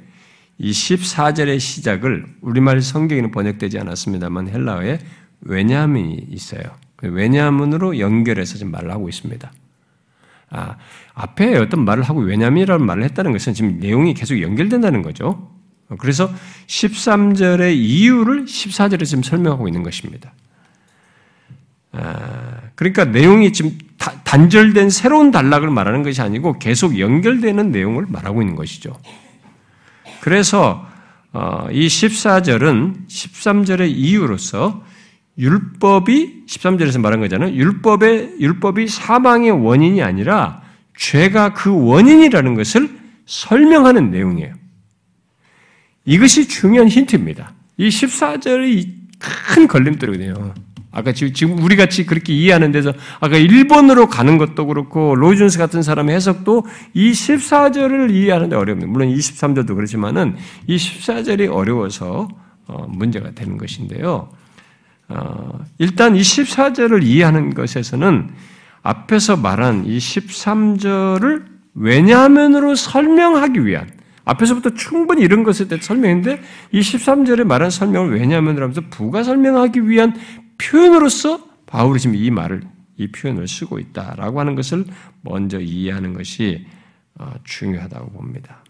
이 0.58 0.70
14절의 0.72 1.58
시작을 1.58 2.26
우리말 2.42 2.82
성경에는 2.82 3.30
번역되지 3.30 3.78
않았습니다만 3.78 4.48
헬라어에 4.48 4.98
왜냐함이 5.40 6.26
있어요. 6.28 6.62
그 6.96 7.08
왜냐함으로 7.08 7.98
연결해서 7.98 8.58
지금 8.58 8.72
말을 8.72 8.90
하고 8.90 9.08
있습니다. 9.08 9.50
아, 10.50 10.76
앞에 11.14 11.56
어떤 11.56 11.84
말을 11.84 12.02
하고 12.02 12.20
왜냐함이라는 12.20 12.84
말을 12.84 13.04
했다는 13.04 13.32
것은 13.32 13.54
지금 13.54 13.78
내용이 13.78 14.12
계속 14.12 14.40
연결된다는 14.42 15.00
거죠. 15.00 15.50
그래서 15.98 16.32
13절의 16.66 17.74
이유를 17.74 18.44
14절에 18.44 19.04
지금 19.04 19.22
설명하고 19.22 19.68
있는 19.68 19.82
것입니다. 19.82 20.32
아, 21.92 22.60
그러니까 22.76 23.04
내용이 23.04 23.52
지금 23.52 23.76
단절된 24.24 24.90
새로운 24.90 25.30
단락을 25.30 25.70
말하는 25.70 26.02
것이 26.02 26.22
아니고 26.22 26.58
계속 26.58 26.98
연결되는 26.98 27.70
내용을 27.72 28.06
말하고 28.08 28.42
있는 28.42 28.54
것이죠. 28.54 28.96
그래서 30.20 30.86
어, 31.32 31.68
이 31.70 31.86
14절은 31.86 33.08
13절의 33.08 33.90
이유로서 33.90 34.84
율법이 35.38 36.44
13절에서 36.46 37.00
말한 37.00 37.20
거잖아요. 37.20 37.54
율법의 37.54 38.36
율법이 38.40 38.88
사망의 38.88 39.50
원인이 39.50 40.02
아니라 40.02 40.62
죄가 40.96 41.54
그 41.54 41.86
원인이라는 41.86 42.54
것을 42.54 42.90
설명하는 43.26 44.10
내용이에요. 44.10 44.59
이것이 46.10 46.48
중요한 46.48 46.88
힌트입니다. 46.88 47.52
이 47.76 47.88
14절이 47.88 48.94
큰 49.20 49.68
걸림돌이거든요. 49.68 50.54
아까 50.90 51.12
지금 51.12 51.62
우리 51.62 51.76
같이 51.76 52.04
그렇게 52.04 52.34
이해하는 52.34 52.72
데서 52.72 52.92
아까 53.20 53.36
일본으로 53.36 54.08
가는 54.08 54.36
것도 54.36 54.66
그렇고 54.66 55.14
로이준스 55.14 55.56
같은 55.58 55.82
사람의 55.82 56.16
해석도 56.16 56.66
이 56.94 57.12
14절을 57.12 58.10
이해하는데 58.10 58.56
어렵니다. 58.56 58.90
물론 58.90 59.08
23절도 59.08 59.76
그렇지만은 59.76 60.34
이 60.66 60.76
14절이 60.76 61.54
어려워서 61.54 62.26
어, 62.66 62.86
문제가 62.88 63.30
되는 63.30 63.56
것인데요. 63.56 64.30
어, 65.08 65.60
일단 65.78 66.16
이 66.16 66.22
14절을 66.22 67.04
이해하는 67.04 67.54
것에서는 67.54 68.30
앞에서 68.82 69.36
말한 69.36 69.86
이 69.86 69.98
13절을 69.98 71.44
왜냐하면으로 71.74 72.74
설명하기 72.74 73.64
위한 73.64 73.99
앞에서부터 74.24 74.74
충분히 74.74 75.22
이런 75.22 75.42
것에 75.42 75.68
대해 75.68 75.80
설명했는데 75.80 76.42
이 76.72 76.80
13절에 76.80 77.44
말한 77.44 77.70
설명을 77.70 78.18
왜냐하면으로 78.18 78.64
하면서 78.64 78.82
부가 78.90 79.22
설명하기 79.22 79.88
위한 79.88 80.14
표현으로서 80.58 81.48
바울이 81.66 82.00
지금 82.00 82.16
이 82.16 82.30
말을 82.30 82.62
이 82.96 83.10
표현을 83.10 83.48
쓰고 83.48 83.78
있다라고 83.78 84.40
하는 84.40 84.54
것을 84.54 84.84
먼저 85.22 85.58
이해하는 85.58 86.14
것이 86.14 86.66
어, 87.18 87.32
중요하다고 87.44 88.10
봅니다. 88.10 88.62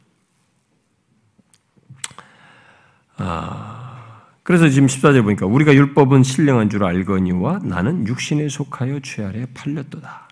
아, 3.17 4.23
그래서 4.43 4.69
지금 4.69 4.89
14절 4.89 5.23
보니까 5.23 5.47
우리가 5.47 5.75
율법은 5.75 6.23
신령한 6.23 6.71
줄 6.71 6.85
알거니와 6.85 7.61
나는 7.63 8.07
육신에 8.07 8.49
속하여 8.49 9.01
죄 9.01 9.25
아래 9.25 9.47
팔렸도다. 9.53 10.29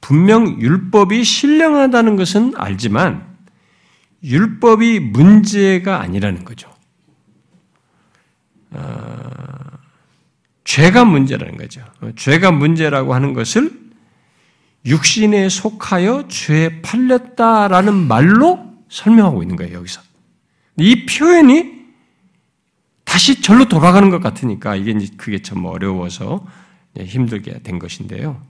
분명 0.00 0.60
율법이 0.60 1.24
신령하다는 1.24 2.16
것은 2.16 2.52
알지만 2.56 3.35
율법이 4.22 5.00
문제가 5.00 6.00
아니라는 6.00 6.44
거죠. 6.44 6.70
아, 8.70 9.78
죄가 10.64 11.04
문제라는 11.04 11.56
거죠. 11.56 11.84
죄가 12.16 12.50
문제라고 12.50 13.14
하는 13.14 13.32
것을 13.34 13.86
육신에 14.84 15.48
속하여 15.48 16.28
죄에 16.28 16.82
팔렸다라는 16.82 17.94
말로 17.94 18.74
설명하고 18.88 19.42
있는 19.42 19.56
거예요, 19.56 19.78
여기서. 19.78 20.00
이 20.78 21.06
표현이 21.06 21.76
다시 23.04 23.40
절로 23.40 23.66
돌아가는 23.66 24.10
것 24.10 24.20
같으니까 24.20 24.76
이게 24.76 24.92
그게 25.16 25.40
참 25.40 25.64
어려워서 25.64 26.46
힘들게 26.98 27.60
된 27.62 27.78
것인데요. 27.78 28.42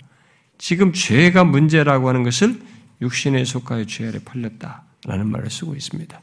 지금 0.58 0.92
죄가 0.92 1.44
문제라고 1.44 2.08
하는 2.08 2.22
것을 2.22 2.60
육신에 3.02 3.44
속하여 3.44 3.84
죄에 3.84 4.12
팔렸다 4.24 4.85
라는 5.04 5.30
말을 5.30 5.50
쓰고 5.50 5.74
있습니다. 5.74 6.20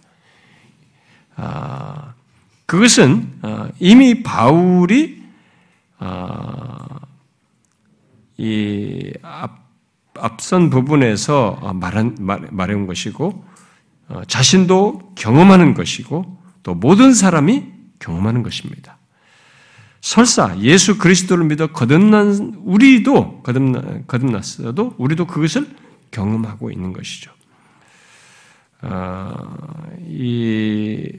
아, 1.35 2.13
그것은 2.65 3.39
아, 3.41 3.69
이미 3.79 4.23
바울이 4.23 5.23
아, 5.99 6.99
이 8.37 9.13
앞, 9.21 9.63
앞선 10.15 10.69
부분에서 10.69 11.73
말한, 11.75 12.17
말해온 12.19 12.87
것이고 12.87 13.45
어, 14.09 14.21
자신도 14.27 15.13
경험하는 15.15 15.73
것이고 15.73 16.37
또 16.63 16.75
모든 16.75 17.13
사람이 17.13 17.65
경험하는 17.99 18.43
것입니다. 18.43 18.97
설사 20.01 20.59
예수 20.59 20.97
그리스도를 20.97 21.45
믿어 21.45 21.67
거듭난 21.67 22.55
우리도 22.63 23.41
거듭나, 23.43 24.01
거듭났어도 24.07 24.95
우리도 24.97 25.27
그것을 25.27 25.69
경험하고 26.11 26.71
있는 26.71 26.91
것이죠. 26.91 27.31
아, 28.83 29.33
이 30.07 31.11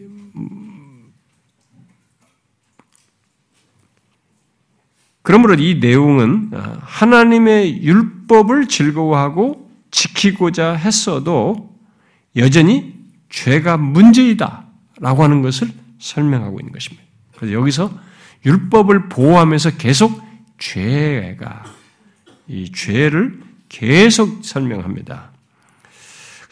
그러므로 5.23 5.55
이 5.55 5.77
내용은 5.81 6.51
아, 6.53 6.79
하나님의 6.83 7.83
율법을 7.83 8.69
즐거워하고 8.69 9.71
지키고자 9.91 10.75
했어도 10.75 11.75
여전히 12.37 12.95
죄가 13.31 13.79
문제이다 13.79 14.67
라고 15.01 15.23
하는 15.23 15.41
것을 15.41 15.69
설명하고 15.99 16.61
있는 16.61 16.73
것입니다. 16.73 17.03
그래서 17.37 17.55
여기서 17.55 17.91
율법을 18.45 19.09
보호하면서 19.09 19.79
계속 19.79 20.23
죄가, 20.59 21.65
이 22.47 22.71
죄를 22.71 23.41
계속 23.69 24.45
설명합니다. 24.45 25.34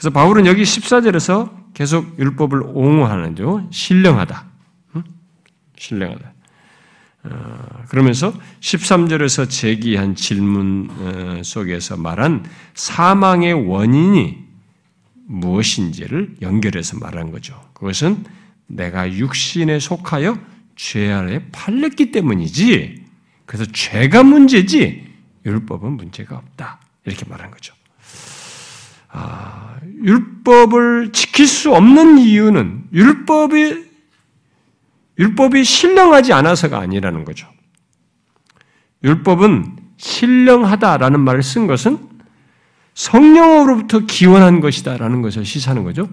그래서 0.03 0.15
바울은 0.15 0.47
여기 0.47 0.65
14절에서 0.65 1.75
계속 1.75 2.19
율법을 2.19 2.61
옹호하는 2.75 3.37
죠. 3.37 3.65
신령하다. 3.71 4.47
신령하다. 5.79 6.33
어, 7.23 7.85
그러면서 7.87 8.35
13절에서 8.59 9.49
제기한 9.49 10.17
질문 10.17 10.89
어, 10.91 11.43
속에서 11.45 11.97
말한 11.97 12.45
사망의 12.75 13.69
원인이 13.69 14.39
무엇인지를 15.29 16.39
연결해서 16.43 16.99
말한 16.99 17.31
거죠. 17.31 17.55
그것은 17.73 18.25
내가 18.67 19.09
육신에 19.09 19.79
속하여 19.79 20.37
죄 20.75 21.13
아래 21.13 21.49
팔렸기 21.53 22.11
때문이지. 22.11 23.05
그래서 23.47 23.71
죄가 23.71 24.25
문제지 24.25 25.07
율법은 25.47 25.93
문제가 25.93 26.39
없다. 26.39 26.81
이렇게 27.05 27.25
말한 27.25 27.53
거죠. 27.53 27.73
아, 29.13 29.77
율법을 30.03 31.13
지킬 31.13 31.47
수 31.47 31.73
없는 31.73 32.19
이유는 32.19 32.89
율법이 32.93 33.93
율법이 35.19 35.65
신령하지 35.65 36.33
않아서가 36.33 36.79
아니라는 36.79 37.25
거죠. 37.25 37.47
율법은 39.05 39.77
신령하다라는 39.99 41.21
말을 41.21 41.43
쓴 41.43 41.67
것은 41.67 41.99
성령으로부터 42.95 44.01
기원한 44.01 44.61
것이다라는 44.61 45.23
것을 45.23 45.45
시사하는 45.45 45.85
거죠. 45.85 46.09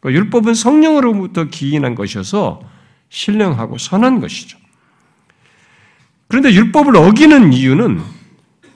그 0.00 0.12
율법은 0.12 0.54
성령으로부터 0.54 1.44
기인한 1.44 1.94
것이어서 1.94 2.60
신령하고 3.08 3.78
선한 3.78 4.20
것이죠. 4.20 4.58
그런데 6.28 6.52
율법을 6.52 6.96
어기는 6.96 7.52
이유는 7.52 8.02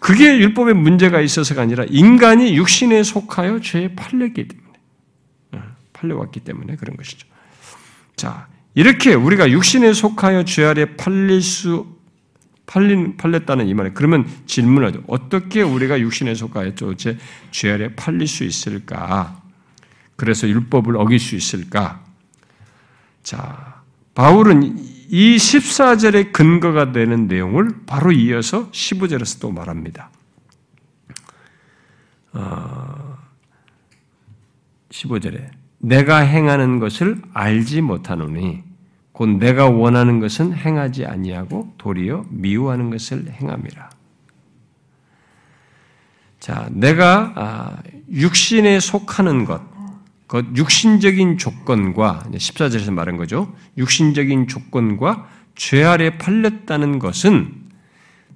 그게 0.00 0.38
율법에 0.38 0.72
문제가 0.72 1.20
있어서가 1.20 1.62
아니라 1.62 1.84
인간이 1.88 2.56
육신에 2.56 3.02
속하여 3.02 3.60
죄에 3.60 3.94
팔렸기 3.94 4.48
때문에 4.48 4.78
어, 5.52 5.62
팔려왔기 5.92 6.40
때문에 6.40 6.76
그런 6.76 6.96
것이죠. 6.96 7.28
자, 8.16 8.48
이렇게 8.74 9.14
우리가 9.14 9.50
육신에 9.50 9.92
속하여 9.92 10.44
죄 10.44 10.64
아래 10.64 10.96
팔릴 10.96 11.42
수 11.42 11.98
팔린 12.66 13.16
팔렸다는 13.16 13.66
이 13.66 13.74
말에 13.74 13.90
그러면 13.92 14.26
질문하죠. 14.46 15.02
어떻게 15.08 15.60
우리가 15.60 15.98
육신에 16.00 16.34
속하여 16.34 16.74
도대체 16.74 17.18
죄 17.50 17.72
아래 17.72 17.94
팔릴 17.94 18.26
수 18.28 18.44
있을까? 18.44 19.42
그래서 20.16 20.48
율법을 20.48 20.96
어길 20.96 21.18
수 21.18 21.34
있을까? 21.34 22.04
자, 23.22 23.82
바울은 24.14 24.99
이 25.12 25.36
14절의 25.36 26.32
근거가 26.32 26.92
되는 26.92 27.26
내용을 27.26 27.80
바로 27.84 28.12
이어서 28.12 28.70
15절에서 28.70 29.40
또 29.40 29.50
말합니다. 29.50 30.08
어, 32.32 33.18
15절에 34.90 35.50
내가 35.78 36.18
행하는 36.18 36.78
것을 36.78 37.20
알지 37.34 37.80
못하노니 37.80 38.62
곧 39.10 39.26
내가 39.30 39.68
원하는 39.68 40.20
것은 40.20 40.54
행하지 40.54 41.06
아니하고 41.06 41.74
도리어 41.76 42.26
미워하는 42.28 42.90
것을 42.90 43.32
행함이라. 43.32 43.90
자, 46.38 46.68
내가 46.70 47.32
아, 47.34 47.82
육신에 48.12 48.78
속하는 48.78 49.44
것, 49.44 49.60
그 49.60 49.69
육신적인 50.56 51.38
조건과 51.38 52.28
14절에서 52.32 52.92
말한 52.92 53.16
거죠. 53.16 53.52
육신적인 53.76 54.46
조건과 54.48 55.28
죄 55.56 55.84
아래 55.84 56.16
팔렸다는 56.18 56.98
것은 56.98 57.52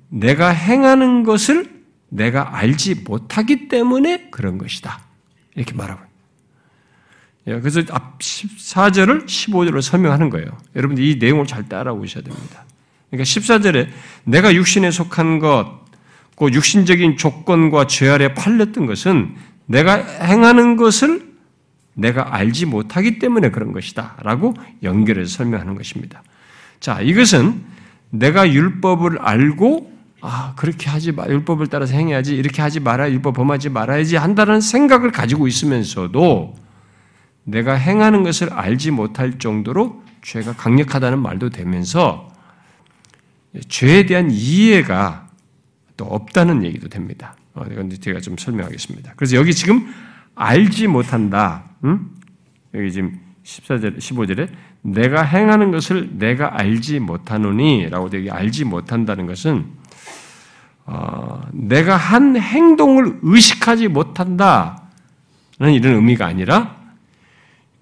내가 0.09 0.51
행하는 0.51 1.23
것을 1.23 1.73
내가 2.09 2.57
알지 2.57 3.03
못하기 3.07 3.69
때문에 3.69 4.31
그런 4.31 4.59
것이다. 4.59 5.01
이렇게 5.55 5.75
말하고 5.75 6.03
예, 7.47 7.61
그래서 7.61 7.83
앞 7.91 8.19
14절을 8.19 9.27
15절로 9.27 9.83
설명하는 9.83 10.31
거예요. 10.31 10.47
여러분들 10.75 11.05
이 11.05 11.17
내용을 11.17 11.47
잘 11.47 11.69
따라오셔야 11.69 12.25
됩니다. 12.25 12.65
그러니까 13.11 13.25
14절에 13.25 13.89
내가 14.25 14.55
육신에 14.55 14.91
속한 14.91 15.39
것, 15.41 15.85
그 16.37 16.51
육신적인 16.53 17.17
조건과 17.17 17.87
죄 17.87 18.09
아래 18.09 18.35
팔렸던 18.35 18.87
것은 18.87 19.37
내가 19.67 19.97
행하는 19.97 20.77
것을 20.77 21.34
내가 21.95 22.35
알지 22.35 22.67
못하기 22.67 23.19
때문에 23.19 23.51
그런 23.51 23.73
것이다. 23.73 24.17
라고 24.23 24.55
연결해서 24.83 25.37
설명하는 25.37 25.75
것입니다. 25.77 26.23
자, 26.81 27.01
이것은 27.01 27.63
내가 28.11 28.49
율법을 28.51 29.19
알고, 29.21 29.93
아, 30.21 30.55
그렇게 30.57 30.91
하지 30.91 31.13
마, 31.13 31.27
율법을 31.27 31.69
따라서 31.69 31.95
행해야지, 31.95 32.35
이렇게 32.35 32.63
하지 32.63 32.81
말아, 32.81 33.11
율법 33.11 33.35
범하지 33.35 33.71
말아야지 33.71 34.17
한다는 34.17 34.61
생각을 34.61 35.13
가지고 35.13 35.47
있으면서도 35.47 36.55
내가 37.45 37.75
행하는 37.75 38.23
것을 38.23 38.53
알지 38.53 38.91
못할 38.91 39.39
정도로 39.39 40.03
죄가 40.23 40.55
강력하다는 40.55 41.19
말도 41.21 41.51
되면서 41.51 42.33
죄에 43.69 44.07
대한 44.07 44.31
이해가 44.31 45.29
또 45.97 46.07
없다는 46.07 46.65
얘기도 46.65 46.89
됩니다. 46.89 47.37
어, 47.55 47.65
이건 47.71 47.91
제가 47.91 48.21
좀 48.21 48.37
설명하겠습니다. 48.37 49.13
그래서 49.17 49.37
여기 49.37 49.55
지금 49.55 49.87
알지 50.35 50.89
못한다. 50.89 51.65
응? 51.85 52.11
여기 52.75 52.91
지금 52.93 53.21
14절, 53.45 53.99
15절에 53.99 54.49
내가 54.83 55.23
행하는 55.23 55.71
것을 55.71 56.11
내가 56.19 56.59
알지 56.61 57.01
못하노니 57.01 57.89
라고 57.89 58.11
되게 58.11 58.31
알지 58.31 58.65
못한다는 58.65 59.27
것은 59.27 59.65
어, 60.87 61.41
내가 61.53 61.97
한 61.97 62.37
행동을 62.37 63.19
의식하지 63.23 63.89
못한다는 63.89 64.77
이런 65.59 65.95
의미가 65.95 66.27
아니라 66.27 66.77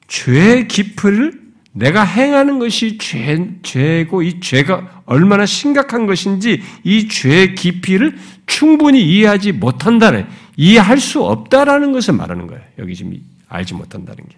죄의 0.06 0.68
깊이를 0.68 1.41
내가 1.72 2.04
행하는 2.04 2.58
것이 2.58 2.98
죄, 2.98 3.38
죄고 3.62 4.22
이 4.22 4.40
죄가 4.40 5.02
얼마나 5.06 5.46
심각한 5.46 6.06
것인지 6.06 6.62
이 6.84 7.08
죄의 7.08 7.54
깊이를 7.54 8.18
충분히 8.46 9.02
이해하지 9.02 9.52
못한다는 9.52 10.26
이해할 10.56 10.98
수 10.98 11.22
없다라는 11.24 11.92
것을 11.92 12.14
말하는 12.14 12.46
거예요. 12.46 12.62
여기 12.78 12.94
지금 12.94 13.16
알지 13.48 13.74
못한다는 13.74 14.24
게. 14.28 14.36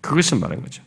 그것을 0.00 0.38
말하는 0.38 0.62
거죠. 0.62 0.82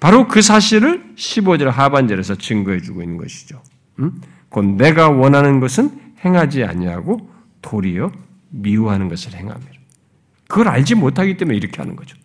바로 0.00 0.26
그 0.26 0.42
사실을 0.42 1.14
15절 1.16 1.66
하반절에서 1.66 2.36
증거해 2.36 2.80
주고 2.80 3.02
있는 3.02 3.16
것이죠. 3.18 3.62
음? 4.00 4.20
곧 4.48 4.64
내가 4.64 5.08
원하는 5.08 5.60
것은 5.60 5.90
행하지 6.24 6.64
아니하고 6.64 7.30
도리어 7.62 8.12
미워하는 8.50 9.08
것을 9.08 9.34
행함이라. 9.34 9.72
그걸 10.48 10.68
알지 10.68 10.96
못하기 10.96 11.36
때문에 11.36 11.56
이렇게 11.56 11.78
하는 11.78 11.96
거죠. 11.96 12.16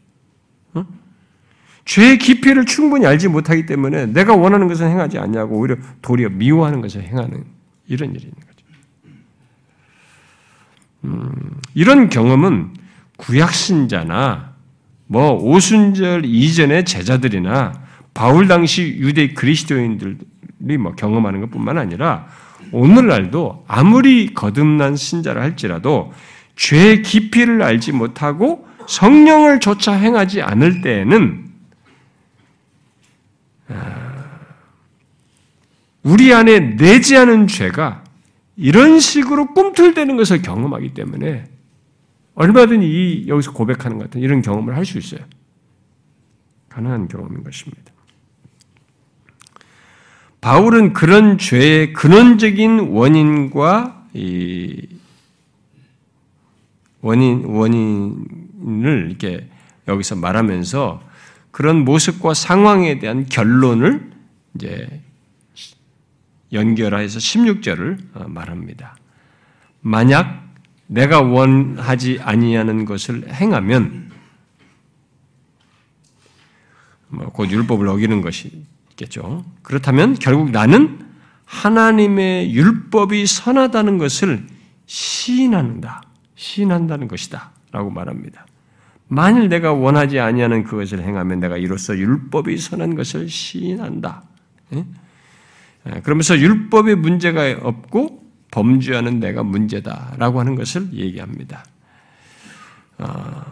어? 1.81 1.85
죄의 1.85 2.17
깊이를 2.19 2.65
충분히 2.65 3.05
알지 3.05 3.27
못하기 3.27 3.65
때문에 3.65 4.07
내가 4.07 4.35
원하는 4.35 4.67
것은 4.67 4.89
행하지 4.89 5.17
않냐고 5.17 5.57
오히려 5.57 5.75
도리어 6.01 6.29
미워하는 6.29 6.81
것을 6.81 7.03
행하는 7.03 7.43
이런 7.87 8.11
일이 8.11 8.23
있는 8.23 8.35
거죠. 8.35 8.65
음, 11.05 11.31
이런 11.73 12.09
경험은 12.09 12.73
구약신자나 13.17 14.51
뭐 15.07 15.33
오순절 15.33 16.25
이전의 16.25 16.85
제자들이나 16.85 17.73
바울 18.13 18.47
당시 18.47 18.97
유대 18.99 19.33
그리스도인들이 19.33 20.77
뭐 20.79 20.93
경험하는 20.95 21.41
것뿐만 21.41 21.77
아니라 21.77 22.27
오늘날도 22.71 23.65
아무리 23.67 24.33
거듭난 24.33 24.95
신자라 24.95 25.41
할지라도 25.41 26.13
죄의 26.55 27.01
깊이를 27.01 27.61
알지 27.63 27.91
못하고 27.91 28.65
성령을 28.87 29.59
조차 29.59 29.93
행하지 29.93 30.41
않을 30.41 30.81
때에는 30.81 31.45
아, 31.45 31.50
우리 36.03 36.33
안에 36.33 36.75
내지 36.77 37.15
않은 37.17 37.47
죄가 37.47 38.03
이런 38.57 38.99
식으로 38.99 39.53
꿈틀대는 39.53 40.17
것을 40.17 40.41
경험하기 40.41 40.93
때문에 40.93 41.45
얼마든지 42.35 42.87
이 42.87 43.27
여기서 43.27 43.51
고백하는 43.53 43.97
것 43.97 44.05
같은 44.05 44.21
이런 44.21 44.41
경험을 44.41 44.75
할 44.75 44.85
수 44.85 44.97
있어요. 44.97 45.21
가능한 46.69 47.07
경험인 47.07 47.43
것입니다. 47.43 47.91
바울은 50.39 50.93
그런 50.93 51.37
죄의 51.37 51.93
근원적인 51.93 52.79
원인과 52.79 54.07
이 54.13 54.87
원인 57.01 57.45
원인을 57.45 59.07
이렇게 59.09 59.47
여기서 59.87 60.15
말하면서 60.15 61.10
그런 61.51 61.83
모습과 61.83 62.33
상황에 62.33 62.99
대한 62.99 63.25
결론을 63.25 64.11
이제 64.55 65.01
연결해서 66.53 67.19
16절을 67.19 67.97
어, 68.13 68.27
말합니다. 68.27 68.95
만약 69.81 70.49
내가 70.87 71.21
원하지 71.21 72.19
아니하는 72.21 72.85
것을 72.85 73.33
행하면 73.33 74.11
뭐곧 77.07 77.51
율법을 77.51 77.87
어기는 77.87 78.21
것이겠죠. 78.21 79.45
그렇다면 79.63 80.15
결국 80.15 80.51
나는 80.51 80.99
하나님의 81.45 82.53
율법이 82.53 83.25
선하다는 83.25 83.97
것을 83.97 84.45
시인한다. 84.85 86.01
시인한다는 86.35 87.07
것이다. 87.07 87.51
라고 87.71 87.89
말합니다. 87.89 88.45
만일 89.13 89.49
내가 89.49 89.73
원하지 89.73 90.21
아니하는 90.21 90.63
그것을 90.63 91.03
행하면 91.03 91.41
내가 91.41 91.57
이로써 91.57 91.97
율법이 91.97 92.57
선한 92.57 92.95
것을 92.95 93.27
시인한다. 93.27 94.23
예? 94.73 94.85
예, 95.87 95.99
그러면서 95.99 96.39
율법에 96.39 96.95
문제가 96.95 97.57
없고 97.61 98.23
범죄하는 98.51 99.19
내가 99.19 99.43
문제다라고 99.43 100.39
하는 100.39 100.55
것을 100.55 100.93
얘기합니다. 100.93 101.65
어, 102.99 103.43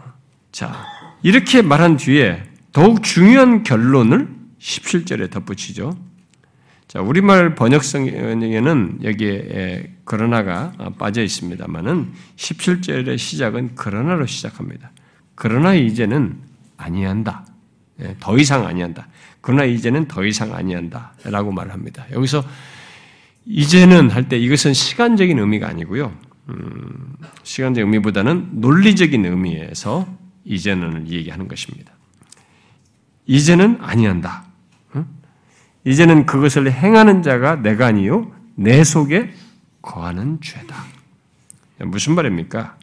자, 0.50 0.86
이렇게 1.22 1.60
말한 1.60 1.98
뒤에 1.98 2.42
더욱 2.72 3.02
중요한 3.02 3.62
결론을 3.62 4.28
17절에 4.58 5.30
덧붙이죠. 5.30 5.94
자, 6.88 7.02
우리말 7.02 7.54
번역성에는 7.54 9.00
여기에 9.04 9.96
그러나가 10.06 10.72
빠져 10.98 11.22
있습니다만은 11.22 12.12
17절의 12.36 13.18
시작은 13.18 13.74
그러나로 13.74 14.24
시작합니다. 14.24 14.90
그러나 15.42 15.72
이제는 15.72 16.36
아니한다. 16.76 17.46
예, 18.02 18.14
더 18.20 18.36
이상 18.36 18.66
아니한다. 18.66 19.08
그러나 19.40 19.64
이제는 19.64 20.06
더 20.06 20.22
이상 20.22 20.54
아니한다. 20.54 21.14
라고 21.24 21.50
말합니다. 21.50 22.04
여기서 22.12 22.44
이제는 23.46 24.10
할 24.10 24.28
때 24.28 24.36
이것은 24.36 24.74
시간적인 24.74 25.38
의미가 25.38 25.66
아니고요. 25.66 26.12
음, 26.50 27.16
시간적 27.42 27.80
의미보다는 27.84 28.60
논리적인 28.60 29.24
의미에서 29.24 30.06
이제는 30.44 31.08
얘기하는 31.08 31.48
것입니다. 31.48 31.90
이제는 33.24 33.78
아니한다. 33.80 34.44
이제는 35.86 36.26
그것을 36.26 36.70
행하는 36.70 37.22
자가 37.22 37.56
내가 37.56 37.86
아니요 37.86 38.30
내 38.56 38.84
속에 38.84 39.32
거하는 39.80 40.38
죄다. 40.42 40.84
무슨 41.78 42.14
말입니까? 42.14 42.76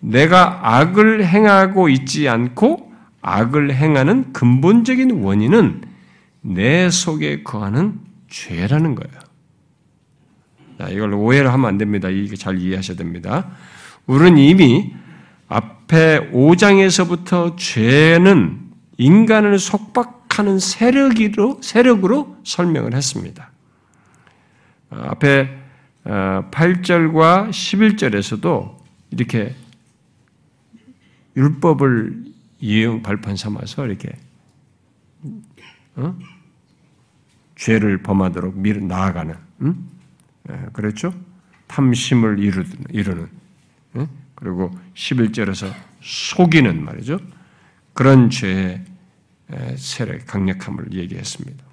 내가 0.00 0.76
악을 0.78 1.26
행하고 1.26 1.88
있지 1.88 2.28
않고 2.28 2.92
악을 3.20 3.74
행하는 3.74 4.32
근본적인 4.32 5.22
원인은 5.22 5.82
내 6.40 6.88
속에 6.88 7.42
거하는 7.42 8.00
죄라는 8.28 8.94
거예요. 8.94 9.28
자, 10.78 10.88
이걸 10.88 11.12
오해를 11.14 11.52
하면 11.52 11.68
안 11.68 11.78
됩니다. 11.78 12.08
이게 12.08 12.36
잘 12.36 12.58
이해하셔야 12.58 12.96
됩니다. 12.96 13.48
우리는 14.06 14.38
이미 14.38 14.94
앞에 15.48 16.30
5장에서부터 16.30 17.56
죄는 17.56 18.60
인간을 18.98 19.58
속박하는 19.58 20.58
세력으로, 20.58 21.58
세력으로 21.62 22.36
설명을 22.44 22.94
했습니다. 22.94 23.50
앞에 24.90 25.58
8절과 26.04 27.16
어, 27.16 27.50
11절에서도 27.50 28.76
이렇게 29.10 29.54
율법을 31.38 32.24
이용 32.60 33.02
발판 33.02 33.36
삼아서 33.36 33.86
이렇게 33.86 34.10
어? 35.96 36.18
죄를 37.56 38.02
범하도록 38.02 38.56
밀 38.58 38.86
나아가는 38.86 39.34
음? 39.62 39.88
그렇죠? 40.72 41.12
탐심을 41.66 42.38
이루는, 42.38 42.70
이루는 42.90 43.28
그리고 44.34 44.70
11절에서 44.94 45.72
속이는 46.00 46.84
말이죠. 46.84 47.18
그런 47.92 48.30
죄의 48.30 48.84
세력, 49.76 50.24
강력함을 50.26 50.92
얘기했습니다. 50.92 51.64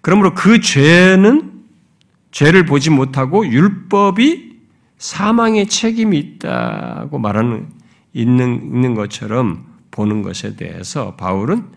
그러므로 0.00 0.34
그 0.34 0.60
죄는 0.60 1.64
죄를 2.32 2.66
보지 2.66 2.90
못하고 2.90 3.46
율법이 3.46 4.58
사망의 4.98 5.68
책임이 5.68 6.18
있다고 6.18 7.18
말하는 7.18 7.68
있는, 8.16 8.62
있는 8.62 8.94
것처럼 8.94 9.66
보는 9.90 10.22
것에 10.22 10.56
대해서 10.56 11.16
바울은 11.16 11.70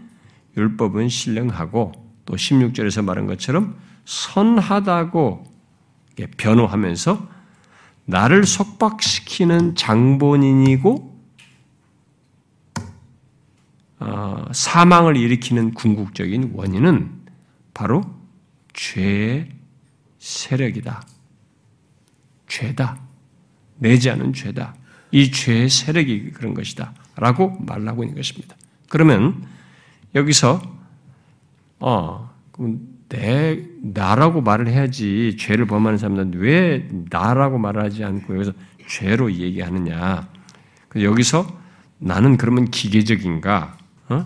율법은 0.56 1.10
신령하고 1.10 1.92
또 2.26 2.36
16절에서 2.36 3.04
말한 3.04 3.28
것처럼 3.28 3.76
선하다고 4.06 5.44
변호하면서 6.38 7.28
나를 8.06 8.46
속박시키는 8.46 9.76
장본인이고 9.76 11.20
어, 14.00 14.46
사망을 14.54 15.18
일으키는 15.18 15.74
궁극적인 15.74 16.52
원인은 16.54 17.12
바로 17.74 18.04
죄의 18.74 19.50
세력이다. 20.20 21.06
죄다. 22.48 23.02
내지 23.78 24.10
않은 24.10 24.32
죄다. 24.34 24.74
이 25.12 25.32
죄의 25.32 25.70
세력이 25.70 26.32
그런 26.32 26.54
것이다. 26.54 26.94
라고 27.16 27.58
말하고 27.60 28.04
있는 28.04 28.16
것입니다. 28.16 28.56
그러면 28.90 29.46
여기서 30.16 30.62
어, 31.80 32.30
내 33.10 33.66
나라고 33.82 34.42
말을 34.42 34.68
해야지 34.68 35.36
죄를 35.38 35.66
범하는 35.66 35.98
사람들은 35.98 36.34
왜 36.36 36.88
나라고 37.10 37.58
말을 37.58 37.84
하지 37.84 38.04
않고 38.04 38.36
여기서 38.36 38.54
죄로 38.88 39.32
얘기하느냐? 39.32 40.28
여기서 40.96 41.60
나는 41.98 42.38
그러면 42.38 42.66
기계적인가? 42.66 43.78
어? 44.10 44.26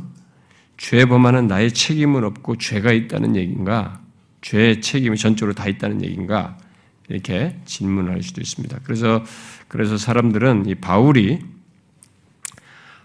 죄 0.77 1.05
범하는 1.05 1.47
나의 1.47 1.73
책임은 1.73 2.23
없고 2.23 2.57
죄가 2.57 2.91
있다는 2.91 3.35
얘기인가? 3.35 4.01
죄의 4.41 4.81
책임이 4.81 5.17
전적으로 5.17 5.53
다 5.53 5.67
있다는 5.67 6.03
얘기인가? 6.03 6.57
이렇게 7.13 7.55
질문할 7.65 8.23
수도 8.23 8.41
있습니다. 8.41 8.79
그래서 8.83 9.23
그래서 9.67 9.97
사람들은 9.97 10.65
이 10.65 10.75
바울이 10.75 11.39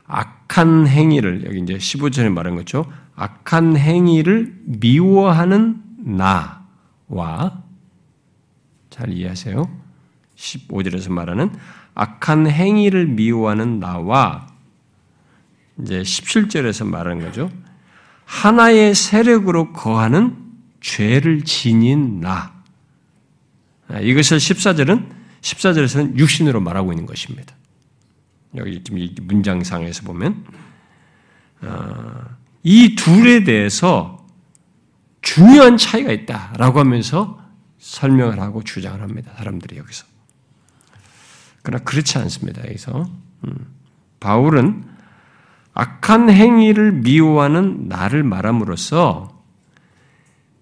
악한 0.07 0.87
행위를 0.87 1.45
여기 1.45 1.61
이제 1.61 1.75
15절에 1.75 2.31
말한 2.33 2.57
거죠. 2.57 2.91
악한 3.15 3.77
행위를 3.77 4.55
미워하는 4.65 5.83
나와 5.99 7.63
잘 8.89 9.13
이해하세요. 9.13 9.69
15절에서 10.37 11.13
말하는 11.13 11.51
악한 11.95 12.49
행위를 12.49 13.07
미워하는 13.07 13.79
나와 13.81 14.47
이제 15.83 16.01
17절에서 16.01 16.87
말하는 16.87 17.23
거죠. 17.25 17.51
하나의 18.25 18.95
세력으로 18.95 19.73
거하는 19.73 20.37
죄를 20.81 21.43
지닌 21.45 22.21
나. 22.21 22.58
아, 23.89 24.01
이것을 24.01 24.39
14절은 24.39 25.09
14절에서는 25.41 26.19
육신으로 26.19 26.61
말하고 26.61 26.93
있는 26.93 27.07
것입니다. 27.07 27.55
여기 28.57 28.83
지금 28.83 28.99
이 28.99 29.15
문장상에서 29.21 30.03
보면 30.05 30.45
어, 31.63 32.25
이 32.63 32.95
둘에 32.95 33.45
대해서 33.45 34.27
중요한 35.23 35.77
차이가 35.77 36.13
있다라고 36.13 36.81
하면서 36.81 37.39
설명을 37.79 38.41
하고 38.41 38.63
주장을 38.63 39.01
합니다. 39.01 39.33
사람들이 39.37 39.77
여기서. 39.79 40.07
그러나 41.63 41.85
그렇지 41.85 42.19
않습니다. 42.19 42.65
여기서 42.67 43.09
음, 43.47 43.67
바울은 44.21 44.85
악한 45.75 46.31
행위를 46.31 46.93
미워하는 46.93 47.89
나를 47.89 48.23
말함으로써 48.25 49.38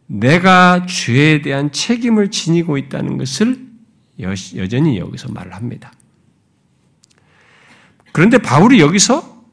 내가 0.06 0.86
죄에 0.86 1.42
대한 1.42 1.72
책임을 1.72 2.30
지니고 2.30 2.78
있다는 2.78 3.18
것을 3.18 3.66
여전히 4.20 4.98
여기서 4.98 5.32
말을 5.32 5.54
합니다. 5.54 5.92
그런데 8.12 8.38
바울이 8.38 8.80
여기서 8.80 9.44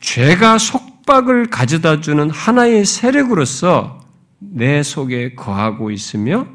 죄가 0.00 0.58
속박을 0.58 1.50
가져다 1.50 2.00
주는 2.00 2.30
하나의 2.30 2.84
세력으로서 2.84 4.00
내 4.38 4.82
속에 4.82 5.34
거하고 5.34 5.90
있으며 5.90 6.48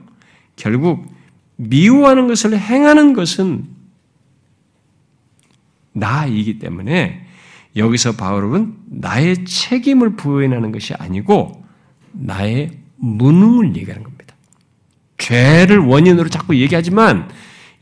결국 0.55 1.13
미워하는 1.55 2.27
것을 2.27 2.57
행하는 2.57 3.13
것은 3.13 3.67
나이기 5.93 6.59
때문에 6.59 7.25
여기서 7.75 8.13
바울은 8.13 8.75
나의 8.87 9.45
책임을 9.45 10.15
부인하는 10.15 10.71
것이 10.71 10.93
아니고 10.93 11.63
나의 12.11 12.84
무능을 12.97 13.75
얘기하는 13.75 14.03
겁니다. 14.03 14.35
죄를 15.17 15.79
원인으로 15.79 16.29
자꾸 16.29 16.55
얘기하지만 16.55 17.29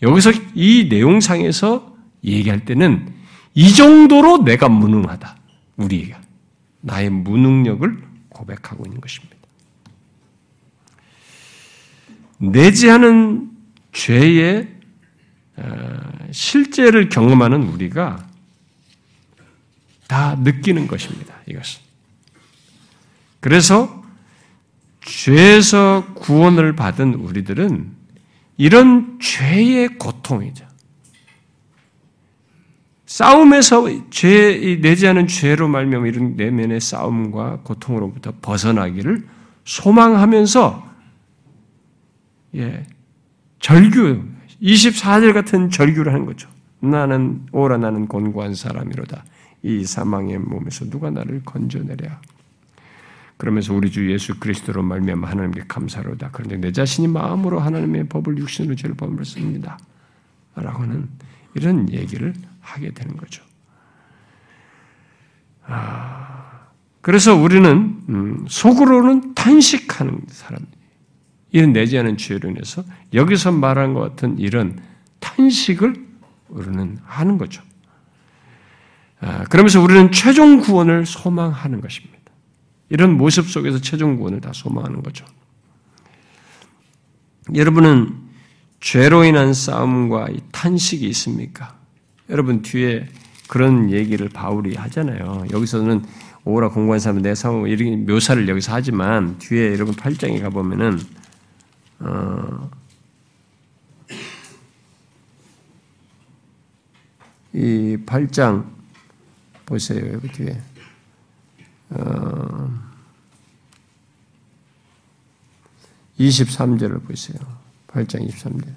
여기서 0.01 0.32
이 0.53 0.88
내용상에서 0.89 1.95
얘기할 2.24 2.66
때는 2.66 3.14
이 3.53 3.74
정도로 3.74 4.43
내가 4.43 4.70
무능하다. 4.70 5.38
우리가. 5.78 6.22
나의 6.82 7.09
무능력을 7.09 8.03
고백하고 8.30 8.86
있는 8.86 8.99
것입니다. 8.99 9.36
내지하는 12.38 13.51
죄의 13.93 14.68
어, 15.55 15.99
실제를 16.32 17.09
경험하는 17.09 17.64
우리가 17.64 18.28
다 20.07 20.36
느끼는 20.36 20.88
것입니다. 20.88 21.36
이것은. 21.47 21.82
그래서 23.39 24.03
죄에서 25.06 26.14
구원을 26.16 26.76
받은 26.76 27.16
우리들은 27.16 27.91
이런 28.58 29.20
죄의 29.20 29.97
고통이죠. 29.97 30.66
싸움에서 33.06 33.86
죄 34.10 34.80
내지 34.82 35.08
않은 35.08 35.28
죄로 35.28 35.68
말미암아 35.68 36.08
이런 36.08 36.36
내면의 36.36 36.82
싸움과 36.82 37.60
고통으로부터 37.64 38.34
벗어나기를 38.41 39.28
소망하면서 39.66 40.93
예, 42.56 42.86
절규 43.60 44.24
24절 44.62 45.34
같은 45.34 45.70
절규를 45.70 46.14
하는 46.14 46.26
거죠. 46.26 46.49
나는 46.80 47.45
오라 47.51 47.78
나는 47.78 48.08
곤고한 48.08 48.56
사람이로다. 48.56 49.26
이 49.64 49.86
사망의 49.86 50.39
몸에서 50.39 50.86
누가 50.89 51.10
나를 51.10 51.41
건져내랴. 51.45 52.20
그러면서 53.38 53.73
우리 53.73 53.91
주 53.91 54.11
예수 54.11 54.39
그리스도로 54.39 54.84
말미암아 54.84 55.29
하나님께 55.29 55.63
감사로다. 55.67 56.29
그런데 56.31 56.57
내 56.57 56.71
자신이 56.71 57.07
마음으로 57.07 57.59
하나님의 57.59 58.07
법을 58.07 58.38
육신으로 58.38 58.75
죄를 58.75 58.95
범했습니다. 58.95 59.77
라고 60.55 60.86
는 60.86 61.09
이런 61.55 61.91
얘기를 61.91 62.34
하게 62.61 62.91
되는 62.91 63.17
거죠. 63.17 63.43
아, 65.65 66.67
그래서 67.01 67.36
우리는 67.36 68.01
음, 68.09 68.45
속으로는 68.47 69.34
탄식하는 69.36 70.21
사람, 70.27 70.65
이런 71.51 71.73
내지 71.73 71.97
않은 71.97 72.17
죄로 72.17 72.49
인해서 72.49 72.84
여기서 73.13 73.51
말한 73.51 73.93
것 73.93 74.01
같은 74.01 74.38
이런 74.39 74.79
탄식을 75.19 75.95
우리는 76.49 76.97
하는 77.03 77.38
거죠. 77.38 77.61
아, 79.21 79.43
그러면서 79.45 79.81
우리는 79.81 80.11
최종 80.11 80.59
구원을 80.59 81.05
소망하는 81.05 81.81
것입니다. 81.81 82.12
이런 82.89 83.17
모습 83.17 83.49
속에서 83.49 83.79
최종 83.79 84.17
구원을 84.17 84.41
다 84.41 84.51
소망하는 84.53 85.01
거죠. 85.03 85.25
여러분은 87.53 88.15
죄로 88.79 89.23
인한 89.23 89.53
싸움과 89.53 90.27
탄식이 90.51 91.07
있습니까? 91.07 91.77
여러분 92.29 92.61
뒤에 92.61 93.07
그런 93.47 93.91
얘기를 93.91 94.29
바울이 94.29 94.75
하잖아요. 94.75 95.45
여기서는 95.51 96.03
오라 96.45 96.69
공부한 96.69 96.99
사람은 96.99 97.21
내 97.21 97.36
상황 97.36 97.67
이런 97.67 98.05
묘사를 98.05 98.47
여기서 98.47 98.73
하지만 98.73 99.38
뒤에 99.39 99.71
여러분 99.71 99.95
8장에 99.95 100.41
가 100.41 100.49
보면은 100.49 100.99
어, 101.99 102.69
이 107.53 107.97
8장 108.05 108.65
보세요 109.65 110.13
여기 110.13 110.27
뒤에 110.27 110.59
어, 111.94 112.84
23절을 116.20 117.06
보세요. 117.06 117.38
8장 117.88 118.28
23절. 118.28 118.68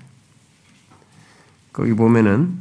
거기 1.72 1.92
보면은 1.92 2.58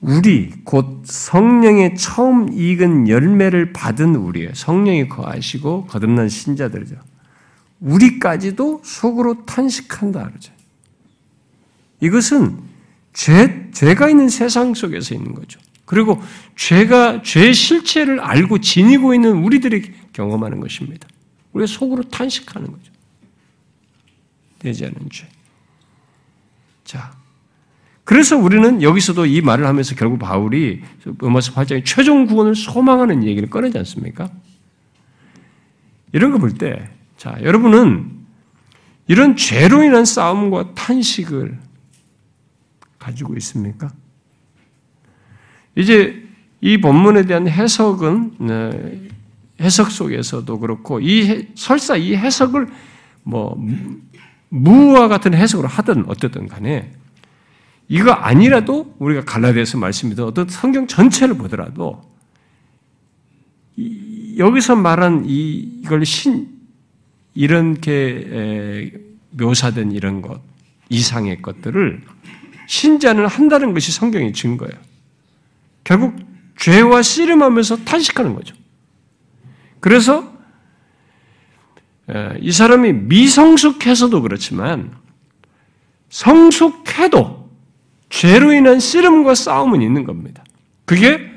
우리 0.00 0.52
곧 0.64 1.02
성령의 1.04 1.96
처음 1.96 2.52
익은 2.52 3.08
열매를 3.08 3.72
받은 3.72 4.16
우리예요. 4.16 4.52
성령이 4.54 5.08
거하시고 5.08 5.86
거듭난 5.86 6.28
신자들이죠. 6.28 6.96
우리까지도 7.80 8.82
속으로 8.84 9.44
탄식한다 9.44 10.28
그러죠. 10.28 10.52
이것은 12.00 12.58
죄, 13.12 13.70
죄가 13.72 14.08
있는 14.08 14.28
세상 14.28 14.74
속에서 14.74 15.14
있는 15.14 15.34
거죠. 15.34 15.60
그리고 15.92 16.22
죄가, 16.56 17.20
죄 17.20 17.52
실체를 17.52 18.18
알고 18.18 18.62
지니고 18.62 19.12
있는 19.12 19.42
우리들이 19.44 19.92
경험하는 20.14 20.58
것입니다. 20.58 21.06
우리가 21.52 21.66
속으로 21.66 22.02
탄식하는 22.04 22.72
거죠. 22.72 22.90
되지 24.58 24.86
않은 24.86 24.96
죄. 25.10 25.28
자, 26.84 27.12
그래서 28.04 28.38
우리는 28.38 28.80
여기서도 28.80 29.26
이 29.26 29.42
말을 29.42 29.66
하면서 29.66 29.94
결국 29.94 30.18
바울이 30.18 30.80
로마서 31.18 31.52
8장에 31.52 31.82
최종 31.84 32.24
구원을 32.24 32.54
소망하는 32.54 33.22
얘기를 33.24 33.50
꺼내지 33.50 33.76
않습니까? 33.76 34.30
이런 36.14 36.32
거 36.32 36.38
볼 36.38 36.54
때, 36.54 36.88
자, 37.18 37.36
여러분은 37.42 38.10
이런 39.08 39.36
죄로 39.36 39.82
인한 39.82 40.06
싸움과 40.06 40.72
탄식을 40.72 41.58
가지고 42.98 43.36
있습니까? 43.36 43.92
이제 45.74 46.22
이 46.60 46.78
본문에 46.78 47.24
대한 47.26 47.48
해석은 47.48 48.32
네, 48.38 49.08
해석 49.60 49.90
속에서도 49.90 50.58
그렇고 50.58 51.00
이 51.00 51.48
설사 51.54 51.96
이 51.96 52.14
해석을 52.14 52.68
뭐 53.22 53.56
무와 54.48 55.08
같은 55.08 55.34
해석으로 55.34 55.68
하든 55.68 56.04
어떻든 56.08 56.48
간에 56.48 56.92
이거 57.88 58.12
아니라도 58.12 58.94
우리가 58.98 59.24
갈라디아서 59.24 59.78
말씀이든 59.78 60.24
어떤 60.24 60.48
성경 60.48 60.86
전체를 60.86 61.36
보더라도 61.36 62.02
여기서 64.36 64.76
말한 64.76 65.24
이 65.26 65.80
이걸 65.82 66.04
신 66.04 66.48
이렇게 67.34 68.92
묘사된 69.30 69.92
이런 69.92 70.22
것 70.22 70.40
이상의 70.88 71.40
것들을 71.42 72.02
신자는 72.66 73.26
한다는 73.26 73.74
것이 73.74 73.92
성경의 73.92 74.32
증거예요. 74.32 74.91
결국 75.84 76.16
죄와 76.58 77.02
씨름하면서 77.02 77.84
탄식하는 77.84 78.34
거죠. 78.34 78.54
그래서 79.80 80.32
이 82.40 82.52
사람이 82.52 82.92
미성숙해서도 82.92 84.22
그렇지만 84.22 84.92
성숙해도 86.08 87.50
죄로 88.10 88.52
인한 88.52 88.78
씨름과 88.78 89.34
싸움은 89.34 89.80
있는 89.80 90.04
겁니다. 90.04 90.44
그게 90.84 91.30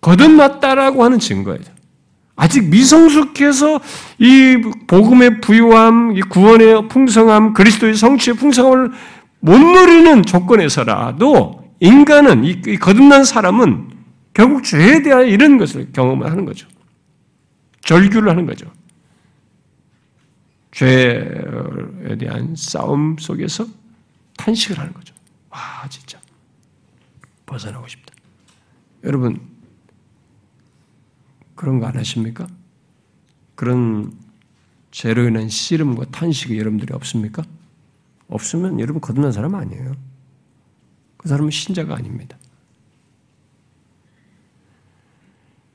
거듭났다라고 0.00 1.04
하는 1.04 1.18
증거예요. 1.18 1.60
아직 2.34 2.68
미성숙해서 2.68 3.80
이 4.18 4.62
복음의 4.86 5.40
부유함, 5.40 6.16
이 6.16 6.20
구원의 6.22 6.88
풍성함, 6.88 7.52
그리스도의 7.52 7.94
성취의 7.94 8.36
풍성함을 8.36 8.92
못 9.40 9.58
누리는 9.58 10.22
조건에서라도 10.22 11.67
인간은 11.80 12.44
이 12.44 12.76
거듭난 12.76 13.24
사람은 13.24 13.96
결국 14.34 14.64
죄에 14.64 15.02
대한 15.02 15.26
이런 15.26 15.58
것을 15.58 15.92
경험하는 15.92 16.44
거죠. 16.44 16.68
절규를 17.82 18.28
하는 18.30 18.46
거죠. 18.46 18.70
죄에 20.72 22.16
대한 22.18 22.54
싸움 22.56 23.16
속에서 23.18 23.66
탄식을 24.36 24.78
하는 24.78 24.92
거죠. 24.92 25.14
와, 25.50 25.58
진짜. 25.88 26.20
벗어나고 27.46 27.88
싶다. 27.88 28.14
여러분, 29.04 29.40
그런 31.54 31.80
거 31.80 31.86
안 31.86 31.96
하십니까? 31.96 32.46
그런 33.54 34.12
죄로 34.90 35.26
인한 35.26 35.48
씨름과 35.48 36.06
탄식이 36.06 36.56
여러분들이 36.58 36.92
없습니까? 36.94 37.42
없으면 38.28 38.78
여러분 38.78 39.00
거듭난 39.00 39.32
사람 39.32 39.54
아니에요. 39.54 39.94
그 41.18 41.28
사람은 41.28 41.50
신자가 41.50 41.94
아닙니다. 41.94 42.38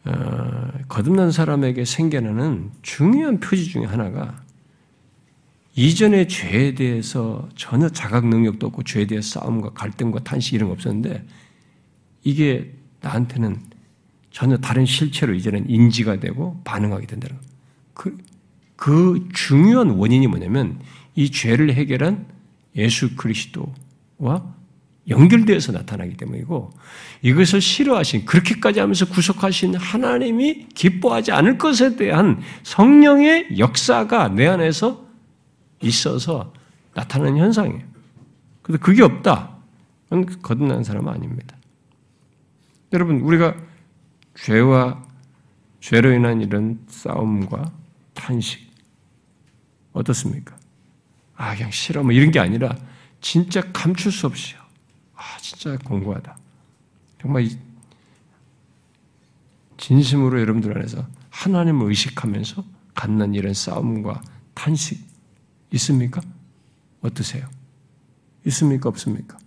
어, 0.05 0.71
거듭난 0.89 1.31
사람에게 1.31 1.85
생겨나는 1.85 2.71
중요한 2.81 3.39
표지 3.39 3.65
중에 3.65 3.85
하나가 3.85 4.41
이전의 5.75 6.27
죄에 6.27 6.75
대해서 6.75 7.47
전혀 7.55 7.89
자각 7.89 8.27
능력도 8.27 8.67
없고 8.67 8.83
죄에 8.83 9.07
대해 9.07 9.21
싸움과 9.21 9.71
갈등과 9.71 10.19
탄식 10.23 10.53
이런 10.53 10.69
거 10.69 10.73
없었는데 10.73 11.25
이게 12.23 12.73
나한테는 13.01 13.59
전혀 14.31 14.57
다른 14.57 14.85
실체로 14.85 15.33
이제는 15.33 15.69
인지가 15.69 16.19
되고 16.19 16.59
반응하게 16.63 17.07
된다는 17.07 17.37
거. 17.37 17.41
그, 17.93 18.17
그 18.75 19.29
중요한 19.33 19.91
원인이 19.91 20.27
뭐냐면 20.27 20.79
이 21.15 21.29
죄를 21.31 21.73
해결한 21.73 22.25
예수 22.75 23.15
그리스도와 23.15 24.53
연결되어서 25.09 25.73
나타나기 25.73 26.15
때문이고 26.15 26.71
이것을 27.21 27.59
싫어하신 27.59 28.25
그렇게까지 28.25 28.79
하면서 28.79 29.05
구속하신 29.05 29.75
하나님이 29.75 30.67
기뻐하지 30.69 31.31
않을 31.31 31.57
것에 31.57 31.95
대한 31.95 32.41
성령의 32.63 33.57
역사가 33.57 34.29
내 34.29 34.47
안에서 34.47 35.05
있어서 35.81 36.53
나타나는 36.93 37.37
현상이에요. 37.37 37.81
근데 38.61 38.79
그게 38.79 39.03
없다. 39.03 39.57
거듭난 40.41 40.83
사람은 40.83 41.11
아닙니다. 41.11 41.57
여러분, 42.93 43.19
우리가 43.21 43.55
죄와 44.35 45.03
죄로 45.81 46.13
인한 46.13 46.41
이런 46.41 46.79
싸움과 46.87 47.71
탄식, 48.13 48.71
어떻습니까? 49.91 50.55
아, 51.35 51.55
그냥 51.55 51.71
싫어. 51.71 52.03
뭐 52.03 52.11
이런 52.11 52.31
게 52.31 52.39
아니라 52.39 52.77
진짜 53.19 53.61
감출 53.73 54.11
수 54.11 54.27
없이요. 54.27 54.62
아, 55.15 55.37
진짜 55.41 55.77
공고하다. 55.77 56.37
정말 57.21 57.47
진심으로 59.77 60.39
여러분들 60.39 60.77
안에서 60.77 61.07
하나님을 61.29 61.87
의식하면서 61.87 62.63
갖는 62.95 63.33
이런 63.33 63.53
싸움과 63.53 64.21
탄식, 64.53 65.03
있습니까? 65.71 66.21
어떠세요? 67.01 67.49
있습니까? 68.45 68.89
없습니까? 68.89 69.37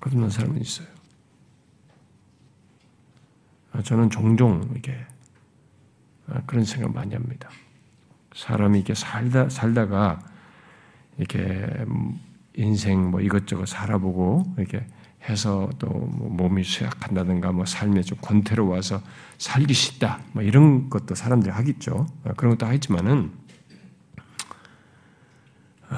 거듭난 0.00 0.30
사람은 0.30 0.60
있어요. 0.60 0.88
아, 3.72 3.82
저는 3.82 4.10
종종 4.10 4.68
이렇게 4.72 5.06
아, 6.26 6.42
그런 6.46 6.64
생각 6.64 6.92
많이 6.92 7.14
합니다. 7.14 7.48
사람이 8.34 8.78
이렇게 8.78 8.94
살다 8.94 9.48
살다가 9.48 10.20
이렇게 11.18 11.68
인생 12.54 13.10
뭐 13.10 13.20
이것저것 13.20 13.66
살아보고 13.66 14.54
이렇게 14.58 14.86
해서 15.28 15.70
또 15.78 15.88
뭐 15.88 16.28
몸이 16.30 16.64
쇠약한다든가 16.64 17.52
뭐 17.52 17.64
삶에 17.66 18.02
좀 18.02 18.18
권태로워서 18.20 19.02
살기 19.38 19.74
싫다 19.74 20.20
뭐 20.32 20.42
이런 20.42 20.88
것도 20.90 21.14
사람들이 21.14 21.52
하겠죠. 21.52 22.06
아, 22.24 22.32
그런 22.34 22.56
것도 22.56 22.66
하지만은 22.70 23.32
어, 25.90 25.96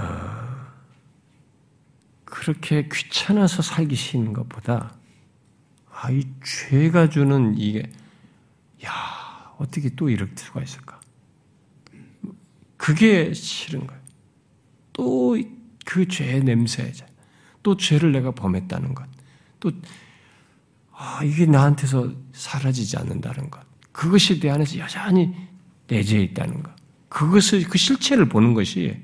그렇게 2.24 2.88
귀찮아서 2.90 3.62
살기 3.62 3.94
싫은 3.94 4.32
것보다 4.32 4.94
아, 5.92 6.10
이 6.10 6.26
죄가 6.42 7.10
주는 7.10 7.54
이게 7.56 7.90
야 8.84 8.90
어떻게 9.58 9.90
또 9.90 10.10
이럴 10.10 10.30
수가 10.34 10.62
있을까? 10.62 11.00
그게 12.84 13.32
싫은 13.32 13.86
거예요. 13.86 14.02
또 14.92 15.54
그 15.84 16.08
죄의 16.08 16.42
냄새, 16.44 16.92
또 17.62 17.76
죄를 17.76 18.12
내가 18.12 18.30
범했다는 18.32 18.94
것, 18.94 19.06
또 19.60 19.70
아, 20.92 21.22
이게 21.22 21.46
나한테서 21.46 22.12
사라지지 22.32 22.96
않는다는 22.96 23.50
것, 23.50 23.62
그것이 23.92 24.40
내 24.40 24.50
안에서 24.50 24.78
여전히 24.78 25.34
내재해 25.86 26.22
있다는 26.22 26.62
것, 26.62 26.74
그것을 27.08 27.64
그 27.64 27.78
실체를 27.78 28.28
보는 28.28 28.54
것이 28.54 29.02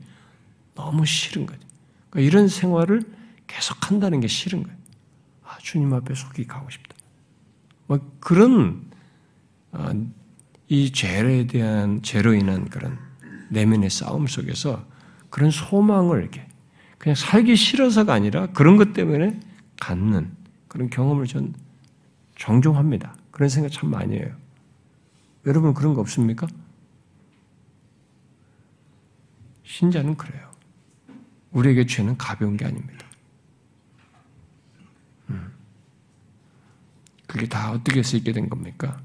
너무 0.75 1.05
싫은 1.05 1.47
거죠. 1.47 1.61
그러니까 2.09 2.29
이런 2.29 2.49
생활을 2.49 3.03
계속 3.47 3.91
한다는 3.91 4.21
게 4.21 4.27
싫은 4.27 4.63
거예요. 4.63 4.79
아, 5.45 5.59
주님 5.59 5.93
앞에 5.93 6.15
속히 6.15 6.47
가고 6.47 6.71
싶다. 6.71 6.97
뭐 7.87 7.99
그런 8.21 8.91
아, 9.73 9.93
이 10.69 10.93
죄에 10.93 11.47
대한 11.47 12.03
죄로 12.03 12.35
인한 12.35 12.69
그런 12.69 13.10
내면의 13.51 13.91
싸움 13.91 14.27
속에서 14.27 14.85
그런 15.29 15.51
소망을 15.51 16.23
이렇게 16.23 16.47
그냥 16.99 17.15
살기 17.15 17.57
싫어서가 17.57 18.13
아니라 18.13 18.47
그런 18.49 18.77
것 18.77 18.93
때문에 18.93 19.39
갖는 19.81 20.31
그런 20.69 20.91
경험을 20.91 21.27
전 21.27 21.55
종종 22.35 22.77
합니다. 22.77 23.15
그런 23.31 23.49
생각 23.49 23.71
참 23.71 23.91
많이 23.91 24.17
해요. 24.17 24.35
여러분 25.47 25.75
그런 25.75 25.95
거 25.95 26.01
없습니까? 26.01 26.47
신자는 29.65 30.17
그래요. 30.17 30.51
우리에게 31.53 31.87
죄는 31.87 32.17
가벼운 32.17 32.57
게 32.57 32.65
아닙니다. 32.65 33.07
음. 35.31 35.53
그게 37.27 37.49
다 37.49 37.73
어떻게 37.73 38.01
해서 38.01 38.17
있게 38.17 38.33
된 38.33 38.49
겁니까? 38.49 39.01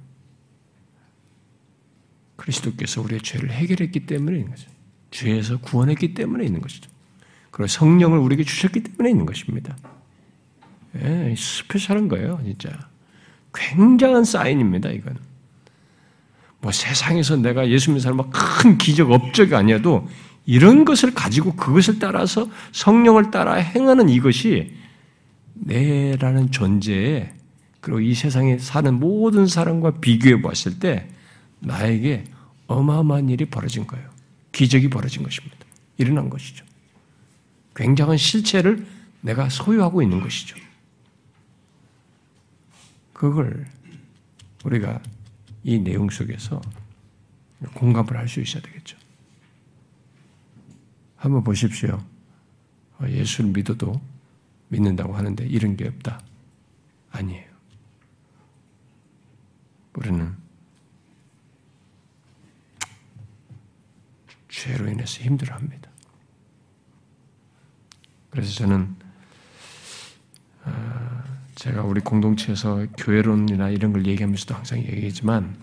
그리스도께서 2.36 3.02
우리의 3.02 3.22
죄를 3.22 3.52
해결했기 3.52 4.06
때문에 4.06 4.38
있는 4.38 4.52
거죠. 4.52 4.70
죄에서 5.12 5.58
구원했기 5.60 6.14
때문에 6.14 6.46
있는 6.46 6.62
것이죠. 6.62 6.90
그리고 7.52 7.68
성령을 7.68 8.18
우리에게 8.20 8.44
주셨기 8.44 8.82
때문에 8.82 9.10
있는 9.10 9.26
것입니다. 9.26 9.78
예, 11.02 11.34
스페셜한 11.38 12.08
거예요, 12.08 12.40
진짜. 12.44 12.70
굉장한 13.54 14.26
사인입니다, 14.26 14.90
이건. 14.90 15.18
뭐 16.60 16.72
세상에서 16.72 17.38
내가 17.38 17.70
예수 17.70 17.92
믿는 17.92 18.02
사람 18.02 18.18
큰 18.30 18.78
기적, 18.78 19.12
업적이 19.12 19.56
아니어도 19.56 20.08
이런 20.46 20.84
것을 20.86 21.14
가지고 21.14 21.56
그것을 21.56 22.00
따라서 22.00 22.50
성령을 22.72 23.32
따라 23.32 23.54
행하는 23.54 24.10
이것이 24.10 24.74
내라는 25.54 26.52
존재에 26.52 27.32
그리고 27.82 28.00
이 28.00 28.14
세상에 28.14 28.58
사는 28.58 28.94
모든 29.00 29.48
사람과 29.48 30.00
비교해 30.02 30.42
봤을 30.42 30.80
때 30.80 31.08
나에게 31.66 32.24
어마어마한 32.68 33.30
일이 33.30 33.46
벌어진 33.46 33.86
거예요. 33.88 34.10
기적이 34.52 34.90
벌어진 34.90 35.24
것입니다. 35.24 35.58
일어난 35.98 36.30
것이죠. 36.30 36.66
굉장한 37.76 38.18
실체를 38.18 38.86
내가 39.22 39.50
소유하고 39.50 40.02
있는 40.02 40.22
것이죠. 40.22 40.56
그걸 43.14 43.66
우리가 44.64 45.02
이 45.64 45.80
내용 45.80 46.10
속에서 46.10 46.62
공감을 47.74 48.18
할 48.18 48.28
수 48.28 48.42
있어야 48.42 48.62
되겠죠. 48.62 48.98
한번 51.18 51.44
보십시오. 51.44 52.04
어, 53.00 53.08
예수를 53.08 53.52
믿어도 53.52 54.00
믿는다고 54.68 55.16
하는데 55.16 55.46
이런 55.46 55.76
게 55.76 55.88
없다. 55.88 56.22
아니에요. 57.12 57.50
우리는 59.96 60.45
죄로 64.56 64.88
인해서 64.88 65.22
힘들어합니다. 65.22 65.90
그래서 68.30 68.54
저는 68.54 68.96
어, 70.64 71.24
제가 71.56 71.84
우리 71.84 72.00
공동체에서 72.00 72.86
교회론이나 72.98 73.70
이런 73.70 73.92
걸 73.92 74.06
얘기하면서도 74.06 74.56
항상 74.56 74.80
얘기하지만 74.80 75.58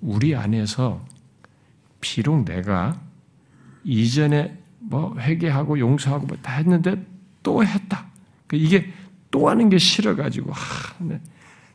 우리 0.00 0.34
안에서 0.34 1.04
비록 2.00 2.44
내가 2.44 3.00
이전에 3.84 4.58
뭐 4.80 5.16
회개하고 5.18 5.78
용서하고 5.78 6.26
뭐 6.26 6.36
다 6.42 6.54
했는데 6.54 7.04
또 7.42 7.64
했다. 7.64 8.06
그 8.48 8.56
이게 8.56 8.92
또 9.30 9.48
하는 9.48 9.68
게 9.68 9.78
싫어가지고 9.78 10.52
아, 10.52 10.56
네. 11.00 11.20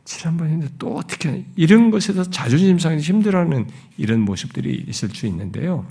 지난번 0.06 0.48
했는데 0.50 0.74
또 0.78 0.96
어떻게 0.96 1.30
하냐. 1.30 1.44
이런 1.56 1.92
것에 1.92 2.14
서 2.14 2.24
자존심 2.24 2.78
상해서 2.80 3.04
힘들어하는 3.04 3.70
이런 3.98 4.20
모습들이 4.22 4.86
있을 4.88 5.10
수 5.10 5.26
있는데요. 5.28 5.88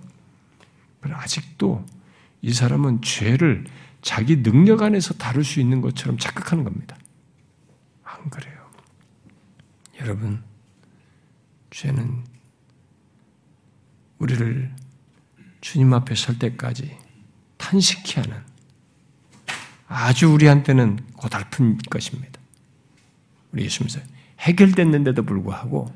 아직도 1.02 1.84
이 2.42 2.52
사람은 2.52 3.02
죄를 3.02 3.64
자기 4.02 4.42
능력 4.42 4.82
안에서 4.82 5.14
다룰 5.14 5.44
수 5.44 5.60
있는 5.60 5.80
것처럼 5.80 6.18
착각하는 6.18 6.64
겁니다. 6.64 6.96
안 8.02 8.28
그래요. 8.30 8.60
여러분, 10.00 10.42
죄는 11.70 12.24
우리를 14.18 14.74
주님 15.60 15.92
앞에 15.94 16.14
설 16.14 16.38
때까지 16.38 16.96
탄식케 17.56 18.20
하는 18.20 18.42
아주 19.86 20.28
우리한테는 20.28 20.98
고달픈 21.14 21.78
것입니다. 21.78 22.41
우리 23.52 23.64
예수님께서 23.64 24.00
해결됐는데도 24.40 25.22
불구하고 25.22 25.92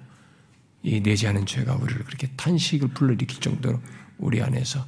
이 0.83 1.01
내지하는 1.01 1.47
죄가 1.47 1.77
우리를 1.77 2.05
그렇게 2.05 2.29
탄식을 2.37 2.89
불러일으킬 2.89 3.41
정도로 3.41 3.81
우리 4.19 4.43
안에서 4.43 4.85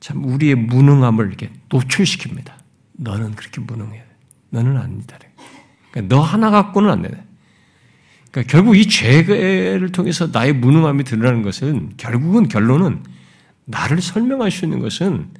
참 0.00 0.24
우리의 0.24 0.54
무능함을 0.54 1.26
이렇게 1.26 1.50
노출시킵니다. 1.70 2.52
너는 2.92 3.34
그렇게 3.34 3.60
무능해. 3.60 4.02
너는 4.50 4.76
아니다. 4.76 5.18
그러니까 5.90 6.14
너 6.14 6.22
하나 6.22 6.50
갖고는 6.50 6.90
안 6.90 7.02
되네. 7.02 7.24
그러니까 8.30 8.52
결국 8.52 8.76
이 8.76 8.86
죄를 8.86 9.90
통해서 9.92 10.28
나의 10.28 10.52
무능함이 10.52 11.04
드러나는 11.04 11.42
것은 11.42 11.94
결국은 11.96 12.48
결론은 12.48 13.02
나를 13.64 14.00
설명할 14.00 14.50
수 14.50 14.64
있는 14.64 14.80
것은 14.80 15.30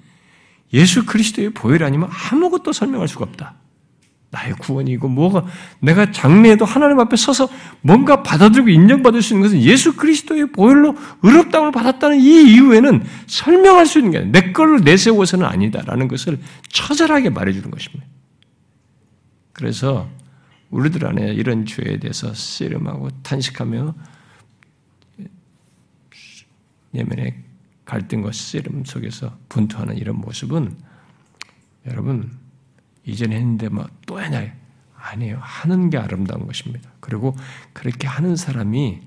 예수 0.73 1.07
그리스도의 1.07 1.51
보혈 1.51 1.83
아니면 1.83 2.11
아무것도 2.11 2.73
설명할 2.73 3.09
수가 3.09 3.25
없다. 3.25 3.55
나의 4.31 4.53
구원이고 4.55 5.09
뭐가 5.09 5.47
내가 5.81 6.13
장래에도 6.13 6.67
하나님 6.67 7.01
앞에 7.01 7.17
서서 7.17 7.49
뭔가 7.81 8.23
받아들이고 8.23 8.69
인정받을 8.69 9.23
수 9.23 9.33
있는 9.33 9.49
것은 9.49 9.63
예수 9.63 9.97
그리스도의 9.97 10.53
보혈로 10.53 10.97
의롭다움을 11.23 11.73
받았다는 11.73 12.21
이 12.21 12.53
이후에는 12.53 13.05
설명할 13.27 13.87
수 13.87 13.99
있는 13.99 14.11
게 14.13 14.19
아니라 14.19 14.41
내 14.41 14.53
걸로 14.53 14.81
내세워서는 14.81 15.47
아니다라는 15.47 16.09
것을 16.09 16.39
처절하게 16.69 17.31
말해주는 17.31 17.71
것입니다. 17.71 18.07
그래서 19.55 20.09
우리들 20.71 21.07
안에 21.07 21.33
이런 21.33 21.65
죄에 21.65 21.99
대해서 21.99 22.35
씨름하고 22.35 23.09
탄식하며 23.23 23.95
예면의 26.95 27.45
갈등과 27.87 28.33
씨름 28.33 28.85
속에서 28.85 29.39
분투하는 29.49 29.97
이런 29.97 30.17
모습은 30.17 30.77
여러분 31.87 32.31
이전에 33.11 33.37
했는데 33.37 33.69
뭐 33.69 33.89
또 34.09 34.19
하냐? 34.19 34.53
아니에요. 34.97 35.39
하는 35.41 35.91
게 35.91 35.99
아름다운 35.99 36.47
것입니다. 36.47 36.91
그리고 37.01 37.37
그렇게 37.73 38.09
하는 38.09 38.35
사람이 38.35 39.01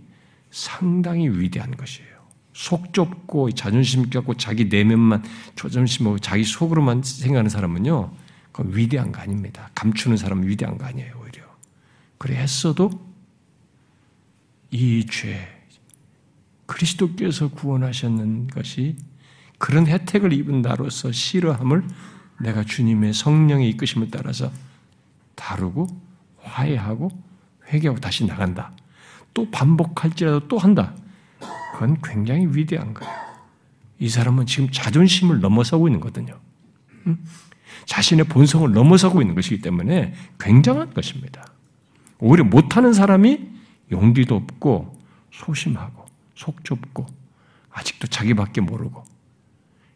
상당히 0.51 1.27
위대한 1.27 1.75
것이에요. 1.75 2.09
속 2.53 2.93
좁고 2.93 3.51
자존심 3.51 4.09
갖고 4.09 4.35
자기 4.35 4.65
내면만 4.65 5.23
조점심하고 5.55 6.19
자기 6.19 6.43
속으로만 6.43 7.01
생각하는 7.03 7.49
사람은요, 7.49 8.13
그건 8.51 8.75
위대한 8.75 9.11
거 9.11 9.21
아닙니다. 9.21 9.69
감추는 9.75 10.17
사람은 10.17 10.47
위대한 10.47 10.77
거 10.77 10.85
아니에요, 10.85 11.13
오히려. 11.21 11.43
그래 12.17 12.35
했어도 12.35 12.91
이 14.69 15.05
죄, 15.09 15.47
그리스도께서 16.67 17.49
구원하셨는 17.49 18.47
것이 18.47 18.95
그런 19.57 19.87
혜택을 19.87 20.31
입은 20.31 20.61
나로서 20.61 21.11
싫어함을 21.11 21.83
내가 22.41 22.63
주님의 22.63 23.13
성령의 23.13 23.69
이끄심을 23.69 24.09
따라서 24.11 24.51
다루고 25.35 25.87
화해하고 26.39 27.09
회개하고 27.67 27.99
다시 27.99 28.25
나간다. 28.25 28.71
또 29.33 29.49
반복할지라도 29.49 30.47
또 30.47 30.57
한다. 30.57 30.93
그건 31.73 31.97
굉장히 32.03 32.47
위대한 32.47 32.93
거예요. 32.93 33.13
이 33.99 34.09
사람은 34.09 34.45
지금 34.45 34.69
자존심을 34.71 35.39
넘어서고 35.39 35.87
있는 35.87 35.99
거거든요. 35.99 36.39
자신의 37.85 38.25
본성을 38.25 38.71
넘어서고 38.71 39.21
있는 39.21 39.35
것이기 39.35 39.61
때문에 39.61 40.13
굉장한 40.39 40.93
것입니다. 40.93 41.45
오히려 42.19 42.43
못하는 42.43 42.93
사람이 42.93 43.49
용기도 43.91 44.35
없고 44.35 44.99
소심하고 45.31 46.05
속 46.35 46.63
좁고 46.63 47.05
아직도 47.71 48.07
자기밖에 48.07 48.61
모르고 48.61 49.03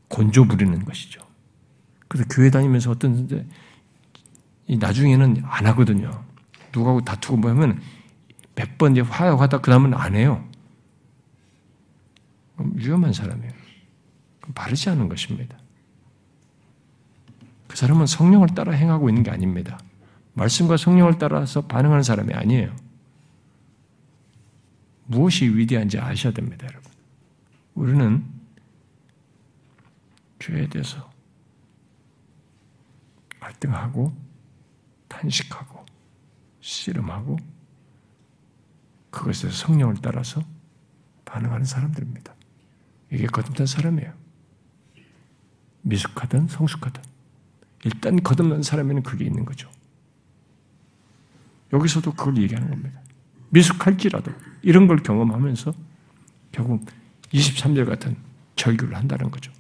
곤조 0.08 0.46
부리는 0.46 0.84
것이죠. 0.86 1.22
그래서 2.08 2.28
교회 2.30 2.50
다니면서 2.50 2.92
어떤 2.92 3.46
나중에는 4.68 5.44
안 5.46 5.66
하거든요. 5.68 6.24
누구하고 6.74 7.02
다투고 7.02 7.38
뭐 7.38 7.52
하면 7.52 7.82
몇 8.56 8.78
번 8.78 8.94
이제 8.94 9.02
화해하다 9.02 9.62
그 9.62 9.70
다음은 9.72 9.94
안 9.94 10.16
해요. 10.16 10.48
위험한 12.58 13.12
사람이에요. 13.14 13.52
바르지 14.54 14.90
않은 14.90 15.10
것입니다. 15.10 15.58
그 17.68 17.76
사람은 17.76 18.06
성령을 18.06 18.50
따라 18.50 18.72
행하고 18.74 19.10
있는 19.10 19.24
게 19.24 19.32
아닙니다. 19.32 19.80
말씀과 20.34 20.78
성령을 20.78 21.18
따라서 21.18 21.62
반응하는 21.62 22.04
사람이 22.04 22.34
아니에요. 22.34 22.76
무엇이 25.08 25.48
위대한지 25.48 26.00
아셔야 26.00 26.34
됩니다, 26.34 26.68
여러분. 26.70 26.92
우리는 27.74 28.26
죄에 30.40 30.68
대해서 30.70 31.10
갈등하고 33.46 34.12
탄식하고 35.08 35.86
씨름하고 36.62 37.38
그것에 39.12 39.50
성령을 39.52 39.98
따라서 40.02 40.44
반응하는 41.26 41.64
사람들입니다. 41.66 42.34
이게 43.12 43.28
거듭난 43.28 43.68
사람이에요. 43.68 44.14
미숙하든 45.84 46.48
성숙하든 46.48 47.04
일단 47.84 48.22
거듭난 48.24 48.64
사람에는 48.64 49.04
그게 49.04 49.26
있는 49.26 49.46
거죠. 49.46 49.70
여기서도 51.72 52.14
그걸 52.14 52.38
얘기하는 52.38 52.70
겁니다. 52.70 53.00
미숙할지라도 53.50 54.32
이런 54.64 54.88
걸 54.88 54.98
경험하면서 54.98 55.72
결국 56.52 56.84
23절 57.32 57.86
같은 57.86 58.18
절규를 58.56 58.96
한다는 58.96 59.30
거죠. 59.30 59.52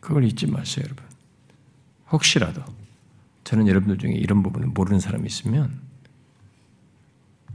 그걸 0.00 0.24
잊지 0.24 0.48
마세요, 0.48 0.84
여러분. 0.86 1.11
혹시라도 2.12 2.62
저는 3.44 3.66
여러분들 3.66 3.98
중에 3.98 4.12
이런 4.12 4.42
부분을 4.42 4.68
모르는 4.68 5.00
사람이 5.00 5.26
있으면 5.26 5.80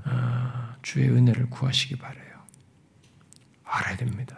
아, 0.03 0.75
주의 0.81 1.07
은혜를 1.09 1.49
구하시기 1.49 1.97
바래요. 1.97 2.41
알아야 3.63 3.95
됩니다. 3.97 4.37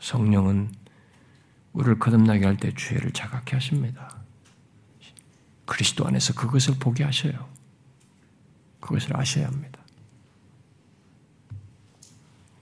성령은 0.00 0.72
우리를 1.72 1.98
거듭나게 1.98 2.46
할 2.46 2.56
때 2.56 2.72
죄를 2.74 3.12
자각케 3.12 3.56
하십니다. 3.56 4.16
그리스도 5.66 6.06
안에서 6.06 6.34
그것을 6.34 6.74
보게 6.80 7.04
하셔요. 7.04 7.48
그것을 8.80 9.16
아셔야 9.16 9.46
합니다. 9.46 9.80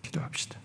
기도합시다. 0.03 0.58